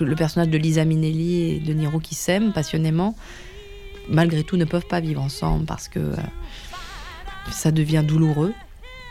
Le 0.01 0.15
personnage 0.15 0.49
de 0.49 0.59
Lisa 0.59 0.85
Minnelli 0.85 1.57
et 1.57 1.59
de 1.59 1.73
Niro 1.73 1.99
qui 1.99 2.15
s'aiment 2.15 2.53
passionnément, 2.53 3.17
malgré 4.09 4.45
tout 4.45 4.57
ne 4.57 4.65
peuvent 4.65 4.87
pas 4.87 5.01
vivre 5.01 5.21
ensemble 5.21 5.65
parce 5.65 5.89
que 5.89 5.99
euh, 5.99 6.17
ça 7.51 7.73
devient 7.73 8.05
douloureux 8.07 8.55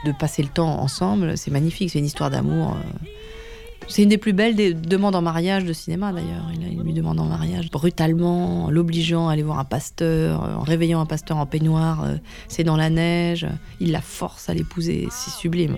de 0.05 0.11
passer 0.11 0.41
le 0.41 0.49
temps 0.49 0.79
ensemble. 0.79 1.37
C'est 1.37 1.51
magnifique, 1.51 1.89
c'est 1.89 1.99
une 1.99 2.05
histoire 2.05 2.29
d'amour. 2.29 2.75
euh. 2.75 3.07
C'est 3.89 4.03
une 4.03 4.09
des 4.09 4.17
plus 4.17 4.33
belles 4.33 4.55
des 4.55 4.73
demandes 4.73 5.15
en 5.15 5.21
mariage 5.21 5.63
de 5.63 5.71
cinéma 5.71 6.11
d'ailleurs. 6.11 6.51
Il, 6.53 6.81
lui 6.81 6.93
demande 6.93 7.19
en 7.19 7.25
mariage 7.25 7.71
brutalement, 7.71 8.65
en 8.65 8.69
l'obligeant 8.69 9.29
à 9.29 9.33
aller 9.33 9.43
voir 9.43 9.59
un 9.59 9.65
pasteur, 9.65 10.43
euh, 10.43 10.55
en 10.55 10.61
réveillant 10.61 10.99
un 10.99 11.05
pasteur 11.05 11.37
en 11.37 11.45
peignoir. 11.45 12.03
euh, 12.03 12.15
C'est 12.49 12.63
dans 12.63 12.75
la 12.75 12.89
neige. 12.89 13.47
Il 13.79 13.91
la 13.91 14.01
force 14.01 14.49
à 14.49 14.53
l'épouser. 14.53 15.07
C'est 15.09 15.31
sublime. 15.31 15.77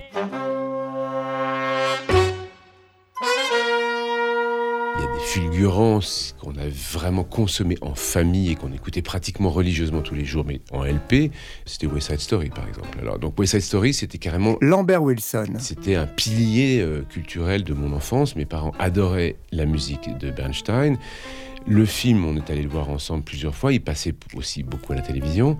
Fulgurances 5.32 6.34
qu'on 6.40 6.56
a 6.56 6.68
vraiment 6.68 7.22
consommées 7.22 7.78
en 7.82 7.94
famille 7.94 8.50
et 8.50 8.56
qu'on 8.56 8.72
écoutait 8.72 9.00
pratiquement 9.00 9.50
religieusement 9.50 10.02
tous 10.02 10.16
les 10.16 10.24
jours, 10.24 10.44
mais 10.44 10.60
en 10.72 10.82
LP, 10.82 11.30
c'était 11.64 11.86
West 11.86 12.08
Side 12.08 12.18
Story 12.18 12.48
par 12.48 12.66
exemple. 12.66 12.98
Alors, 13.00 13.20
donc 13.20 13.38
West 13.38 13.52
Side 13.52 13.60
Story, 13.60 13.94
c'était 13.94 14.18
carrément 14.18 14.56
Lambert 14.60 15.04
Wilson. 15.04 15.46
C'était 15.60 15.94
un 15.94 16.08
pilier 16.08 16.80
euh, 16.80 17.02
culturel 17.08 17.62
de 17.62 17.74
mon 17.74 17.92
enfance. 17.92 18.34
Mes 18.34 18.44
parents 18.44 18.72
adoraient 18.80 19.36
la 19.52 19.66
musique 19.66 20.18
de 20.18 20.32
Bernstein. 20.32 20.98
Le 21.64 21.84
film, 21.84 22.24
on 22.24 22.36
est 22.36 22.50
allé 22.50 22.62
le 22.62 22.68
voir 22.68 22.90
ensemble 22.90 23.22
plusieurs 23.22 23.54
fois. 23.54 23.72
Il 23.72 23.82
passait 23.82 24.14
aussi 24.34 24.64
beaucoup 24.64 24.94
à 24.94 24.96
la 24.96 25.02
télévision. 25.02 25.58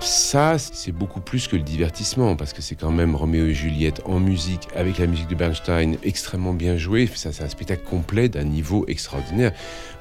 Ça, 0.00 0.56
c'est 0.58 0.92
beaucoup 0.92 1.20
plus 1.20 1.46
que 1.46 1.56
le 1.56 1.62
divertissement, 1.62 2.34
parce 2.34 2.54
que 2.54 2.62
c'est 2.62 2.74
quand 2.74 2.90
même 2.90 3.14
Roméo 3.14 3.46
et 3.46 3.54
Juliette 3.54 4.00
en 4.06 4.18
musique, 4.18 4.66
avec 4.74 4.96
la 4.98 5.06
musique 5.06 5.28
de 5.28 5.34
Bernstein, 5.34 5.96
extrêmement 6.02 6.54
bien 6.54 6.78
joué. 6.78 7.06
Ça, 7.14 7.32
c'est 7.32 7.44
un 7.44 7.48
spectacle 7.48 7.82
complet 7.84 8.30
d'un 8.30 8.44
niveau 8.44 8.86
extraordinaire. 8.88 9.52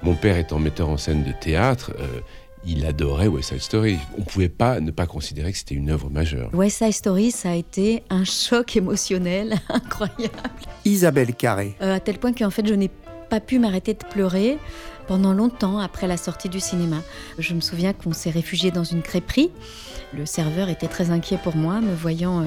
Mon 0.02 0.16
père 0.16 0.38
étant 0.38 0.58
metteur 0.58 0.88
en 0.88 0.96
scène 0.96 1.24
de 1.24 1.34
théâtre, 1.34 1.92
euh, 2.00 2.22
il 2.66 2.86
adorait 2.86 3.28
West 3.28 3.50
Side 3.50 3.62
Story. 3.62 3.98
On 4.18 4.22
pouvait 4.22 4.50
pas 4.50 4.80
ne 4.80 4.92
pas 4.92 5.06
considérer 5.06 5.52
que 5.52 5.58
c'était 5.58 5.76
une 5.76 5.90
œuvre 5.90 6.10
majeure. 6.10 6.50
West 6.54 6.78
Side 6.78 6.94
Story, 6.94 7.32
ça 7.32 7.52
a 7.52 7.56
été 7.56 8.04
un 8.10 8.24
choc 8.24 8.78
émotionnel 8.78 9.56
incroyable. 9.70 10.34
Isabelle 10.86 11.36
Carré. 11.36 11.76
Euh, 11.82 11.96
à 11.96 12.00
tel 12.00 12.20
point 12.20 12.32
qu'en 12.32 12.50
fait, 12.50 12.66
je 12.66 12.74
n'ai 12.74 12.90
pas 13.30 13.42
pu 13.42 13.60
m'arrêter 13.60 13.94
de 13.94 14.04
pleurer 14.10 14.58
pendant 15.10 15.34
longtemps 15.34 15.80
après 15.80 16.06
la 16.06 16.18
sortie 16.18 16.50
du 16.50 16.60
cinéma. 16.60 16.98
Je 17.40 17.56
me 17.56 17.62
souviens 17.62 17.94
qu'on 17.94 18.14
s'est 18.14 18.30
réfugié 18.30 18.70
dans 18.70 18.84
une 18.84 19.02
crêperie. 19.02 19.50
Le 20.14 20.28
serveur 20.28 20.70
était 20.70 20.88
très 20.88 21.10
inquiet 21.10 21.40
pour 21.42 21.56
moi, 21.56 21.82
me 21.82 21.96
voyant 21.96 22.42
euh, 22.42 22.46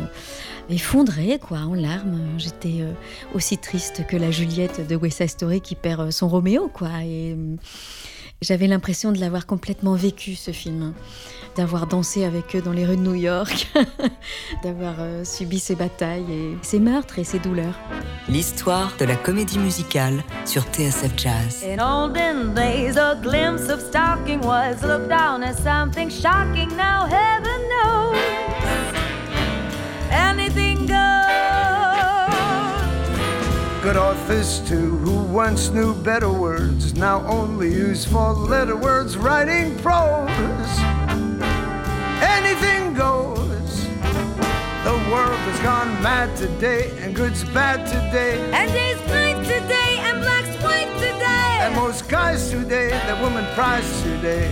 effondrée, 0.71 1.41
quoi, 1.41 1.59
en 1.59 1.75
larmes. 1.75 2.21
J'étais 2.39 2.83
euh, 2.83 2.93
aussi 3.35 3.59
triste 3.59 4.07
que 4.07 4.17
la 4.17 4.31
Juliette 4.31 4.87
de 4.87 4.95
West 4.95 5.19
Side 5.19 5.31
Story 5.31 5.61
qui 5.61 5.75
perd 5.75 6.03
euh, 6.03 6.11
son 6.13 6.29
Roméo, 6.29 6.71
quoi. 6.73 6.89
J'avais 8.43 8.67
l'impression 8.67 9.13
de 9.13 9.19
l'avoir 9.19 9.47
complètement 9.47 9.95
vécu, 9.95 10.35
ce 10.35 10.51
film. 10.51 10.93
D'avoir 11.57 11.87
dansé 11.87 12.25
avec 12.25 12.57
eux 12.57 12.63
dans 12.63 12.73
les 12.73 12.87
rues 12.87 12.97
de 12.97 13.03
New 13.03 13.15
York, 13.15 13.69
d'avoir 14.63 14.95
euh, 15.01 15.23
subi 15.23 15.59
ces 15.59 15.75
batailles 15.75 16.25
et 16.31 16.57
ces 16.63 16.81
meurtres 16.81 17.19
et 17.19 17.25
ces 17.25 17.39
douleurs. 17.39 17.79
L'histoire 18.29 18.95
de 18.99 19.05
la 19.05 19.17
comédie 19.17 19.59
musicale 19.59 20.25
sur 20.47 20.63
TSF 20.63 21.13
Jazz. 21.17 21.63
In 21.63 21.79
olden 21.79 22.55
days, 22.55 22.97
a 22.97 23.17
glimpse 23.23 23.69
of 23.69 23.81
stocking 23.81 24.41
was 24.41 24.83
looked 24.83 25.11
down 25.11 25.43
as 25.43 25.59
something 25.59 26.09
shocking. 26.09 26.71
Now, 26.75 27.07
heaven 27.07 27.61
knows 27.69 28.17
anything 30.11 30.87
goes. 30.87 31.52
Good 33.83 33.97
authors 33.97 34.61
too, 34.61 34.97
who 34.99 35.25
once 35.25 35.71
knew 35.71 35.93
better 35.93 36.31
words, 36.31 36.95
now 36.95 37.27
only 37.27 37.69
use 37.75 38.05
four 38.05 38.33
letter 38.33 38.77
words 38.77 39.17
writing 39.17 39.77
prose. 39.79 40.31
Anything 42.23 42.95
goes. 42.95 43.89
The 44.85 44.95
world 45.11 45.37
has 45.51 45.59
gone 45.65 46.01
mad 46.01 46.37
today, 46.37 46.93
and 47.01 47.13
good's 47.13 47.43
bad 47.43 47.85
today. 47.89 48.39
And 48.53 48.71
days 48.71 49.01
night 49.09 49.43
today, 49.45 49.99
and 49.99 50.21
black's 50.21 50.63
white 50.63 50.93
today. 51.01 51.59
And 51.63 51.75
most 51.75 52.09
guys 52.09 52.51
today, 52.51 52.91
the 53.09 53.17
woman 53.21 53.45
prize 53.57 54.03
today. 54.05 54.47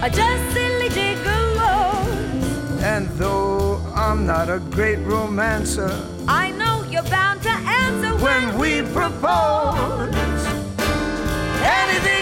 Are 0.00 0.08
just 0.08 0.54
silly 0.54 0.88
gigolos. 0.88 2.80
And 2.80 3.06
though 3.18 3.76
I'm 3.94 4.24
not 4.24 4.48
a 4.48 4.58
great 4.70 5.00
romancer, 5.00 5.92
I 6.26 6.49
when 8.20 8.58
we 8.58 8.82
propose. 8.92 10.14
Anything 11.80 12.19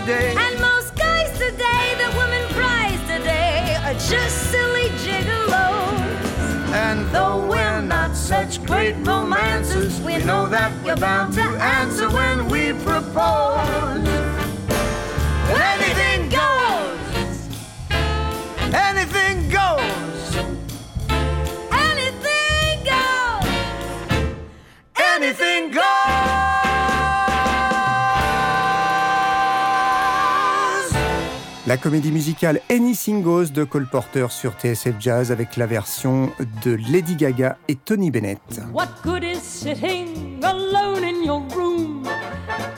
today. 0.00 0.34
And 0.36 0.60
most 0.60 0.94
guys 0.96 1.30
today, 1.32 1.94
the 1.98 2.10
woman 2.16 2.44
prize 2.54 3.00
today, 3.02 3.76
are 3.84 3.94
just 3.94 4.50
silly 4.50 4.88
gigolos. 5.04 6.00
And 6.72 7.08
though 7.10 7.46
we're 7.46 7.82
not 7.82 8.16
such 8.16 8.64
great 8.64 8.94
romancers, 9.04 10.00
we 10.00 10.18
know 10.18 10.46
that 10.48 10.72
we're 10.84 10.96
bound 10.96 11.34
to 11.34 11.42
answer 11.42 12.08
when 12.08 12.48
we 12.48 12.72
propose. 12.84 14.08
Anything 15.72 16.28
goes. 16.28 17.30
Anything 18.72 19.50
goes. 19.50 20.36
Anything 21.72 22.84
goes. 22.84 23.48
Anything 24.96 25.70
goes. 25.72 26.39
La 31.70 31.76
comédie 31.76 32.10
musicale 32.10 32.60
Anything 32.68 33.22
Goes 33.22 33.50
de 33.54 33.62
Cole 33.62 33.86
Porter 33.86 34.26
sur 34.30 34.54
TSF 34.54 34.96
Jazz 34.98 35.30
avec 35.30 35.56
la 35.56 35.66
version 35.66 36.32
de 36.64 36.76
Lady 36.90 37.14
Gaga 37.14 37.58
et 37.68 37.76
Tony 37.76 38.10
Bennett. 38.10 38.40
What 38.74 38.88
good 39.04 39.22
is 39.22 39.36
sitting 39.36 40.42
alone 40.42 41.04
in 41.04 41.24
your 41.24 41.40
room? 41.54 42.02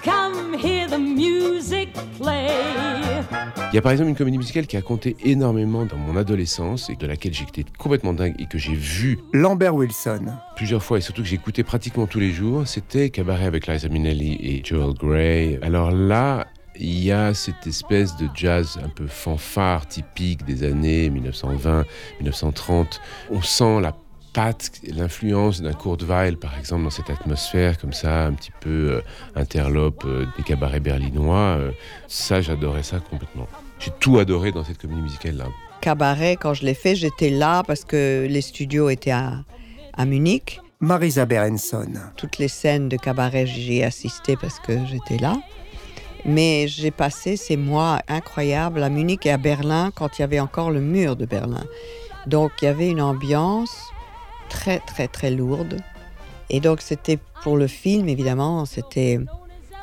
Come 0.04 0.54
hear 0.62 0.90
the 0.90 0.98
music 0.98 1.88
play. 2.20 2.50
Il 3.72 3.76
y 3.76 3.78
a 3.78 3.80
par 3.80 3.92
exemple 3.92 4.10
une 4.10 4.14
comédie 4.14 4.36
musicale 4.36 4.66
qui 4.66 4.76
a 4.76 4.82
compté 4.82 5.16
énormément 5.24 5.86
dans 5.86 5.96
mon 5.96 6.14
adolescence 6.14 6.90
et 6.90 6.94
de 6.94 7.06
laquelle 7.06 7.32
j'étais 7.32 7.64
complètement 7.78 8.12
dingue 8.12 8.34
et 8.38 8.44
que 8.44 8.58
j'ai 8.58 8.74
vu 8.74 9.20
Lambert 9.32 9.74
Wilson. 9.74 10.26
plusieurs 10.54 10.82
fois 10.82 10.98
et 10.98 11.00
surtout 11.00 11.22
que 11.22 11.28
j'écoutais 11.28 11.62
pratiquement 11.62 12.06
tous 12.06 12.20
les 12.20 12.30
jours, 12.30 12.68
c'était 12.68 13.08
Cabaret 13.08 13.46
avec 13.46 13.68
Liza 13.68 13.88
Minnelli 13.88 14.34
et 14.34 14.60
Joel 14.62 14.92
Grey. 14.92 15.58
Alors 15.62 15.92
là, 15.92 16.46
il 16.76 17.04
y 17.04 17.12
a 17.12 17.34
cette 17.34 17.66
espèce 17.66 18.16
de 18.16 18.28
jazz 18.34 18.78
un 18.82 18.88
peu 18.88 19.06
fanfare 19.06 19.86
typique 19.86 20.44
des 20.44 20.64
années 20.64 21.10
1920-1930. 21.10 23.00
On 23.30 23.42
sent 23.42 23.80
la 23.80 23.94
patte, 24.32 24.80
l'influence 24.88 25.60
d'un 25.60 25.72
Kurt 25.72 26.02
Weill, 26.02 26.36
par 26.36 26.58
exemple, 26.58 26.84
dans 26.84 26.90
cette 26.90 27.10
atmosphère 27.10 27.78
comme 27.78 27.92
ça, 27.92 28.24
un 28.24 28.32
petit 28.32 28.52
peu 28.60 28.92
euh, 28.92 29.00
interlope 29.34 30.04
euh, 30.06 30.26
des 30.36 30.42
cabarets 30.42 30.80
berlinois. 30.80 31.56
Euh, 31.58 31.70
ça, 32.08 32.40
j'adorais 32.40 32.82
ça 32.82 32.98
complètement. 32.98 33.46
J'ai 33.78 33.90
tout 34.00 34.18
adoré 34.18 34.52
dans 34.52 34.64
cette 34.64 34.78
comédie 34.78 35.02
musicale-là. 35.02 35.46
Cabaret, 35.80 36.36
quand 36.36 36.54
je 36.54 36.64
l'ai 36.64 36.74
fait, 36.74 36.94
j'étais 36.94 37.30
là 37.30 37.62
parce 37.66 37.84
que 37.84 38.26
les 38.28 38.40
studios 38.40 38.88
étaient 38.88 39.10
à, 39.10 39.44
à 39.92 40.04
Munich. 40.04 40.60
Marisa 40.80 41.26
Berenson. 41.26 41.92
Toutes 42.16 42.38
les 42.38 42.48
scènes 42.48 42.88
de 42.88 42.96
cabaret, 42.96 43.46
j'y 43.46 43.78
ai 43.78 43.84
assisté 43.84 44.36
parce 44.36 44.58
que 44.60 44.84
j'étais 44.86 45.20
là. 45.20 45.36
Mais 46.24 46.68
j'ai 46.68 46.90
passé 46.90 47.36
ces 47.36 47.56
mois 47.56 48.00
incroyables 48.08 48.82
à 48.82 48.88
Munich 48.88 49.26
et 49.26 49.30
à 49.30 49.38
Berlin 49.38 49.90
quand 49.94 50.18
il 50.18 50.22
y 50.22 50.24
avait 50.24 50.40
encore 50.40 50.70
le 50.70 50.80
mur 50.80 51.16
de 51.16 51.26
Berlin. 51.26 51.64
Donc 52.26 52.52
il 52.62 52.66
y 52.66 52.68
avait 52.68 52.88
une 52.88 53.00
ambiance 53.00 53.76
très 54.48 54.78
très 54.80 55.08
très 55.08 55.30
lourde. 55.30 55.78
Et 56.50 56.60
donc 56.60 56.80
c'était 56.80 57.18
pour 57.42 57.56
le 57.56 57.66
film, 57.66 58.08
évidemment, 58.08 58.64
c'était 58.66 59.18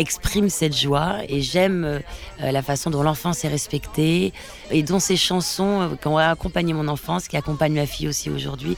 exprime 0.00 0.48
cette 0.48 0.76
joie 0.76 1.18
et 1.28 1.40
j'aime 1.40 1.84
euh, 1.84 2.00
la 2.40 2.62
façon 2.62 2.90
dont 2.90 3.02
l'enfance 3.02 3.44
est 3.44 3.48
respectée 3.48 4.32
et 4.70 4.82
dont 4.82 4.98
ces 4.98 5.16
chansons 5.16 5.82
euh, 5.82 5.88
qui 6.00 6.08
ont 6.08 6.18
accompagné 6.18 6.72
mon 6.72 6.88
enfance, 6.88 7.28
qui 7.28 7.36
accompagnent 7.36 7.74
ma 7.74 7.86
fille 7.86 8.08
aussi 8.08 8.30
aujourd'hui. 8.30 8.76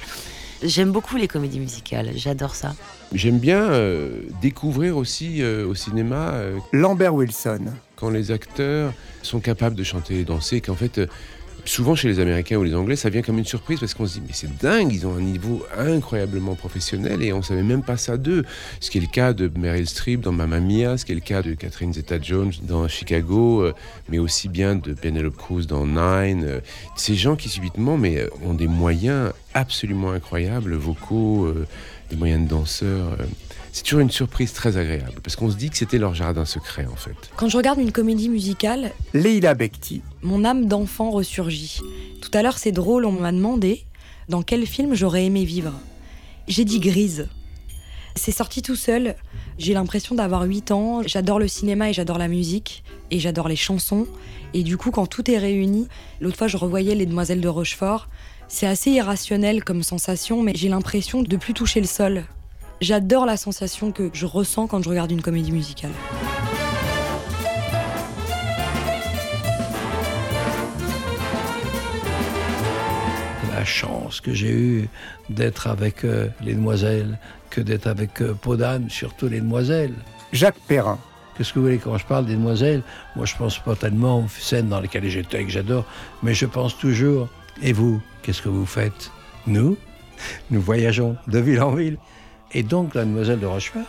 J'aime 0.63 0.93
beaucoup 0.93 1.17
les 1.17 1.27
comédies 1.27 1.59
musicales, 1.59 2.11
j'adore 2.15 2.55
ça. 2.55 2.75
J'aime 3.13 3.39
bien 3.39 3.71
euh, 3.71 4.21
découvrir 4.41 4.97
aussi 4.97 5.43
euh, 5.43 5.67
au 5.67 5.75
cinéma 5.75 6.31
euh, 6.35 6.59
Lambert 6.73 7.15
Wilson. 7.15 7.65
quand 7.97 8.11
les 8.11 8.31
acteurs 8.31 8.93
sont 9.23 9.41
capables 9.41 9.75
de 9.75 9.83
chanter 9.83 10.21
et 10.21 10.25
danser, 10.25 10.61
qu'en 10.61 10.75
fait 10.75 11.01
souvent 11.65 11.95
chez 11.95 12.09
les 12.09 12.19
Américains 12.21 12.57
ou 12.57 12.65
les 12.65 12.75
Anglais, 12.75 12.97
ça 12.97 13.09
vient 13.09 13.23
comme 13.23 13.39
une 13.39 13.45
surprise 13.45 13.81
parce 13.81 13.95
qu'on 13.95 14.07
se 14.07 14.15
dit 14.15 14.23
mais 14.27 14.33
c'est 14.35 14.57
dingue, 14.59 14.93
ils 14.93 15.07
ont 15.07 15.15
un 15.15 15.21
niveau 15.21 15.65
incroyablement 15.77 16.55
professionnel 16.55 17.23
et 17.23 17.33
on 17.33 17.43
savait 17.43 17.63
même 17.63 17.83
pas 17.83 17.97
ça 17.97 18.17
d'eux. 18.17 18.45
Ce 18.81 18.91
qui 18.91 18.99
est 18.99 19.01
le 19.01 19.07
cas 19.07 19.33
de 19.33 19.51
Meryl 19.57 19.87
Streep 19.87 20.21
dans 20.21 20.33
Mamma 20.33 20.61
Mia, 20.61 20.97
ce 20.99 21.05
qui 21.05 21.13
est 21.13 21.17
le 21.17 21.21
cas 21.21 21.43
de 21.43 21.55
Catherine 21.55 21.93
Zeta-Jones 21.93 22.53
dans 22.63 22.89
Chicago, 22.89 23.63
euh, 23.63 23.73
mais 24.09 24.19
aussi 24.19 24.49
bien 24.49 24.75
de 24.75 24.93
Penelope 24.93 25.37
Cruz 25.37 25.67
dans 25.67 25.87
Nine. 25.87 26.45
euh, 26.45 26.61
Ces 26.97 27.15
gens 27.15 27.37
qui 27.37 27.49
subitement 27.49 27.97
mais 27.97 28.19
euh, 28.19 28.29
ont 28.45 28.55
des 28.55 28.67
moyens 28.67 29.33
absolument 29.55 30.13
incroyables, 30.13 30.75
vocaux, 30.75 31.53
des 32.11 32.17
moyens 32.17 32.45
de 32.45 32.49
danseurs. 32.49 33.17
C'est 33.73 33.85
toujours 33.85 34.01
une 34.01 34.11
surprise 34.11 34.53
très 34.53 34.77
agréable 34.77 35.21
parce 35.23 35.35
qu'on 35.35 35.51
se 35.51 35.57
dit 35.57 35.71
que 35.71 35.79
c'était 35.79 35.99
leur 35.99 36.15
jardin 36.15 36.45
secret 36.45 36.87
en 36.87 36.95
fait. 36.95 37.17
Quand 37.37 37.49
je 37.49 37.57
regarde 37.57 37.79
une 37.79 37.91
comédie 37.91 38.29
musicale, 38.29 38.93
Leila 39.15 39.55
Bekti. 39.55 40.03
mon 40.21 40.45
âme 40.45 40.67
d'enfant 40.67 41.11
ressurgit. 41.11 41.81
Tout 42.21 42.31
à 42.35 42.43
l'heure, 42.43 42.59
c'est 42.59 42.71
drôle, 42.71 43.07
on 43.07 43.13
m'a 43.13 43.33
demandé 43.33 43.85
dans 44.29 44.43
quel 44.43 44.67
film 44.67 44.95
j'aurais 44.95 45.25
aimé 45.25 45.45
vivre. 45.45 45.73
J'ai 46.49 46.67
dit 46.67 46.81
Grise. 46.81 47.29
C'est 48.15 48.31
sorti 48.31 48.61
tout 48.61 48.77
seul. 48.77 49.15
J'ai 49.59 49.73
l'impression 49.73 50.15
d'avoir 50.15 50.43
8 50.43 50.71
ans. 50.71 51.03
J'adore 51.03 51.39
le 51.39 51.49
cinéma 51.49 51.89
et 51.89 51.93
j'adore 51.95 52.19
la 52.19 52.29
musique. 52.29 52.85
Et 53.11 53.19
j'adore 53.19 53.49
les 53.49 53.57
chansons. 53.57 54.07
Et 54.53 54.63
du 54.63 54.77
coup, 54.77 54.91
quand 54.91 55.07
tout 55.07 55.31
est 55.31 55.39
réuni, 55.39 55.89
l'autre 56.21 56.37
fois, 56.37 56.49
je 56.49 56.59
revoyais 56.59 56.95
Les 56.95 57.07
Demoiselles 57.07 57.41
de 57.41 57.49
Rochefort. 57.49 58.09
C'est 58.49 58.67
assez 58.67 58.91
irrationnel 58.91 59.65
comme 59.65 59.83
sensation, 59.83 60.43
mais 60.43 60.53
j'ai 60.55 60.69
l'impression 60.69 61.23
de 61.23 61.37
plus 61.37 61.55
toucher 61.55 61.81
le 61.81 61.87
sol. 61.87 62.25
J'adore 62.83 63.27
la 63.27 63.37
sensation 63.37 63.93
que 63.93 64.11
je 64.13 64.27
ressens 64.27 64.67
quand 64.67 64.83
je 64.83 64.89
regarde 64.89 65.13
une 65.13 65.23
comédie 65.23 65.53
musicale. 65.53 65.93
la 73.55 73.65
chance 73.65 74.21
que 74.21 74.35
j'ai 74.35 74.51
eue 74.51 74.89
d'être 75.31 75.69
avec 75.69 76.05
euh, 76.05 76.27
les 76.41 76.55
demoiselles 76.55 77.21
que 77.51 77.61
d'être 77.61 77.87
avec 77.87 78.21
euh, 78.21 78.35
Podane, 78.35 78.91
surtout 78.91 79.29
les 79.29 79.41
demoiselles. 79.41 79.95
Jacques 80.33 80.59
Perrin. 80.67 80.99
Qu'est-ce 81.37 81.53
que 81.53 81.61
vous 81.61 81.67
voulez 81.67 81.79
quand 81.79 81.97
je 81.97 82.07
parle 82.07 82.27
des 82.27 82.35
demoiselles? 82.35 82.83
Moi, 83.15 83.27
je 83.27 83.37
pense 83.37 83.55
spontanément 83.55 84.25
aux 84.25 84.29
scènes 84.29 84.69
dans 84.69 84.81
lesquelles 84.81 85.09
j'étais 85.09 85.43
et 85.43 85.45
que 85.45 85.53
j'adore, 85.53 85.85
mais 86.25 86.35
je 86.35 86.47
pense 86.47 86.77
toujours. 86.77 87.29
Et 87.63 87.73
vous, 87.73 88.03
qu'est-ce 88.23 88.43
que 88.43 88.49
vous 88.49 88.67
faites? 88.67 89.13
Nous, 89.47 89.77
nous 90.51 90.61
voyageons 90.61 91.17
de 91.29 91.39
ville 91.39 91.63
en 91.63 91.77
ville. 91.77 91.99
Et 92.55 92.63
donc, 92.63 92.95
la 92.95 93.05
demoiselle 93.05 93.41
de 93.41 93.47
Rochefort, 93.47 93.83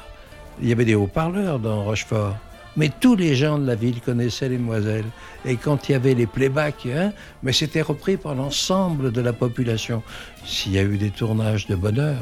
il 0.62 0.70
y 0.70 0.72
avait 0.72 0.86
des 0.86 0.96
haut-parleurs 0.96 1.60
dans 1.60 1.84
Rochefort. 1.84 2.38
Mais 2.76 2.90
tous 3.00 3.16
les 3.16 3.36
gens 3.36 3.60
de 3.60 3.68
la 3.68 3.76
ville 3.76 4.02
connaissaient 4.02 4.50
les 4.50 4.58
demoiselles. 4.58 5.06
Et 5.46 5.58
quand 5.58 5.88
il 5.88 5.92
y 5.92 5.96
avait 5.96 6.16
les 6.16 6.26
playbacks, 6.26 6.88
hein, 6.88 7.12
mais 7.44 7.54
c'était 7.54 7.82
repris 7.82 8.18
par 8.18 8.34
l'ensemble 8.34 9.12
de 9.12 9.22
la 9.22 9.34
population. 9.34 10.02
S'il 10.44 10.72
y 10.72 10.80
a 10.80 10.84
eu 10.84 10.98
des 10.98 11.12
tournages 11.12 11.68
de 11.68 11.76
bonheur, 11.76 12.18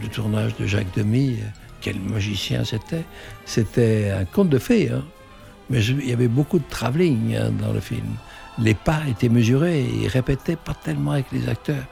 le 0.00 0.08
tournage 0.08 0.54
de 0.56 0.66
Jacques 0.66 0.94
Demy, 0.94 1.38
quel 1.80 1.98
magicien 1.98 2.64
c'était. 2.64 3.04
C'était 3.44 4.10
un 4.16 4.24
conte 4.24 4.50
de 4.50 4.58
fées. 4.58 4.90
hein. 4.90 5.02
Mais 5.68 5.84
il 5.84 6.08
y 6.08 6.12
avait 6.12 6.28
beaucoup 6.28 6.58
de 6.58 6.68
travelling 6.68 7.34
hein, 7.34 7.50
dans 7.60 7.72
le 7.72 7.80
film. 7.80 8.06
Les 8.58 8.74
pas 8.74 9.00
étaient 9.08 9.30
mesurés, 9.30 9.84
et 10.02 10.06
répétaient 10.06 10.56
pas 10.56 10.74
tellement 10.74 11.12
avec 11.12 11.32
les 11.32 11.48
acteurs. 11.48 11.84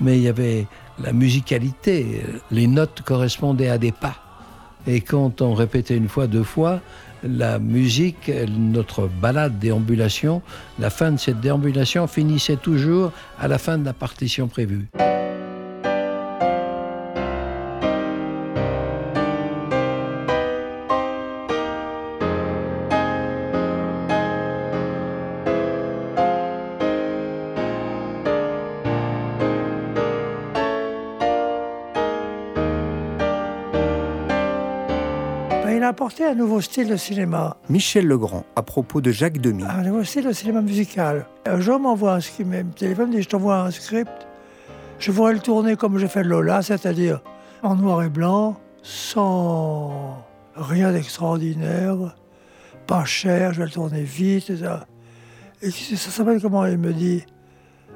Mais 0.00 0.16
il 0.16 0.22
y 0.22 0.28
avait 0.28 0.66
la 1.02 1.12
musicalité, 1.12 2.22
les 2.50 2.66
notes 2.66 3.02
correspondaient 3.02 3.68
à 3.68 3.78
des 3.78 3.92
pas. 3.92 4.16
Et 4.86 5.00
quand 5.00 5.42
on 5.42 5.54
répétait 5.54 5.96
une 5.96 6.08
fois, 6.08 6.26
deux 6.26 6.44
fois, 6.44 6.80
la 7.24 7.58
musique, 7.58 8.30
notre 8.48 9.08
balade 9.08 9.58
déambulation, 9.58 10.42
la 10.78 10.90
fin 10.90 11.12
de 11.12 11.16
cette 11.16 11.40
déambulation 11.40 12.06
finissait 12.06 12.56
toujours 12.56 13.10
à 13.40 13.48
la 13.48 13.58
fin 13.58 13.78
de 13.78 13.84
la 13.84 13.92
partition 13.92 14.48
prévue. 14.48 14.86
Un 36.26 36.34
nouveau 36.34 36.60
style 36.60 36.88
de 36.88 36.96
cinéma, 36.96 37.56
Michel 37.68 38.06
Legrand, 38.08 38.44
à 38.56 38.62
propos 38.62 39.00
de 39.00 39.12
Jacques 39.12 39.40
Demy. 39.40 39.62
un 39.62 39.82
nouveau 39.82 40.02
style 40.02 40.24
de 40.24 40.32
cinéma 40.32 40.60
musical. 40.60 41.26
Un 41.46 41.60
jour, 41.60 41.78
m'envoie 41.78 42.14
un 42.14 42.20
script, 42.20 42.48
me 42.48 42.64
téléphone, 42.72 43.10
dit, 43.10 43.22
je 43.22 43.28
t'envoie 43.28 43.60
un 43.60 43.70
script, 43.70 44.26
je 44.98 45.12
voudrais 45.12 45.34
le 45.34 45.38
tourner 45.38 45.76
comme 45.76 45.98
fais 46.08 46.24
de 46.24 46.28
Lola, 46.28 46.62
c'est-à-dire 46.62 47.20
en 47.62 47.76
noir 47.76 48.02
et 48.02 48.08
blanc, 48.08 48.56
sans 48.82 50.24
rien 50.56 50.90
d'extraordinaire, 50.92 52.16
pas 52.88 53.04
cher, 53.04 53.52
je 53.52 53.60
vais 53.60 53.66
le 53.66 53.70
tourner 53.70 54.02
vite, 54.02 54.50
et 54.50 54.56
ça. 54.56 54.86
Et 55.62 55.70
ça 55.70 56.10
s'appelle 56.10 56.40
comment? 56.42 56.66
Il 56.66 56.78
me 56.78 56.92
dit, 56.92 57.24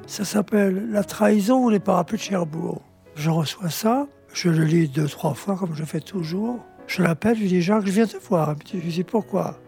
ça 0.07 0.25
s'appelle 0.25 0.89
La 0.91 1.03
trahison 1.03 1.65
ou 1.65 1.71
les 1.71 1.81
parapluies 1.81 2.19
de 2.19 2.23
Cherbourg. 2.23 2.81
Je 3.17 3.29
reçois 3.29 3.71
ça, 3.71 4.07
je 4.33 4.51
le 4.51 4.65
lis 4.65 4.89
deux, 4.89 5.09
trois 5.09 5.35
fois 5.35 5.57
comme 5.57 5.75
je 5.75 5.85
fais 5.85 6.01
toujours. 6.01 6.61
Je 6.91 7.05
l'appelle, 7.05 7.37
je 7.37 7.43
lui 7.43 7.49
dis 7.49 7.63
Jacques, 7.63 7.87
je 7.87 7.93
viens 7.93 8.07
te 8.07 8.17
voir. 8.17 8.57
Je 8.69 8.77
lui 8.77 8.89
dis 8.89 9.05
pourquoi? 9.05 9.61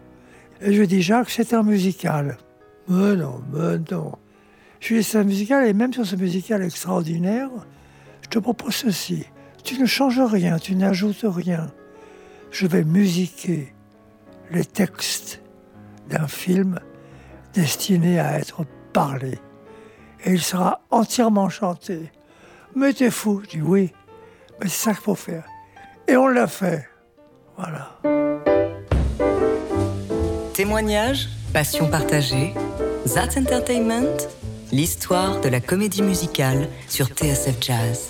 Et 0.59 0.73
je 0.73 0.79
lui 0.81 0.87
dis 0.89 1.01
Jacques, 1.01 1.29
c'est 1.29 1.53
un 1.53 1.63
musical. 1.63 2.37
Mais 2.89 3.15
non, 3.15 3.41
mais 3.53 3.77
non. 3.89 4.11
Je 4.81 4.89
lui 4.89 4.97
dis 4.97 5.03
c'est 5.03 5.19
un 5.19 5.23
musical 5.23 5.65
et 5.65 5.71
même 5.71 5.93
sur 5.93 6.05
ce 6.05 6.17
musical 6.17 6.61
extraordinaire, 6.61 7.49
je 8.23 8.27
te 8.27 8.39
propose 8.39 8.75
ceci. 8.75 9.25
Tu 9.63 9.79
ne 9.79 9.85
changes 9.85 10.19
rien, 10.19 10.59
tu 10.59 10.75
n'ajoutes 10.75 11.23
rien. 11.23 11.71
Je 12.51 12.67
vais 12.67 12.83
musiquer 12.83 13.73
les 14.51 14.65
textes 14.65 15.41
d'un 16.09 16.27
film 16.27 16.77
destiné 17.53 18.19
à 18.19 18.37
être 18.37 18.65
parlé. 18.91 19.39
Et 20.25 20.33
il 20.33 20.41
sera 20.41 20.81
entièrement 20.91 21.47
chanté. 21.47 22.11
Mais 22.75 22.91
t'es 22.91 23.09
fou 23.09 23.41
Je 23.45 23.49
dis 23.51 23.61
oui, 23.61 23.93
mais 24.59 24.67
c'est 24.67 24.89
ça 24.89 24.91
qu'il 24.91 25.03
faut 25.03 25.15
faire. 25.15 25.45
Et 26.09 26.17
on 26.17 26.27
l'a 26.27 26.47
fait. 26.47 26.89
Voilà. 27.57 27.99
Témoignages, 30.53 31.29
passion 31.51 31.87
partagée, 31.87 32.53
That 33.13 33.39
Entertainment, 33.39 34.17
l'histoire 34.71 35.41
de 35.41 35.49
la 35.49 35.59
comédie 35.59 36.01
musicale 36.01 36.67
sur 36.87 37.07
TSF 37.07 37.55
Jazz. 37.61 38.09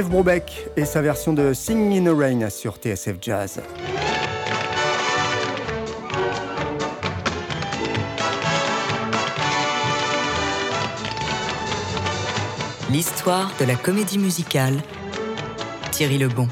Dave 0.00 0.08
Brubeck 0.08 0.70
et 0.78 0.86
sa 0.86 1.02
version 1.02 1.34
de 1.34 1.52
Singing 1.52 2.08
in 2.08 2.10
the 2.10 2.16
Rain 2.16 2.48
sur 2.48 2.76
TSF 2.76 3.16
Jazz. 3.20 3.60
L'histoire 12.90 13.52
de 13.60 13.66
la 13.66 13.74
comédie 13.74 14.18
musicale. 14.18 14.78
Thierry 15.90 16.16
Lebon. 16.16 16.48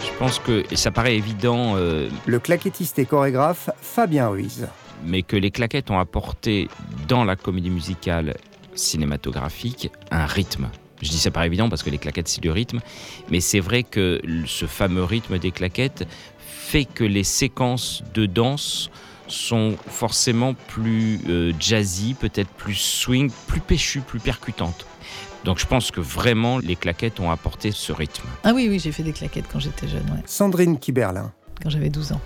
Je 0.00 0.16
pense 0.20 0.38
que 0.38 0.62
et 0.70 0.76
ça 0.76 0.92
paraît 0.92 1.16
évident, 1.16 1.74
euh, 1.74 2.08
Le 2.26 2.38
claquettiste 2.38 2.96
et 3.00 3.06
chorégraphe 3.06 3.70
Fabien 3.80 4.28
Ruiz. 4.28 4.68
mais 5.04 5.24
que 5.24 5.34
les 5.34 5.50
claquettes 5.50 5.90
ont 5.90 5.98
apporté 5.98 6.68
dans 7.08 7.24
la 7.24 7.34
comédie 7.34 7.70
musicale 7.70 8.36
cinématographique 8.76 9.90
un 10.12 10.26
rythme. 10.26 10.68
Je 11.02 11.10
dis 11.10 11.18
ça 11.18 11.30
paraît 11.30 11.46
évident 11.46 11.68
parce 11.68 11.82
que 11.82 11.90
les 11.90 11.98
claquettes 11.98 12.28
c'est 12.28 12.40
du 12.40 12.50
rythme, 12.50 12.80
mais 13.30 13.40
c'est 13.40 13.60
vrai 13.60 13.82
que 13.82 14.20
ce 14.46 14.66
fameux 14.66 15.04
rythme 15.04 15.38
des 15.38 15.50
claquettes 15.50 16.06
fait 16.38 16.84
que 16.84 17.04
les 17.04 17.24
séquences 17.24 18.02
de 18.14 18.24
danse 18.26 18.90
sont 19.28 19.76
forcément 19.88 20.54
plus 20.54 21.20
euh, 21.28 21.52
jazzy, 21.58 22.14
peut-être 22.14 22.50
plus 22.50 22.74
swing, 22.74 23.30
plus 23.46 23.60
péchues, 23.60 24.00
plus 24.00 24.20
percutantes. 24.20 24.86
Donc 25.44 25.58
je 25.58 25.66
pense 25.66 25.90
que 25.90 26.00
vraiment 26.00 26.58
les 26.58 26.76
claquettes 26.76 27.18
ont 27.18 27.30
apporté 27.30 27.72
ce 27.72 27.92
rythme. 27.92 28.28
Ah 28.44 28.52
oui, 28.54 28.68
oui, 28.68 28.78
j'ai 28.78 28.92
fait 28.92 29.02
des 29.02 29.12
claquettes 29.12 29.46
quand 29.52 29.58
j'étais 29.58 29.88
jeune, 29.88 30.04
ouais, 30.10 30.22
Sandrine 30.26 30.78
Kiberlin. 30.78 31.32
quand 31.62 31.70
j'avais 31.70 31.90
12 31.90 32.12
ans. 32.12 32.20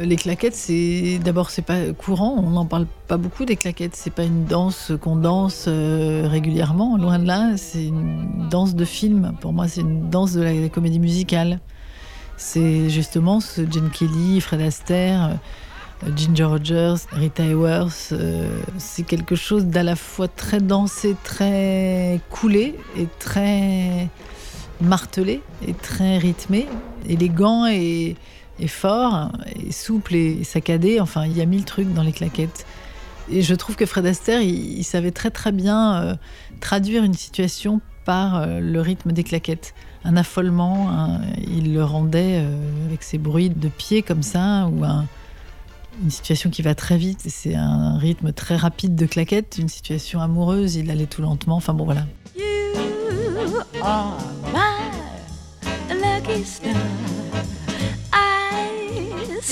Les 0.00 0.14
claquettes, 0.14 0.54
c'est 0.54 1.18
d'abord 1.24 1.50
c'est 1.50 1.62
pas 1.62 1.92
courant, 1.92 2.36
on 2.38 2.50
n'en 2.50 2.66
parle 2.66 2.86
pas 3.08 3.16
beaucoup 3.16 3.44
des 3.44 3.56
claquettes. 3.56 3.96
C'est 3.96 4.12
pas 4.12 4.22
une 4.22 4.44
danse 4.44 4.92
qu'on 5.00 5.16
danse 5.16 5.64
euh, 5.66 6.28
régulièrement, 6.28 6.96
loin 6.96 7.18
de 7.18 7.26
là. 7.26 7.56
C'est 7.56 7.86
une 7.86 8.48
danse 8.48 8.76
de 8.76 8.84
film. 8.84 9.34
Pour 9.40 9.52
moi, 9.52 9.66
c'est 9.66 9.80
une 9.80 10.08
danse 10.08 10.34
de 10.34 10.42
la 10.42 10.68
comédie 10.68 11.00
musicale. 11.00 11.58
C'est 12.36 12.88
justement 12.90 13.40
ce 13.40 13.62
Jane 13.68 13.90
Kelly, 13.90 14.40
Fred 14.40 14.60
Astaire, 14.60 15.36
euh, 16.04 16.10
Ginger 16.14 16.44
Rogers, 16.44 16.94
Rita 17.10 17.42
Hayworth. 17.42 18.10
euh, 18.12 18.60
c'est 18.76 19.02
quelque 19.02 19.34
chose 19.34 19.66
d'à 19.66 19.82
la 19.82 19.96
fois 19.96 20.28
très 20.28 20.60
dansé, 20.60 21.16
très 21.24 22.20
coulé 22.30 22.76
et 22.96 23.08
très 23.18 24.08
martelé 24.80 25.42
et 25.66 25.74
très 25.74 26.18
rythmé, 26.18 26.66
élégant 27.08 27.66
et, 27.66 28.14
et 28.60 28.68
fort, 28.68 29.30
et 29.56 29.72
souple 29.72 30.14
et 30.14 30.44
saccadé. 30.44 31.00
Enfin, 31.00 31.26
il 31.26 31.36
y 31.36 31.40
a 31.40 31.46
mille 31.46 31.64
trucs 31.64 31.92
dans 31.92 32.02
les 32.02 32.12
claquettes. 32.12 32.66
Et 33.30 33.42
je 33.42 33.54
trouve 33.54 33.76
que 33.76 33.84
Fred 33.86 34.06
Astaire, 34.06 34.40
il, 34.40 34.82
savait 34.84 35.10
très 35.10 35.30
très 35.30 35.52
bien 35.52 36.02
euh, 36.02 36.14
traduire 36.60 37.04
une 37.04 37.14
situation 37.14 37.80
par 38.04 38.36
euh, 38.36 38.60
le 38.60 38.80
rythme 38.80 39.12
des 39.12 39.22
claquettes. 39.22 39.74
Un 40.04 40.16
affolement, 40.16 41.20
il 41.46 41.74
le 41.74 41.84
rendait 41.84 42.40
euh, 42.42 42.86
avec 42.86 43.02
ses 43.02 43.18
bruits 43.18 43.50
de 43.50 43.68
pieds 43.68 44.02
comme 44.02 44.22
ça, 44.22 44.66
ou 44.72 44.84
un- 44.84 45.06
une 46.02 46.10
situation 46.10 46.48
qui 46.48 46.62
va 46.62 46.74
très 46.74 46.96
vite. 46.96 47.20
C'est 47.26 47.54
un 47.56 47.98
rythme 47.98 48.32
très 48.32 48.56
rapide 48.56 48.94
de 48.94 49.04
claquettes. 49.06 49.56
Une 49.58 49.68
situation 49.68 50.20
amoureuse, 50.20 50.76
il 50.76 50.90
allait 50.90 51.06
tout 51.06 51.20
lentement. 51.20 51.56
Enfin 51.56 51.74
bon, 51.74 51.84
voilà. 51.84 52.06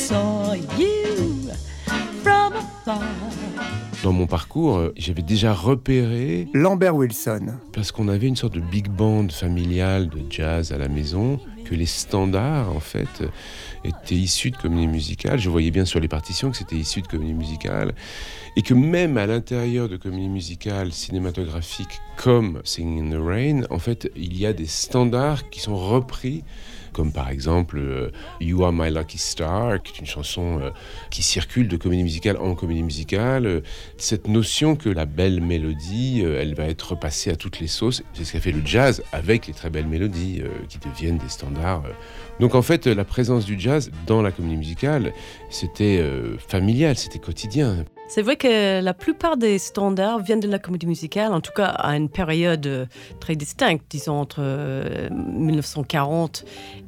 I 0.06 0.08
saw 0.08 0.54
you 0.78 1.50
from 2.22 2.52
afar. 2.52 3.02
Dans 4.04 4.12
mon 4.12 4.28
parcours, 4.28 4.76
euh, 4.76 4.92
j'avais 4.96 5.22
déjà 5.22 5.52
repéré 5.52 6.46
Lambert 6.54 6.94
Wilson. 6.94 7.54
parce 7.72 7.90
qu'on 7.90 8.06
avait 8.06 8.28
une 8.28 8.36
sorte 8.36 8.54
de 8.54 8.60
big 8.60 8.88
band 8.88 9.26
familiale 9.30 10.08
de 10.08 10.20
jazz 10.30 10.70
à 10.70 10.78
la 10.78 10.86
maison, 10.86 11.40
que 11.64 11.74
les 11.74 11.86
standards, 11.86 12.70
en 12.70 12.78
fait, 12.78 13.08
euh, 13.20 13.28
étaient 13.82 14.14
issus 14.14 14.52
de 14.52 14.56
comédie 14.56 14.86
musicale. 14.86 15.40
Je 15.40 15.50
voyais 15.50 15.72
bien 15.72 15.84
sur 15.84 15.98
les 15.98 16.06
partitions 16.06 16.52
que 16.52 16.56
c'était 16.56 16.76
issu 16.76 17.02
de 17.02 17.08
comédie 17.08 17.34
musicale. 17.34 17.92
Et 18.56 18.62
que 18.62 18.74
même 18.74 19.18
à 19.18 19.26
l'intérieur 19.26 19.88
de 19.88 19.96
comédie 19.96 20.28
musicale 20.28 20.92
cinématographique 20.92 22.00
comme 22.16 22.60
Singing 22.62 23.12
in 23.12 23.18
the 23.18 23.20
Rain, 23.20 23.62
en 23.70 23.80
fait, 23.80 24.08
il 24.14 24.38
y 24.38 24.46
a 24.46 24.52
des 24.52 24.66
standards 24.66 25.50
qui 25.50 25.58
sont 25.58 25.76
repris 25.76 26.44
comme 26.96 27.12
par 27.12 27.28
exemple 27.28 27.76
euh, 27.78 28.10
You 28.40 28.64
Are 28.64 28.72
My 28.72 28.90
Lucky 28.90 29.18
Star, 29.18 29.82
qui 29.82 29.92
est 29.92 29.98
une 29.98 30.06
chanson 30.06 30.60
euh, 30.62 30.70
qui 31.10 31.22
circule 31.22 31.68
de 31.68 31.76
comédie 31.76 32.02
musicale 32.02 32.38
en 32.38 32.54
comédie 32.54 32.82
musicale. 32.82 33.62
Cette 33.98 34.28
notion 34.28 34.76
que 34.76 34.88
la 34.88 35.04
belle 35.04 35.42
mélodie, 35.42 36.22
euh, 36.24 36.40
elle 36.40 36.54
va 36.54 36.64
être 36.64 36.92
repassée 36.92 37.30
à 37.30 37.36
toutes 37.36 37.60
les 37.60 37.66
sauces, 37.66 38.02
c'est 38.14 38.24
ce 38.24 38.32
qu'a 38.32 38.40
fait 38.40 38.50
le 38.50 38.62
jazz 38.64 39.02
avec 39.12 39.46
les 39.46 39.52
très 39.52 39.68
belles 39.68 39.86
mélodies 39.86 40.42
qui 40.70 40.78
deviennent 40.78 41.18
des 41.18 41.28
standards. 41.28 41.84
Donc 42.40 42.54
en 42.54 42.62
fait, 42.62 42.86
la 42.86 43.04
présence 43.04 43.44
du 43.44 43.60
jazz 43.60 43.90
dans 44.06 44.22
la 44.22 44.32
comédie 44.32 44.56
musicale, 44.56 45.12
c'était 45.50 46.02
familial, 46.38 46.96
c'était 46.96 47.18
quotidien. 47.18 47.84
C'est 48.08 48.22
vrai 48.22 48.36
que 48.36 48.80
la 48.80 48.94
plupart 48.94 49.36
des 49.36 49.58
standards 49.58 50.20
viennent 50.20 50.40
de 50.40 50.48
la 50.48 50.60
comédie 50.60 50.86
musicale, 50.86 51.32
en 51.32 51.40
tout 51.40 51.50
cas 51.52 51.66
à 51.66 51.96
une 51.96 52.08
période 52.08 52.66
euh, 52.66 52.86
très 53.18 53.34
distincte, 53.34 53.84
disons 53.90 54.20
entre 54.20 54.38
euh, 54.40 55.10
1940 55.10 56.44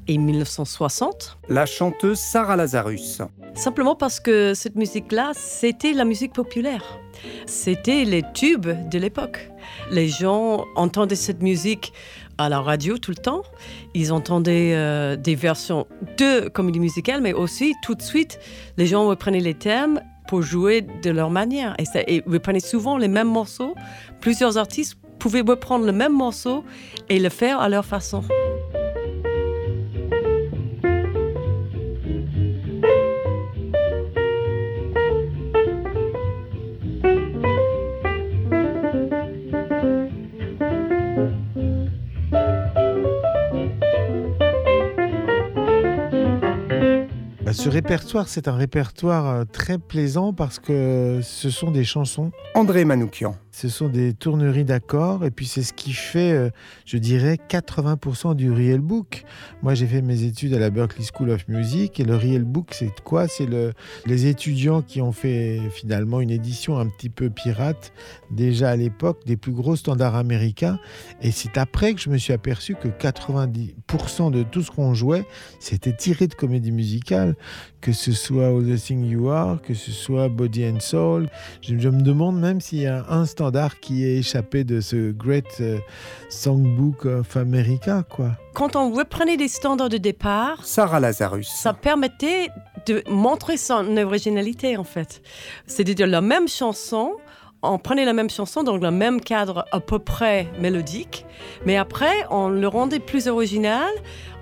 et 0.06 0.16
1960. 0.16 1.38
La 1.48 1.66
chanteuse 1.66 2.18
Sarah 2.18 2.54
Lazarus. 2.54 3.20
Simplement 3.54 3.96
parce 3.96 4.20
que 4.20 4.54
cette 4.54 4.76
musique-là, 4.76 5.32
c'était 5.34 5.92
la 5.92 6.04
musique 6.04 6.32
populaire. 6.32 6.84
C'était 7.46 8.04
les 8.04 8.22
tubes 8.32 8.68
de 8.88 8.98
l'époque. 8.98 9.50
Les 9.90 10.08
gens 10.08 10.64
entendaient 10.76 11.16
cette 11.16 11.42
musique 11.42 11.92
à 12.38 12.48
la 12.48 12.60
radio 12.60 12.96
tout 12.96 13.10
le 13.10 13.16
temps. 13.16 13.42
Ils 13.94 14.12
entendaient 14.12 14.74
euh, 14.74 15.16
des 15.16 15.34
versions 15.34 15.88
de 16.16 16.48
comédie 16.48 16.78
musicale, 16.78 17.20
mais 17.20 17.32
aussi 17.32 17.74
tout 17.82 17.96
de 17.96 18.02
suite, 18.02 18.38
les 18.76 18.86
gens 18.86 19.08
reprenaient 19.08 19.40
les 19.40 19.54
thèmes 19.54 20.00
pour 20.28 20.42
jouer 20.42 20.82
de 20.82 21.10
leur 21.10 21.30
manière. 21.30 21.74
Et, 21.78 21.84
ça, 21.86 22.00
et 22.06 22.22
souvent 22.60 22.96
les 22.98 23.08
mêmes 23.08 23.28
morceaux. 23.28 23.74
Plusieurs 24.20 24.58
artistes 24.58 24.96
pouvaient 25.18 25.40
reprendre 25.40 25.84
le 25.84 25.92
même 25.92 26.12
morceau 26.12 26.64
et 27.08 27.18
le 27.18 27.30
faire 27.30 27.60
à 27.60 27.68
leur 27.68 27.84
façon. 27.84 28.22
Ce 47.58 47.68
répertoire, 47.68 48.28
c'est 48.28 48.46
un 48.46 48.54
répertoire 48.54 49.26
euh, 49.26 49.44
très 49.44 49.78
plaisant 49.78 50.32
parce 50.32 50.60
que 50.60 51.18
ce 51.24 51.50
sont 51.50 51.72
des 51.72 51.82
chansons. 51.82 52.30
André 52.54 52.84
Manoukian. 52.84 53.34
Ce 53.50 53.68
sont 53.68 53.88
des 53.88 54.14
tourneries 54.14 54.64
d'accords 54.64 55.24
et 55.24 55.32
puis 55.32 55.46
c'est 55.46 55.64
ce 55.64 55.72
qui 55.72 55.92
fait, 55.92 56.30
euh, 56.30 56.50
je 56.86 56.96
dirais, 56.96 57.36
80% 57.48 58.36
du 58.36 58.52
real 58.52 58.78
book. 58.78 59.24
Moi, 59.62 59.74
j'ai 59.74 59.88
fait 59.88 60.00
mes 60.00 60.22
études 60.22 60.54
à 60.54 60.60
la 60.60 60.70
Berklee 60.70 61.04
School 61.12 61.30
of 61.30 61.48
Music 61.48 61.98
et 61.98 62.04
le 62.04 62.14
real 62.14 62.44
book, 62.44 62.68
c'est 62.70 63.00
quoi? 63.00 63.26
C'est 63.26 63.46
le, 63.46 63.72
les 64.06 64.26
étudiants 64.26 64.80
qui 64.80 65.00
ont 65.00 65.10
fait 65.10 65.58
finalement 65.72 66.20
une 66.20 66.30
édition 66.30 66.78
un 66.78 66.86
petit 66.86 67.10
peu 67.10 67.30
pirate 67.30 67.92
déjà 68.30 68.70
à 68.70 68.76
l'époque 68.76 69.22
des 69.26 69.36
plus 69.36 69.50
gros 69.50 69.74
standards 69.74 70.14
américains. 70.14 70.78
Et 71.20 71.32
c'est 71.32 71.58
après 71.58 71.94
que 71.94 72.00
je 72.00 72.10
me 72.10 72.18
suis 72.18 72.32
aperçu 72.32 72.76
que 72.76 72.86
90% 72.86 74.30
de 74.30 74.44
tout 74.44 74.62
ce 74.62 74.70
qu'on 74.70 74.94
jouait, 74.94 75.26
c'était 75.58 75.96
tiré 75.96 76.28
de 76.28 76.34
comédie 76.34 76.70
musicale, 76.70 77.34
que 77.80 77.92
ce 77.92 78.12
soit 78.12 78.48
All 78.48 78.64
the 78.64 78.80
Thing 78.80 79.04
You 79.04 79.30
Are, 79.30 79.60
que 79.62 79.74
ce 79.74 79.90
soit 79.90 80.28
Body 80.28 80.66
and 80.66 80.80
Soul. 80.80 81.28
Je, 81.60 81.78
je 81.78 81.88
me 81.88 82.02
demande 82.02 82.38
même 82.38 82.60
s'il 82.60 82.80
y 82.80 82.86
a 82.86 83.04
un 83.08 83.24
standard 83.26 83.80
qui 83.80 84.04
est 84.04 84.16
échappé 84.18 84.64
de 84.64 84.80
ce 84.80 85.12
Great 85.12 85.46
euh, 85.60 85.78
Songbook 86.28 87.04
of 87.04 87.36
America, 87.36 88.02
quoi. 88.08 88.32
Quand 88.54 88.74
on 88.74 88.90
reprenait 88.92 89.36
des 89.36 89.48
standards 89.48 89.88
de 89.88 89.98
départ, 89.98 90.64
Sarah 90.64 91.00
Lazarus. 91.00 91.48
ça 91.48 91.72
permettait 91.72 92.48
de 92.86 93.02
montrer 93.08 93.56
son 93.56 93.96
originalité 93.96 94.76
en 94.76 94.84
fait. 94.84 95.22
C'est-à-dire 95.66 96.06
la 96.06 96.20
même 96.20 96.48
chanson, 96.48 97.12
on 97.62 97.78
prenait 97.78 98.04
la 98.04 98.12
même 98.12 98.30
chanson 98.30 98.62
dans 98.62 98.76
le 98.76 98.90
même 98.90 99.20
cadre 99.20 99.64
à 99.72 99.80
peu 99.80 99.98
près 99.98 100.48
mélodique, 100.60 101.26
mais 101.66 101.76
après 101.76 102.12
on 102.30 102.48
le 102.48 102.68
rendait 102.68 103.00
plus 103.00 103.28
original 103.28 103.88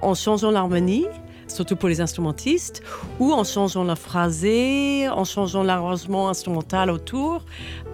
en 0.02 0.14
changeant 0.14 0.50
l'harmonie, 0.50 1.06
surtout 1.48 1.76
pour 1.76 1.88
les 1.88 2.00
instrumentistes, 2.00 2.82
ou 3.18 3.32
en 3.32 3.44
changeant 3.44 3.84
la 3.84 3.96
phrasée, 3.96 5.08
en 5.08 5.24
changeant 5.24 5.62
l'arrangement 5.62 6.28
instrumental 6.28 6.90
autour. 6.90 7.42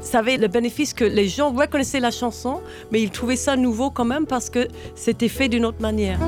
Ça 0.00 0.18
avait 0.18 0.36
le 0.36 0.48
bénéfice 0.48 0.94
que 0.94 1.04
les 1.04 1.28
gens 1.28 1.52
reconnaissaient 1.52 2.00
la 2.00 2.10
chanson, 2.10 2.60
mais 2.90 3.02
ils 3.02 3.10
trouvaient 3.10 3.36
ça 3.36 3.56
nouveau 3.56 3.90
quand 3.90 4.04
même 4.04 4.26
parce 4.26 4.50
que 4.50 4.68
c'était 4.94 5.28
fait 5.28 5.48
d'une 5.48 5.64
autre 5.64 5.80
manière. 5.80 6.18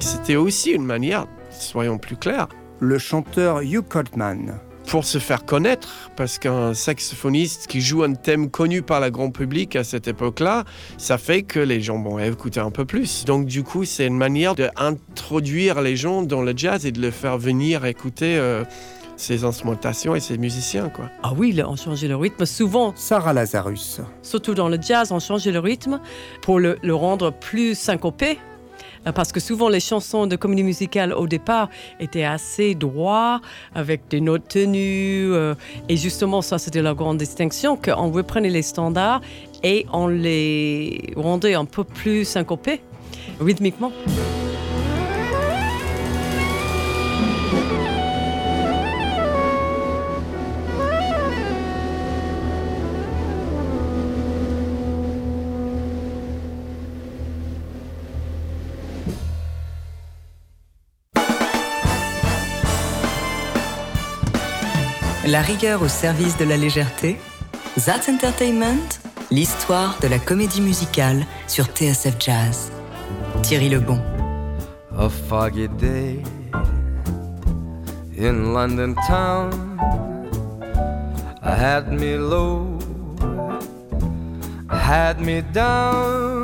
C'était 0.00 0.36
aussi 0.36 0.72
une 0.72 0.84
manière, 0.84 1.26
soyons 1.50 1.98
plus 1.98 2.16
clairs, 2.16 2.48
Le 2.80 2.98
chanteur 2.98 3.60
Hugh 3.62 3.86
Coltman. 3.88 4.58
Pour 4.86 5.04
se 5.04 5.18
faire 5.18 5.44
connaître, 5.44 6.10
parce 6.16 6.38
qu'un 6.38 6.72
saxophoniste 6.74 7.66
qui 7.66 7.80
joue 7.80 8.02
un 8.02 8.14
thème 8.14 8.50
connu 8.50 8.82
par 8.82 9.00
le 9.00 9.10
grand 9.10 9.30
public 9.30 9.76
à 9.76 9.84
cette 9.84 10.08
époque-là, 10.08 10.64
ça 10.96 11.18
fait 11.18 11.42
que 11.42 11.60
les 11.60 11.80
gens 11.80 12.00
vont 12.00 12.18
écouter 12.18 12.60
un 12.60 12.70
peu 12.70 12.84
plus. 12.84 13.24
Donc 13.24 13.46
du 13.46 13.62
coup, 13.62 13.84
c'est 13.84 14.06
une 14.06 14.16
manière 14.16 14.54
d'introduire 14.54 15.80
les 15.80 15.96
gens 15.96 16.22
dans 16.22 16.42
le 16.42 16.52
jazz 16.56 16.86
et 16.86 16.92
de 16.92 17.00
les 17.00 17.10
faire 17.10 17.36
venir 17.36 17.84
écouter 17.84 18.36
euh, 18.38 18.64
ces 19.16 19.44
instrumentations 19.44 20.14
et 20.14 20.20
ces 20.20 20.38
musiciens. 20.38 20.88
Quoi. 20.88 21.10
Ah 21.22 21.32
oui, 21.36 21.58
on 21.66 21.76
changeait 21.76 22.08
le 22.08 22.16
rythme 22.16 22.46
souvent. 22.46 22.92
Sarah 22.96 23.32
Lazarus. 23.32 24.00
Surtout 24.22 24.54
dans 24.54 24.68
le 24.68 24.78
jazz, 24.80 25.10
on 25.10 25.20
changeait 25.20 25.52
le 25.52 25.58
rythme 25.58 26.00
pour 26.42 26.60
le, 26.60 26.78
le 26.82 26.94
rendre 26.94 27.32
plus 27.32 27.74
syncopé. 27.74 28.38
Euh, 29.06 29.12
Parce 29.12 29.32
que 29.32 29.40
souvent 29.40 29.68
les 29.68 29.80
chansons 29.80 30.26
de 30.26 30.36
comédie 30.36 30.64
musicale 30.64 31.12
au 31.12 31.26
départ 31.26 31.68
étaient 32.00 32.24
assez 32.24 32.74
droits, 32.74 33.40
avec 33.74 34.02
des 34.10 34.20
notes 34.20 34.48
tenues. 34.48 35.32
euh, 35.32 35.54
et 35.88 35.96
justement, 35.96 36.42
ça 36.42 36.58
c'était 36.58 36.82
la 36.82 36.94
grande 36.94 37.18
distinction, 37.18 37.76
qu'on 37.76 38.10
reprenait 38.10 38.50
les 38.50 38.62
standards 38.62 39.20
et 39.62 39.86
on 39.92 40.08
les 40.08 41.12
rendait 41.16 41.54
un 41.54 41.64
peu 41.64 41.84
plus 41.84 42.24
syncopés, 42.24 42.80
rythmiquement. 43.40 43.92
La 65.26 65.40
rigueur 65.40 65.82
au 65.82 65.88
service 65.88 66.36
de 66.36 66.44
la 66.44 66.56
légèreté. 66.56 67.18
That 67.84 68.08
Entertainment, 68.08 69.00
l'histoire 69.32 69.98
de 70.00 70.06
la 70.06 70.20
comédie 70.20 70.60
musicale 70.60 71.26
sur 71.48 71.64
TSF 71.64 72.14
Jazz. 72.20 72.70
Thierry 73.42 73.68
Lebon. 73.68 74.00
A 74.96 75.08
foggy 75.08 75.66
day 75.80 76.22
in 78.16 78.54
London 78.54 78.94
town. 79.08 79.50
I 81.42 81.50
had 81.50 81.90
me 81.90 82.16
low, 82.16 82.78
had 84.70 85.20
me 85.20 85.42
down. 85.52 86.35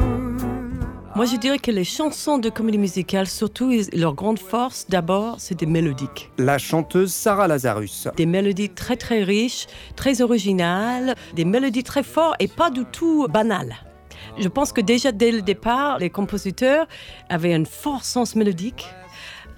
Moi, 1.14 1.26
je 1.26 1.36
dirais 1.36 1.58
que 1.58 1.70
les 1.70 1.84
chansons 1.84 2.38
de 2.38 2.48
comédie 2.48 2.78
musicale, 2.78 3.26
surtout, 3.26 3.70
leur 3.92 4.14
grande 4.14 4.38
force, 4.38 4.86
d'abord, 4.88 5.36
c'est 5.38 5.54
des 5.54 5.66
mélodiques. 5.66 6.30
La 6.38 6.56
chanteuse 6.56 7.12
Sarah 7.12 7.46
Lazarus. 7.46 8.08
Des 8.16 8.24
mélodies 8.24 8.70
très 8.70 8.96
très 8.96 9.22
riches, 9.22 9.66
très 9.94 10.22
originales, 10.22 11.14
des 11.34 11.44
mélodies 11.44 11.82
très 11.82 12.02
fortes 12.02 12.36
et 12.38 12.48
pas 12.48 12.70
du 12.70 12.86
tout 12.86 13.26
banales. 13.28 13.76
Je 14.38 14.48
pense 14.48 14.72
que 14.72 14.80
déjà 14.80 15.12
dès 15.12 15.32
le 15.32 15.42
départ, 15.42 15.98
les 15.98 16.08
compositeurs 16.08 16.86
avaient 17.28 17.52
un 17.52 17.66
fort 17.66 18.04
sens 18.04 18.34
mélodique. 18.34 18.86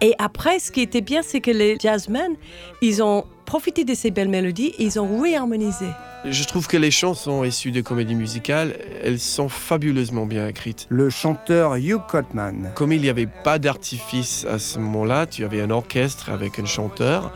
Et 0.00 0.14
après, 0.18 0.58
ce 0.58 0.72
qui 0.72 0.80
était 0.80 1.02
bien, 1.02 1.22
c'est 1.22 1.40
que 1.40 1.52
les 1.52 1.78
jazzmen, 1.78 2.34
ils 2.82 3.00
ont 3.00 3.26
profité 3.44 3.84
de 3.84 3.94
ces 3.94 4.10
belles 4.10 4.28
mélodies 4.28 4.74
et 4.78 4.84
ils 4.84 4.98
ont 4.98 5.20
réharmonisé. 5.20 5.86
Je 6.24 6.44
trouve 6.44 6.66
que 6.66 6.76
les 6.76 6.90
chansons 6.90 7.44
issues 7.44 7.70
de 7.70 7.82
comédie 7.82 8.14
musicale, 8.14 8.76
elles 9.02 9.20
sont 9.20 9.48
fabuleusement 9.48 10.26
bien 10.26 10.48
écrites. 10.48 10.86
Le 10.88 11.10
chanteur 11.10 11.76
Hugh 11.76 12.00
Cotman. 12.08 12.72
Comme 12.74 12.92
il 12.92 13.02
n'y 13.02 13.10
avait 13.10 13.26
pas 13.26 13.58
d'artifice 13.58 14.46
à 14.46 14.58
ce 14.58 14.78
moment-là, 14.78 15.26
tu 15.26 15.44
avais 15.44 15.60
un 15.60 15.70
orchestre 15.70 16.30
avec 16.30 16.58
un 16.58 16.64
chanteur 16.64 17.32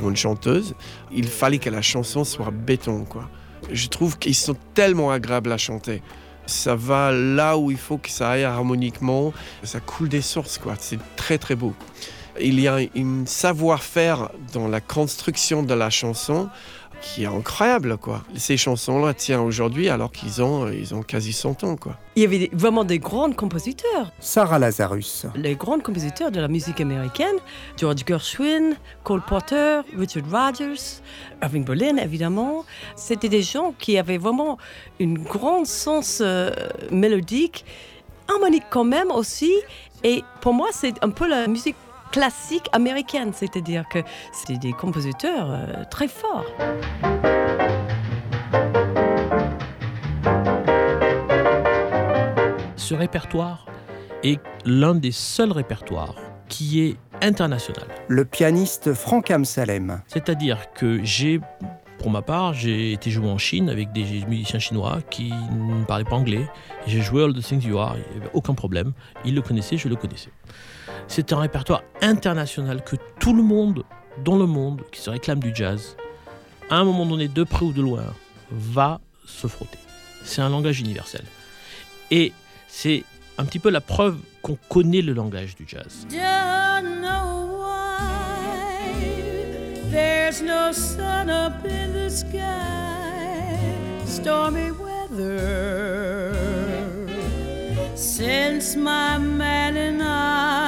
ou 0.00 0.08
une 0.08 0.16
chanteuse, 0.16 0.74
il 1.12 1.28
fallait 1.28 1.58
que 1.58 1.70
la 1.70 1.82
chanson 1.82 2.24
soit 2.24 2.50
béton, 2.50 3.04
quoi. 3.04 3.28
Je 3.70 3.88
trouve 3.88 4.18
qu'ils 4.18 4.34
sont 4.34 4.56
tellement 4.74 5.10
agréables 5.10 5.52
à 5.52 5.58
chanter. 5.58 6.02
Ça 6.46 6.76
va 6.76 7.10
là 7.12 7.56
où 7.56 7.70
il 7.70 7.76
faut 7.76 7.98
que 7.98 8.10
ça 8.10 8.30
aille 8.30 8.44
harmoniquement, 8.44 9.32
ça 9.62 9.80
coule 9.80 10.08
des 10.08 10.20
sources, 10.20 10.58
quoi. 10.58 10.74
C'est 10.78 10.98
très 11.16 11.38
très 11.38 11.54
beau. 11.54 11.74
Il 12.40 12.60
y 12.60 12.68
a 12.68 12.76
un 12.76 13.26
savoir-faire 13.26 14.30
dans 14.52 14.68
la 14.68 14.80
construction 14.80 15.62
de 15.62 15.74
la 15.74 15.90
chanson 15.90 16.48
qui 17.00 17.24
est 17.24 17.26
incroyable, 17.26 17.98
quoi. 17.98 18.22
Ces 18.36 18.56
chansons-là 18.56 19.14
tiennent 19.14 19.40
aujourd'hui 19.40 19.88
alors 19.88 20.10
qu'ils 20.10 20.42
ont, 20.42 20.68
ils 20.68 20.94
ont 20.94 21.02
quasi 21.02 21.32
100 21.32 21.64
ans, 21.64 21.76
quoi. 21.76 21.98
Il 22.16 22.22
y 22.22 22.26
avait 22.26 22.50
vraiment 22.52 22.84
des 22.84 22.98
grands 22.98 23.30
compositeurs. 23.32 24.12
Sarah 24.18 24.58
Lazarus. 24.58 25.26
Les 25.34 25.54
grands 25.54 25.78
compositeurs 25.78 26.30
de 26.30 26.40
la 26.40 26.48
musique 26.48 26.80
américaine, 26.80 27.36
George 27.76 28.02
Gershwin, 28.06 28.76
Cole 29.04 29.22
Porter, 29.22 29.82
Richard 29.96 30.24
Rodgers, 30.30 31.00
Irving 31.42 31.64
Berlin, 31.64 31.96
évidemment. 31.98 32.64
C'était 32.96 33.28
des 33.28 33.42
gens 33.42 33.74
qui 33.78 33.98
avaient 33.98 34.18
vraiment 34.18 34.58
une 34.98 35.18
grande 35.18 35.66
sens 35.66 36.20
euh, 36.22 36.50
mélodique, 36.90 37.64
harmonique 38.28 38.64
quand 38.70 38.84
même 38.84 39.10
aussi. 39.10 39.52
Et 40.02 40.22
pour 40.40 40.54
moi, 40.54 40.68
c'est 40.72 40.94
un 41.02 41.10
peu 41.10 41.28
la 41.28 41.46
musique 41.46 41.76
classique 42.12 42.68
américaine, 42.72 43.32
c'est-à-dire 43.32 43.88
que 43.88 44.00
c'était 44.32 44.58
des 44.58 44.72
compositeurs 44.72 45.48
euh, 45.50 45.84
très 45.90 46.08
forts. 46.08 46.46
Ce 52.76 52.94
répertoire 52.94 53.66
est 54.22 54.40
l'un 54.64 54.94
des 54.94 55.12
seuls 55.12 55.52
répertoires 55.52 56.14
qui 56.48 56.80
est 56.80 56.96
international. 57.22 57.86
Le 58.08 58.24
pianiste 58.24 58.92
Frank 58.94 59.30
Amsalem. 59.30 60.02
C'est-à-dire 60.06 60.72
que 60.72 61.00
j'ai, 61.02 61.40
pour 62.06 62.12
ma 62.12 62.22
part, 62.22 62.54
j'ai 62.54 62.92
été 62.92 63.10
joué 63.10 63.28
en 63.28 63.36
Chine 63.36 63.68
avec 63.68 63.90
des 63.90 64.24
musiciens 64.28 64.60
chinois 64.60 65.00
qui 65.10 65.32
ne 65.32 65.84
parlaient 65.86 66.04
pas 66.04 66.14
anglais. 66.14 66.48
J'ai 66.86 67.00
joué 67.00 67.24
All 67.24 67.34
the 67.34 67.42
Things 67.42 67.64
You 67.64 67.78
Are, 67.78 67.96
il 67.96 68.12
n'y 68.12 68.22
avait 68.22 68.30
aucun 68.32 68.54
problème. 68.54 68.92
Ils 69.24 69.34
le 69.34 69.42
connaissaient, 69.42 69.76
je 69.76 69.88
le 69.88 69.96
connaissais. 69.96 70.30
C'est 71.08 71.32
un 71.32 71.40
répertoire 71.40 71.82
international 72.02 72.84
que 72.84 72.94
tout 73.18 73.34
le 73.34 73.42
monde 73.42 73.82
dans 74.24 74.36
le 74.36 74.46
monde 74.46 74.82
qui 74.92 75.00
se 75.00 75.10
réclame 75.10 75.40
du 75.40 75.52
jazz, 75.52 75.96
à 76.70 76.76
un 76.76 76.84
moment 76.84 77.06
donné, 77.06 77.26
de 77.26 77.42
près 77.42 77.64
ou 77.64 77.72
de 77.72 77.82
loin, 77.82 78.04
va 78.52 79.00
se 79.26 79.48
frotter. 79.48 79.80
C'est 80.22 80.42
un 80.42 80.48
langage 80.48 80.78
universel. 80.78 81.24
Et 82.12 82.32
c'est 82.68 83.02
un 83.36 83.44
petit 83.44 83.58
peu 83.58 83.70
la 83.70 83.80
preuve 83.80 84.16
qu'on 84.42 84.56
connaît 84.68 85.02
le 85.02 85.12
langage 85.12 85.56
du 85.56 85.64
jazz. 85.66 86.06
There's 90.38 90.48
no 90.48 90.70
sun 90.72 91.30
up 91.30 91.64
in 91.64 91.94
the 91.94 92.10
sky, 92.10 93.58
stormy 94.04 94.70
weather. 94.70 96.34
Since 97.94 98.76
my 98.76 99.16
man 99.16 99.78
and 99.78 100.02
I 100.02 100.65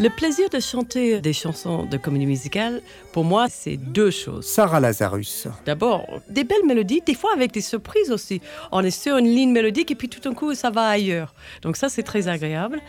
Le 0.00 0.08
plaisir 0.08 0.48
de 0.48 0.60
chanter 0.60 1.20
des 1.20 1.34
chansons 1.34 1.84
de 1.84 1.98
comédie 1.98 2.24
musicale, 2.24 2.80
pour 3.12 3.22
moi, 3.22 3.48
c'est 3.50 3.76
deux 3.76 4.10
choses. 4.10 4.46
Sarah 4.46 4.80
Lazarus. 4.80 5.46
D'abord, 5.66 6.06
des 6.30 6.42
belles 6.42 6.64
mélodies, 6.64 7.02
des 7.04 7.12
fois 7.12 7.34
avec 7.34 7.52
des 7.52 7.60
surprises 7.60 8.10
aussi. 8.10 8.40
On 8.72 8.82
est 8.82 8.90
sur 8.90 9.18
une 9.18 9.26
ligne 9.26 9.52
mélodique 9.52 9.90
et 9.90 9.94
puis 9.94 10.08
tout 10.08 10.20
d'un 10.20 10.32
coup, 10.32 10.54
ça 10.54 10.70
va 10.70 10.86
ailleurs. 10.86 11.34
Donc 11.60 11.76
ça, 11.76 11.90
c'est 11.90 12.02
très 12.02 12.28
agréable. 12.28 12.80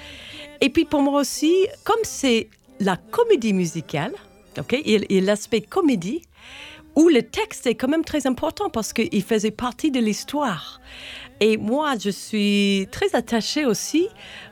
Et 0.62 0.70
puis 0.70 0.86
pour 0.86 1.02
moi 1.02 1.20
aussi, 1.20 1.54
comme 1.84 2.00
c'est 2.04 2.48
la 2.80 2.96
comédie 2.96 3.52
musicale, 3.52 4.14
ok, 4.58 4.72
et, 4.72 5.18
et 5.18 5.20
l'aspect 5.20 5.60
comédie, 5.60 6.22
où 6.96 7.10
le 7.10 7.24
texte 7.24 7.68
est 7.68 7.76
quand 7.76 7.90
même 7.90 8.06
très 8.06 8.26
important 8.26 8.70
parce 8.70 8.94
qu'il 8.94 9.24
faisait 9.24 9.52
partie 9.52 9.92
de 9.92 10.00
l'histoire. 10.00 10.80
Et 11.44 11.58
moi, 11.58 11.96
je 12.00 12.12
suis 12.12 12.88
très 12.92 13.16
attachée 13.16 13.66
aussi 13.66 14.08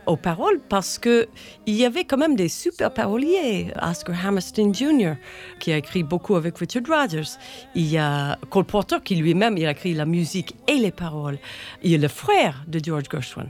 aux 0.08 0.18
paroles 0.18 0.60
parce 0.70 0.98
que 0.98 1.28
il 1.68 1.76
y 1.76 1.86
avait 1.86 2.04
quand 2.04 2.18
même 2.18 2.36
des 2.36 2.50
super 2.50 2.92
paroliers. 2.92 3.68
Oscar 3.80 4.16
Hammerstein 4.26 4.74
Jr., 4.74 5.14
qui 5.60 5.72
a 5.72 5.78
écrit 5.78 6.02
beaucoup 6.02 6.36
avec 6.36 6.58
Richard 6.58 6.82
Rodgers. 6.90 7.30
Il 7.76 7.86
y 7.86 8.00
a 8.00 8.40
Cole 8.50 8.66
Porter, 8.66 8.98
qui 9.04 9.16
lui-même 9.16 9.56
a 9.58 9.70
écrit 9.70 9.94
la 9.94 10.08
musique 10.08 10.56
et 10.68 10.78
les 10.78 10.90
paroles. 10.90 11.38
Il 11.84 11.92
y 11.92 11.96
a 11.96 12.00
le 12.00 12.08
frère 12.08 12.66
de 12.68 12.80
George 12.84 13.06
Gershwin, 13.12 13.50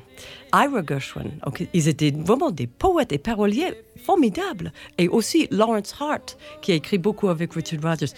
Ira 0.53 0.83
Gershwin. 0.85 1.31
Ils 1.73 1.87
étaient 1.87 2.11
vraiment 2.11 2.51
des 2.51 2.67
poètes 2.67 3.13
et 3.13 3.19
paroliers 3.19 3.73
formidables. 4.03 4.73
Et 4.97 5.07
aussi 5.07 5.47
Lawrence 5.49 5.95
Hart, 5.97 6.37
qui 6.61 6.73
a 6.73 6.75
écrit 6.75 6.97
beaucoup 6.97 7.29
avec 7.29 7.53
Richard 7.53 7.79
Rodgers. 7.81 8.11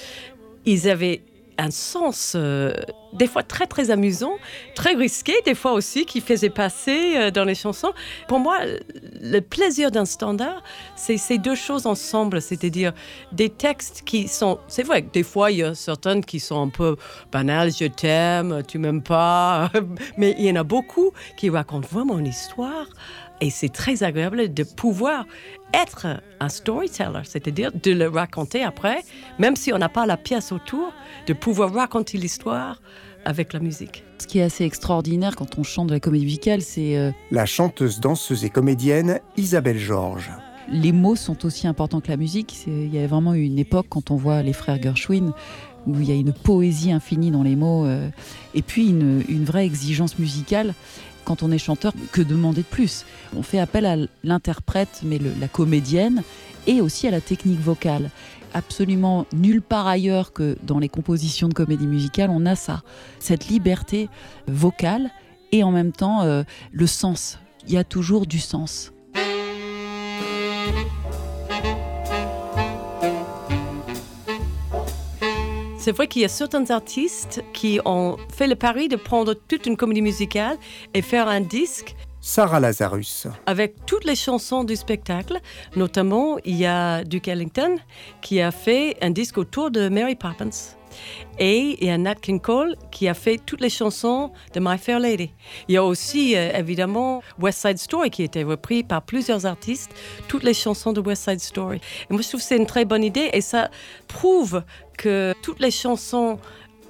Ils 0.66 0.90
avaient 0.90 1.22
un 1.58 1.72
sens 1.72 2.34
euh, 2.36 2.74
des 3.14 3.28
fois 3.28 3.44
très 3.44 3.68
très 3.68 3.92
amusant, 3.92 4.34
très 4.76 4.94
risqué 4.94 5.34
des 5.46 5.56
fois 5.56 5.74
aussi 5.74 6.06
qui 6.06 6.22
faisait 6.22 6.50
passer 6.50 7.14
euh, 7.16 7.32
dans 7.32 7.44
les 7.44 7.56
chansons. 7.56 7.94
Pour 8.28 8.40
moi, 8.40 8.60
le 9.22 9.40
plaisir 9.40 9.92
d'un 9.92 10.06
standard, 10.06 10.64
c'est 10.96 11.18
ces 11.18 11.38
deux 11.38 11.56
choses 11.56 11.86
ensemble, 11.86 12.42
c'est-à-dire 12.42 12.94
des 13.32 13.50
textes 13.50 14.04
qui 14.06 14.28
sont, 14.28 14.60
c'est 14.68 14.84
vrai 14.84 15.02
des 15.02 15.24
fois 15.24 15.52
il 15.52 15.58
y 15.58 15.64
a 15.64 15.76
certaines 15.76 16.24
qui 16.24 16.40
sont 16.40 16.62
un 16.62 16.70
peu 16.70 16.96
banales, 17.32 17.72
je 17.72 17.86
t'aime, 17.86 18.64
tu 18.68 18.78
m'aimes 18.78 19.04
pas, 19.04 19.70
mais 20.18 20.36
il 20.38 20.46
y 20.46 20.52
en 20.52 20.56
a 20.56 20.64
beaucoup 20.64 21.12
qui 21.38 21.50
racontent 21.50 21.88
vraiment 21.92 22.20
une 22.20 22.28
histoire 22.28 22.88
et 23.42 23.50
c'est 23.50 23.70
très 23.70 24.04
agréable 24.04 24.54
de 24.54 24.64
pouvoir 24.64 25.26
être 25.74 26.08
un 26.40 26.50
storyteller, 26.50 27.22
c'est-à-dire 27.24 27.72
de 27.74 27.92
le 27.92 28.08
raconter 28.08 28.64
après, 28.64 29.00
même 29.40 29.56
si 29.56 29.74
on 29.74 29.78
n'a 29.78 29.90
pas 29.90 30.06
la 30.06 30.18
pièce 30.18 30.52
autour, 30.52 30.94
de 31.28 31.34
pouvoir 31.34 31.74
raconter 31.74 32.18
l'histoire 32.18 32.82
avec 33.26 33.54
la 33.54 33.60
musique. 33.60 34.04
Ce 34.20 34.28
qui 34.28 34.40
est 34.40 34.44
assez 34.44 34.64
extraordinaire 34.64 35.36
quand 35.36 35.58
on 35.58 35.64
chante 35.64 35.88
de 35.88 35.94
la 35.94 36.00
comédie 36.00 36.26
musicale, 36.26 36.62
c'est 36.62 36.98
euh, 36.98 37.12
La 37.32 37.46
chanteuse, 37.46 38.00
danseuse 38.00 38.46
et 38.46 38.50
comédienne 38.50 39.20
Isabelle 39.38 39.80
Georges. 39.80 40.32
les 40.72 40.92
mots 40.92 41.16
sont 41.16 41.46
aussi 41.46 41.68
importants 41.68 42.00
que 42.02 42.10
la 42.10 42.18
musique. 42.18 42.66
Il 42.68 42.94
y 42.94 43.00
a 43.00 43.08
vraiment 43.08 43.34
eu 43.34 43.42
une 43.42 43.60
époque 43.60 43.88
quand 43.90 44.12
on 44.12 44.16
voit 44.16 44.42
les 44.42 44.54
frères 44.54 44.82
Gershwin 44.82 45.34
où 45.88 46.00
il 46.00 46.08
y 46.08 46.12
a 46.12 46.16
une 46.16 46.34
poésie 46.34 46.92
infinie 46.92 47.32
dans 47.32 47.44
les 47.44 47.56
mots 47.56 47.86
euh, 47.86 48.10
et 48.54 48.62
puis 48.62 48.88
une, 48.90 49.24
une 49.28 49.46
vraie 49.46 49.66
exigence 49.66 50.20
musicale. 50.20 50.74
Quand 51.26 51.44
on 51.44 51.52
est 51.52 51.58
chanteur, 51.58 51.94
que 52.12 52.22
demander 52.22 52.62
de 52.62 52.68
plus? 52.68 53.06
On 53.36 53.44
fait 53.44 53.60
appel 53.60 53.86
à 53.86 53.96
l'interprète, 54.24 55.02
mais 55.04 55.20
la 55.40 55.48
comédienne, 55.48 56.24
et 56.68 56.82
aussi 56.82 57.08
à 57.08 57.12
la 57.12 57.22
technique 57.22 57.60
vocale. 57.60 58.10
Absolument 58.54 59.26
nulle 59.34 59.62
part 59.62 59.88
ailleurs 59.88 60.34
que 60.34 60.58
dans 60.64 60.80
les 60.80 60.90
compositions 60.90 61.48
de 61.48 61.54
comédie 61.54 61.88
musicale, 61.88 62.30
on 62.30 62.46
a 62.46 62.56
ça, 62.56 62.82
cette 63.20 63.48
liberté 63.48 64.10
vocale 64.48 65.10
et 65.52 65.64
en 65.64 65.72
même 65.72 65.92
temps 65.92 66.24
euh, 66.24 66.44
le 66.72 66.88
sens. 66.88 67.40
Il 67.68 67.74
y 67.74 67.78
a 67.78 67.84
toujours 67.84 68.26
du 68.26 68.40
sens. 68.40 68.92
C'est 75.82 75.94
vrai 75.94 76.08
qu'il 76.08 76.22
y 76.22 76.26
a 76.26 76.30
certains 76.30 76.70
artistes 76.70 77.44
qui 77.54 77.80
ont 77.86 78.16
fait 78.32 78.46
le 78.46 78.56
pari 78.56 78.88
de 78.88 78.96
prendre 78.96 79.34
toute 79.34 79.66
une 79.66 79.76
comédie 79.76 80.04
musicale 80.04 80.58
et 80.94 81.02
faire 81.02 81.28
un 81.28 81.42
disque 81.42 81.96
Sarah 82.20 82.60
Lazarus. 82.60 83.26
avec 83.48 83.84
toutes 83.88 84.06
les 84.06 84.14
chansons 84.14 84.64
du 84.64 84.76
spectacle. 84.76 85.40
Notamment, 85.76 86.38
il 86.46 86.56
y 86.56 86.68
a 86.68 87.04
Duke 87.04 87.30
Ellington 87.30 87.78
qui 88.22 88.42
a 88.42 88.52
fait 88.52 88.96
un 89.02 89.10
disque 89.10 89.40
autour 89.40 89.72
de 89.72 89.90
Mary 89.90 90.16
Poppins. 90.16 90.52
Et 91.40 91.78
il 91.80 91.88
y 91.88 91.90
a 91.90 91.98
Nat 91.98 92.16
King 92.16 92.40
Cole 92.40 92.76
qui 92.92 93.08
a 93.08 93.14
fait 93.14 93.38
toutes 93.44 93.62
les 93.62 93.70
chansons 93.70 94.32
de 94.54 94.60
My 94.60 94.78
Fair 94.78 95.00
Lady. 95.00 95.34
Il 95.68 95.76
y 95.76 95.78
a 95.78 95.84
aussi, 95.84 96.36
euh, 96.36 96.52
évidemment, 96.58 97.22
West 97.40 97.66
Side 97.66 97.78
Story 97.78 98.10
qui 98.10 98.22
a 98.22 98.26
été 98.26 98.44
repris 98.44 98.84
par 98.84 99.02
plusieurs 99.02 99.46
artistes, 99.46 99.92
toutes 100.28 100.44
les 100.44 100.54
chansons 100.54 100.94
de 100.94 101.02
West 101.02 101.30
Side 101.30 101.40
Story. 101.40 101.78
Et 102.10 102.14
moi, 102.14 102.22
je 102.22 102.28
trouve 102.28 102.42
que 102.42 102.46
c'est 102.46 102.58
une 102.58 102.66
très 102.66 102.86
bonne 102.86 103.04
idée 103.04 103.30
et 103.34 103.42
ça 103.42 103.70
prouve 104.08 104.64
que 104.98 105.34
toutes 105.42 105.60
les 105.60 105.72
chansons 105.72 106.40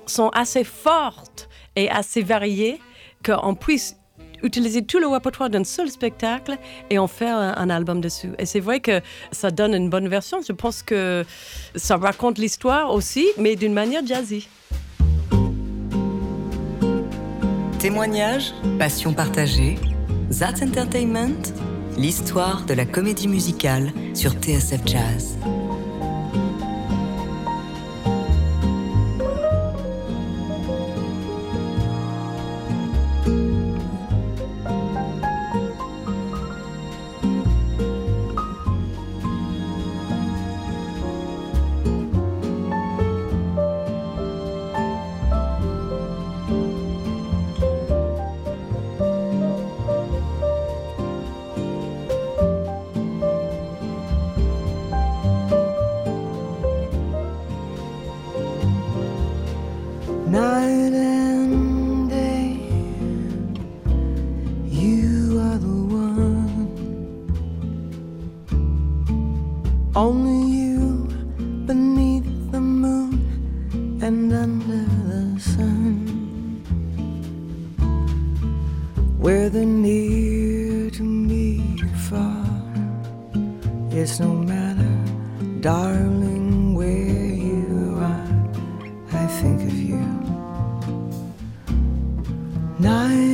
sont 0.06 0.30
assez 0.30 0.64
fortes 0.64 1.48
et 1.76 1.90
assez 1.90 2.22
variées 2.22 2.80
qu'on 3.24 3.56
puisse 3.56 4.01
utiliser 4.44 4.82
tout 4.84 5.00
le 5.00 5.08
répertoire 5.08 5.50
d'un 5.50 5.64
seul 5.64 5.90
spectacle 5.90 6.58
et 6.90 6.98
en 6.98 7.08
faire 7.08 7.38
un, 7.38 7.70
album 7.70 8.02
dessus. 8.02 8.32
Et 8.38 8.46
c'est 8.46 8.60
vrai 8.60 8.80
que 8.80 9.02
ça 9.32 9.52
donne 9.52 9.74
une 9.74 9.90
bonne 9.90 10.08
version. 10.08 10.40
Je 10.46 10.52
pense 10.52 10.84
que 10.84 11.26
ça 11.76 11.98
raconte 11.98 12.38
l'histoire 12.38 12.94
aussi, 12.94 13.28
mais 13.38 13.56
d'une 13.56 13.74
manière 13.74 14.06
jazzy. 14.06 14.48
Témoignages, 17.80 18.54
passion 18.78 19.14
partagée, 19.14 19.78
That 20.40 20.64
Entertainment, 20.64 21.54
l'histoire 21.98 22.66
de 22.66 22.74
la 22.74 22.86
comédie 22.86 23.28
musicale 23.28 23.92
sur 24.14 24.34
TSF 24.34 24.82
Jazz. 24.86 25.38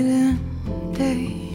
Night 0.07 0.39
and 0.67 0.95
day, 0.95 1.15
day 1.15 1.46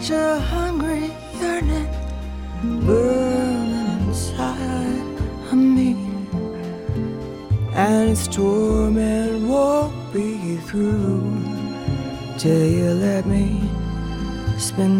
such 0.00 0.10
a 0.10 0.38
hungry 0.38 1.10
yearning 1.40 1.88
burning 2.86 4.06
inside 4.06 5.18
of 5.50 5.54
me, 5.54 5.96
and 7.72 8.10
its 8.10 8.28
torment 8.28 9.48
won't 9.48 9.92
be 10.12 10.56
through 10.68 11.20
till 12.38 12.64
you 12.64 12.90
let 12.90 13.26
me 13.26 13.60
spend 14.56 14.97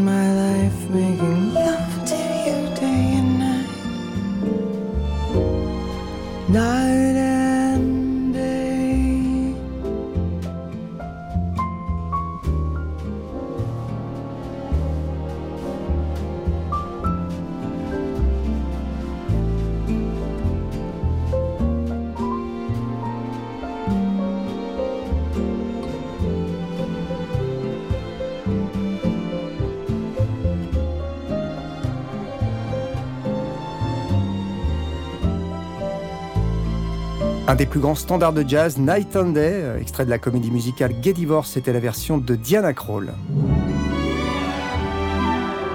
des 37.59 37.67
plus 37.67 37.81
grands 37.81 37.97
standards 37.97 38.33
de 38.33 38.49
jazz, 38.49 38.79
Night 38.79 39.17
and 39.17 39.31
Day, 39.31 39.51
euh, 39.53 39.81
extrait 39.81 40.05
de 40.05 40.11
la 40.11 40.19
comédie 40.19 40.53
musicale 40.53 40.93
Gay 41.01 41.13
Divorce, 41.13 41.51
c'était 41.51 41.73
la 41.73 41.81
version 41.81 42.17
de 42.17 42.37
Diana 42.37 42.73
Krall. 42.73 43.13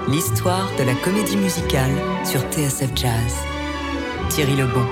L'histoire 0.08 0.70
de 0.78 0.82
la 0.84 0.94
comédie 0.94 1.36
musicale 1.36 1.90
sur 2.24 2.40
TSF 2.50 2.90
Jazz. 2.96 3.34
Thierry 4.30 4.56
Lebon. 4.56 4.86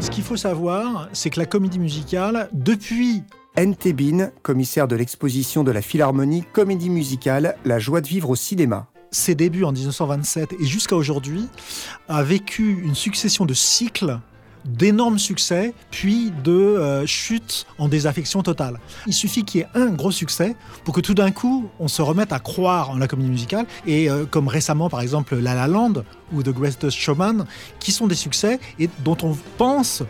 Ce 0.00 0.10
qu'il 0.10 0.24
faut 0.24 0.36
savoir, 0.36 1.08
c'est 1.12 1.30
que 1.30 1.38
la 1.38 1.46
comédie 1.46 1.78
musicale, 1.78 2.48
depuis 2.52 3.22
N.T. 3.54 3.92
Bean, 3.92 4.30
commissaire 4.42 4.88
de 4.88 4.96
l'exposition 4.96 5.62
de 5.62 5.70
la 5.70 5.82
Philharmonie 5.82 6.42
Comédie 6.52 6.90
musicale 6.90 7.54
La 7.64 7.78
joie 7.78 8.00
de 8.00 8.08
vivre 8.08 8.30
au 8.30 8.36
cinéma. 8.36 8.88
Ses 9.10 9.34
débuts 9.34 9.64
en 9.64 9.72
1927 9.72 10.54
et 10.60 10.66
jusqu'à 10.66 10.96
aujourd'hui, 10.96 11.48
a 12.08 12.22
vécu 12.22 12.82
une 12.82 12.94
succession 12.94 13.46
de 13.46 13.54
cycles 13.54 14.18
d'énormes 14.64 15.18
succès, 15.18 15.72
puis 15.90 16.32
de 16.44 16.52
euh, 16.52 17.06
chutes 17.06 17.66
en 17.78 17.88
désaffection 17.88 18.42
totale. 18.42 18.78
Il 19.06 19.12
suffit 19.12 19.44
qu'il 19.44 19.60
y 19.60 19.64
ait 19.64 19.68
un 19.74 19.90
gros 19.90 20.10
succès 20.10 20.56
pour 20.84 20.94
que 20.94 21.00
tout 21.00 21.14
d'un 21.14 21.30
coup, 21.30 21.68
on 21.78 21.88
se 21.88 22.02
remette 22.02 22.32
à 22.32 22.38
croire 22.38 22.90
en 22.90 22.98
la 22.98 23.08
comédie 23.08 23.30
musicale, 23.30 23.66
et 23.86 24.10
euh, 24.10 24.26
comme 24.26 24.48
récemment 24.48 24.90
par 24.90 25.00
exemple 25.00 25.36
La 25.36 25.54
La 25.54 25.66
Land 25.66 26.04
ou 26.32 26.42
The 26.42 26.50
Greatest 26.50 26.96
Showman, 26.96 27.46
qui 27.80 27.92
sont 27.92 28.06
des 28.06 28.14
succès 28.14 28.60
et 28.78 28.90
dont 29.04 29.16
on 29.22 29.36
pense 29.56 30.02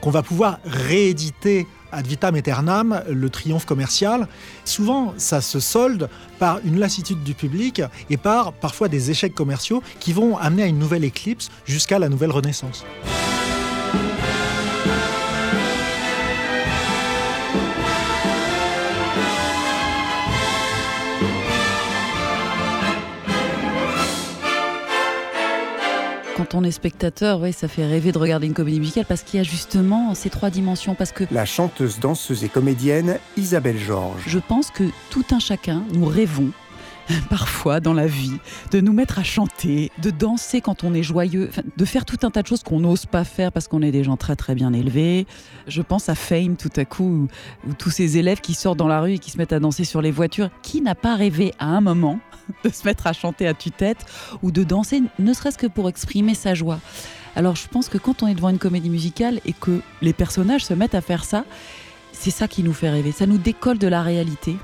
qu'on 0.00 0.10
va 0.10 0.22
pouvoir 0.22 0.58
rééditer 0.64 1.66
ad 1.92 2.06
vitam 2.06 2.34
aeternam 2.34 3.02
le 3.08 3.30
triomphe 3.30 3.64
commercial. 3.64 4.26
Souvent, 4.64 5.14
ça 5.16 5.40
se 5.40 5.60
solde 5.60 6.08
par 6.38 6.60
une 6.64 6.78
lassitude 6.78 7.22
du 7.22 7.34
public 7.34 7.82
et 8.10 8.16
par 8.16 8.52
parfois 8.52 8.88
des 8.88 9.10
échecs 9.10 9.34
commerciaux 9.34 9.82
qui 10.00 10.12
vont 10.12 10.36
amener 10.36 10.64
à 10.64 10.66
une 10.66 10.78
nouvelle 10.78 11.04
éclipse 11.04 11.50
jusqu'à 11.66 11.98
la 11.98 12.08
nouvelle 12.08 12.30
renaissance. 12.30 12.84
Quand 26.36 26.54
on 26.54 26.64
est 26.64 26.70
spectateur, 26.70 27.40
ouais, 27.40 27.50
ça 27.50 27.66
fait 27.66 27.86
rêver 27.86 28.12
de 28.12 28.18
regarder 28.18 28.46
une 28.46 28.52
comédie 28.52 28.78
musicale 28.78 29.06
parce 29.08 29.22
qu'il 29.22 29.38
y 29.38 29.40
a 29.40 29.42
justement 29.42 30.14
ces 30.14 30.28
trois 30.28 30.50
dimensions. 30.50 30.94
Parce 30.94 31.10
que 31.10 31.24
La 31.30 31.46
chanteuse, 31.46 31.98
danseuse 31.98 32.44
et 32.44 32.50
comédienne 32.50 33.18
Isabelle 33.38 33.78
Georges. 33.78 34.22
je 34.26 34.38
pense 34.38 34.70
que 34.70 34.84
tout 35.08 35.24
un 35.30 35.38
chacun, 35.38 35.82
nous 35.94 36.04
rêvons 36.04 36.50
parfois 37.30 37.80
dans 37.80 37.94
la 37.94 38.06
vie, 38.06 38.36
de 38.70 38.82
nous 38.82 38.92
mettre 38.92 39.18
à 39.18 39.22
chanter, 39.22 39.90
de 40.02 40.10
danser 40.10 40.60
quand 40.60 40.84
on 40.84 40.92
est 40.92 41.02
joyeux, 41.02 41.50
de 41.74 41.84
faire 41.86 42.04
tout 42.04 42.18
un 42.22 42.30
tas 42.30 42.42
de 42.42 42.48
choses 42.48 42.62
qu'on 42.62 42.80
n'ose 42.80 43.06
pas 43.06 43.24
faire 43.24 43.50
parce 43.50 43.66
qu'on 43.66 43.80
est 43.80 43.92
des 43.92 44.04
gens 44.04 44.18
très 44.18 44.36
très 44.36 44.54
bien 44.54 44.74
élevés. 44.74 45.26
Je 45.66 45.80
pense 45.80 46.10
à 46.10 46.14
Fame 46.14 46.56
tout 46.56 46.72
à 46.76 46.84
coup, 46.84 47.28
où, 47.64 47.70
où 47.70 47.74
tous 47.74 47.90
ces 47.90 48.18
élèves 48.18 48.42
qui 48.42 48.52
sortent 48.52 48.78
dans 48.78 48.88
la 48.88 49.00
rue 49.00 49.14
et 49.14 49.18
qui 49.18 49.30
se 49.30 49.38
mettent 49.38 49.54
à 49.54 49.60
danser 49.60 49.84
sur 49.84 50.02
les 50.02 50.10
voitures. 50.10 50.50
Qui 50.62 50.82
n'a 50.82 50.94
pas 50.94 51.14
rêvé 51.14 51.52
à 51.58 51.66
un 51.66 51.80
moment 51.80 52.20
de 52.64 52.70
se 52.70 52.84
mettre 52.86 53.06
à 53.06 53.12
chanter 53.12 53.46
à 53.46 53.54
tue-tête 53.54 54.06
ou 54.42 54.50
de 54.50 54.64
danser, 54.64 55.02
ne 55.18 55.32
serait-ce 55.32 55.58
que 55.58 55.66
pour 55.66 55.88
exprimer 55.88 56.34
sa 56.34 56.54
joie 56.54 56.80
Alors 57.34 57.56
je 57.56 57.68
pense 57.68 57.88
que 57.88 57.98
quand 57.98 58.22
on 58.22 58.28
est 58.28 58.34
devant 58.34 58.50
une 58.50 58.58
comédie 58.58 58.90
musicale 58.90 59.40
et 59.44 59.52
que 59.52 59.80
les 60.02 60.12
personnages 60.12 60.64
se 60.64 60.74
mettent 60.74 60.94
à 60.94 61.00
faire 61.00 61.24
ça, 61.24 61.44
c'est 62.12 62.30
ça 62.30 62.48
qui 62.48 62.62
nous 62.62 62.72
fait 62.72 62.90
rêver. 62.90 63.12
Ça 63.12 63.26
nous 63.26 63.38
décolle 63.38 63.78
de 63.78 63.88
la 63.88 64.02
réalité 64.02 64.56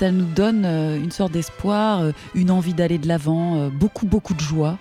ça 0.00 0.10
nous 0.10 0.24
donne 0.24 0.64
euh, 0.64 0.96
une 0.96 1.10
sorte 1.10 1.32
d'espoir, 1.32 2.00
euh, 2.00 2.12
une 2.34 2.50
envie 2.50 2.72
d'aller 2.72 2.96
de 2.96 3.06
l'avant, 3.06 3.56
euh, 3.56 3.68
beaucoup, 3.68 4.06
beaucoup 4.06 4.32
de 4.32 4.40
joie. 4.40 4.78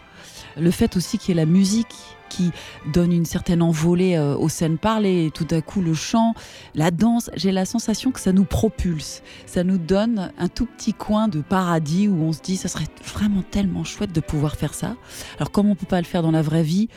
Le 0.56 0.72
fait 0.72 0.96
aussi 0.96 1.18
qu'il 1.18 1.36
y 1.36 1.38
ait 1.38 1.42
la 1.42 1.46
musique 1.46 1.94
qui 2.30 2.52
donne 2.94 3.12
une 3.12 3.26
certaine 3.26 3.62
envolée 3.62 4.16
euh, 4.16 4.36
aux 4.36 4.50
scènes 4.50 4.78
parlées, 4.78 5.26
et 5.26 5.32
tout 5.32 5.48
à 5.52 5.62
coup 5.62 5.82
le 5.82 5.94
chant, 5.94 6.34
la 6.76 6.92
danse, 6.92 7.30
j'ai 7.36 7.52
la 7.52 7.66
sensation 7.66 8.12
que 8.12 8.20
ça 8.20 8.32
nous 8.32 8.46
propulse, 8.46 9.22
ça 9.46 9.64
nous 9.64 9.78
donne 9.78 10.32
un 10.38 10.48
tout 10.48 10.66
petit 10.66 10.94
coin 10.94 11.28
de 11.28 11.42
paradis 11.42 12.08
où 12.08 12.22
on 12.24 12.34
se 12.34 12.42
dit 12.42 12.58
ça 12.58 12.68
serait 12.68 12.88
vraiment 13.04 13.44
tellement 13.50 13.84
chouette 13.84 14.14
de 14.14 14.22
pouvoir 14.22 14.56
faire 14.56 14.74
ça. 14.74 14.96
Alors 15.38 15.52
comme 15.52 15.70
on 15.70 15.76
peut 15.76 15.86
pas 15.86 16.00
le 16.00 16.06
faire 16.06 16.22
dans 16.22 16.32
la 16.32 16.42
vraie 16.42 16.64
vie, 16.64 16.88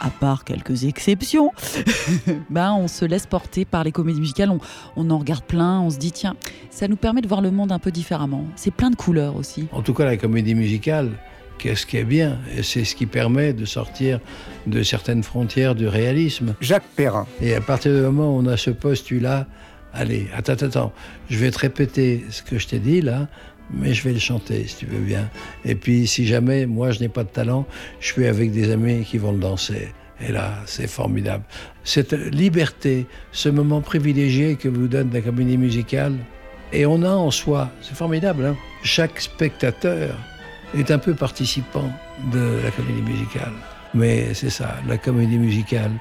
à 0.00 0.10
part 0.10 0.44
quelques 0.44 0.84
exceptions, 0.84 1.52
ben 2.50 2.72
on 2.72 2.88
se 2.88 3.04
laisse 3.04 3.26
porter 3.26 3.64
par 3.64 3.84
les 3.84 3.92
comédies 3.92 4.20
musicales, 4.20 4.52
on 4.96 5.10
en 5.10 5.18
regarde 5.18 5.44
plein, 5.44 5.80
on 5.80 5.90
se 5.90 5.98
dit 5.98 6.12
tiens, 6.12 6.36
ça 6.70 6.88
nous 6.88 6.96
permet 6.96 7.22
de 7.22 7.28
voir 7.28 7.40
le 7.40 7.50
monde 7.50 7.72
un 7.72 7.78
peu 7.78 7.90
différemment. 7.90 8.44
C'est 8.56 8.70
plein 8.70 8.90
de 8.90 8.96
couleurs 8.96 9.36
aussi. 9.36 9.68
En 9.72 9.82
tout 9.82 9.94
cas, 9.94 10.04
la 10.04 10.16
comédie 10.16 10.54
musicale, 10.54 11.12
qu'est-ce 11.58 11.86
qui 11.86 11.96
est 11.96 12.04
bien 12.04 12.38
Et 12.56 12.62
c'est 12.62 12.84
ce 12.84 12.94
qui 12.94 13.06
permet 13.06 13.52
de 13.52 13.64
sortir 13.64 14.20
de 14.66 14.82
certaines 14.82 15.22
frontières 15.22 15.74
du 15.74 15.88
réalisme. 15.88 16.54
Jacques 16.60 16.88
Perrin. 16.96 17.26
Et 17.40 17.54
à 17.54 17.60
partir 17.60 17.94
du 17.94 18.00
moment 18.00 18.36
où 18.36 18.40
on 18.40 18.46
a 18.46 18.56
ce 18.56 18.70
postulat, 18.70 19.46
allez, 19.92 20.28
attends, 20.34 20.52
attends, 20.52 20.66
attends, 20.66 20.92
je 21.30 21.38
vais 21.38 21.50
te 21.50 21.58
répéter 21.58 22.24
ce 22.30 22.42
que 22.42 22.58
je 22.58 22.68
t'ai 22.68 22.78
dit 22.78 23.00
là, 23.00 23.28
mais 23.72 23.94
je 23.94 24.04
vais 24.04 24.12
le 24.12 24.18
chanter 24.18 24.66
si 24.66 24.76
tu 24.76 24.86
veux 24.86 25.00
bien. 25.00 25.28
Et 25.64 25.74
puis 25.74 26.06
si 26.06 26.26
jamais 26.26 26.66
moi 26.66 26.90
je 26.90 27.00
n'ai 27.00 27.08
pas 27.08 27.24
de 27.24 27.28
talent, 27.28 27.66
je 28.00 28.12
suis 28.12 28.26
avec 28.26 28.52
des 28.52 28.70
amis 28.70 29.04
qui 29.04 29.18
vont 29.18 29.32
le 29.32 29.38
danser. 29.38 29.88
Et 30.20 30.32
là, 30.32 30.54
c'est 30.64 30.88
formidable. 30.88 31.44
Cette 31.84 32.12
liberté, 32.12 33.06
ce 33.32 33.50
moment 33.50 33.82
privilégié 33.82 34.56
que 34.56 34.68
vous 34.68 34.88
donne 34.88 35.10
la 35.12 35.20
comédie 35.20 35.58
musicale, 35.58 36.14
et 36.72 36.86
on 36.86 37.02
a 37.02 37.10
en 37.10 37.30
soi, 37.30 37.70
c'est 37.82 37.94
formidable, 37.94 38.44
hein 38.44 38.56
chaque 38.82 39.20
spectateur 39.20 40.16
est 40.74 40.90
un 40.90 40.98
peu 40.98 41.14
participant 41.14 41.90
de 42.32 42.60
la 42.62 42.70
comédie 42.70 43.02
musicale. 43.02 43.52
Mais 43.94 44.34
c'est 44.34 44.50
ça, 44.50 44.76
la 44.86 44.98
comédie 44.98 45.38
musicale. 45.38 45.92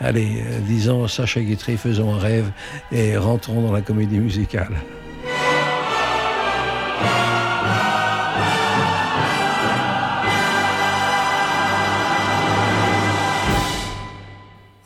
Allez, 0.00 0.42
euh, 0.46 0.60
disons 0.60 1.08
Sacha 1.08 1.40
Guitry, 1.40 1.76
faisons 1.76 2.14
un 2.14 2.18
rêve 2.18 2.50
et 2.92 3.16
rentrons 3.16 3.62
dans 3.62 3.72
la 3.72 3.80
comédie 3.80 4.18
musicale. 4.18 4.76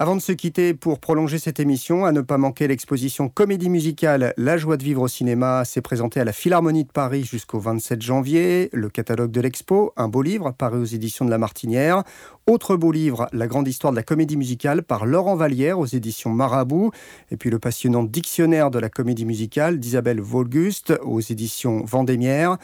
Avant 0.00 0.16
de 0.16 0.20
se 0.20 0.32
quitter, 0.32 0.74
pour 0.74 0.98
prolonger 0.98 1.38
cette 1.38 1.60
émission, 1.60 2.04
à 2.04 2.10
ne 2.10 2.20
pas 2.20 2.36
manquer 2.36 2.66
l'exposition 2.66 3.28
comédie 3.28 3.70
musicale 3.70 4.34
La 4.36 4.58
joie 4.58 4.76
de 4.76 4.82
vivre 4.82 5.02
au 5.02 5.08
cinéma 5.08 5.64
s'est 5.64 5.82
présentée 5.82 6.18
à 6.18 6.24
la 6.24 6.32
Philharmonie 6.32 6.82
de 6.82 6.90
Paris 6.90 7.22
jusqu'au 7.22 7.60
27 7.60 8.02
janvier. 8.02 8.70
Le 8.72 8.88
catalogue 8.88 9.30
de 9.30 9.40
l'expo, 9.40 9.92
un 9.96 10.08
beau 10.08 10.22
livre 10.22 10.50
paru 10.50 10.80
aux 10.80 10.84
éditions 10.84 11.24
de 11.24 11.30
La 11.30 11.38
Martinière. 11.38 12.02
Autre 12.48 12.74
beau 12.76 12.90
livre, 12.90 13.28
La 13.32 13.46
grande 13.46 13.68
histoire 13.68 13.92
de 13.92 13.96
la 13.96 14.02
comédie 14.02 14.36
musicale 14.36 14.82
par 14.82 15.06
Laurent 15.06 15.36
Vallière 15.36 15.78
aux 15.78 15.86
éditions 15.86 16.30
Marabout. 16.30 16.90
Et 17.30 17.36
puis 17.36 17.50
le 17.50 17.60
passionnant 17.60 18.02
dictionnaire 18.02 18.72
de 18.72 18.80
la 18.80 18.88
comédie 18.88 19.24
musicale 19.24 19.78
d'Isabelle 19.78 20.20
Volguste 20.20 20.92
aux 21.04 21.20
éditions 21.20 21.84
Vendémiaire. 21.84 22.58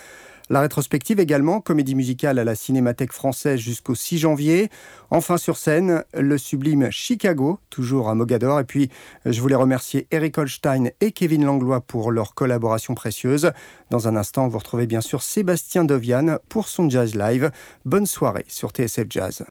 La 0.52 0.60
rétrospective 0.60 1.20
également, 1.20 1.60
comédie 1.60 1.94
musicale 1.94 2.40
à 2.40 2.44
la 2.44 2.56
Cinémathèque 2.56 3.12
française 3.12 3.60
jusqu'au 3.60 3.94
6 3.94 4.18
janvier. 4.18 4.68
Enfin 5.10 5.36
sur 5.36 5.56
scène, 5.56 6.02
le 6.12 6.38
sublime 6.38 6.90
Chicago, 6.90 7.60
toujours 7.70 8.08
à 8.08 8.16
Mogador. 8.16 8.58
Et 8.58 8.64
puis, 8.64 8.90
je 9.24 9.40
voulais 9.40 9.54
remercier 9.54 10.08
Eric 10.10 10.38
Holstein 10.38 10.90
et 11.00 11.12
Kevin 11.12 11.44
Langlois 11.44 11.80
pour 11.80 12.10
leur 12.10 12.34
collaboration 12.34 12.96
précieuse. 12.96 13.52
Dans 13.90 14.08
un 14.08 14.16
instant, 14.16 14.48
vous 14.48 14.58
retrouvez 14.58 14.88
bien 14.88 15.00
sûr 15.00 15.22
Sébastien 15.22 15.84
Dovian 15.84 16.38
pour 16.48 16.66
son 16.66 16.90
Jazz 16.90 17.14
Live. 17.14 17.52
Bonne 17.84 18.06
soirée 18.06 18.44
sur 18.48 18.70
TSF 18.70 19.06
Jazz. 19.08 19.44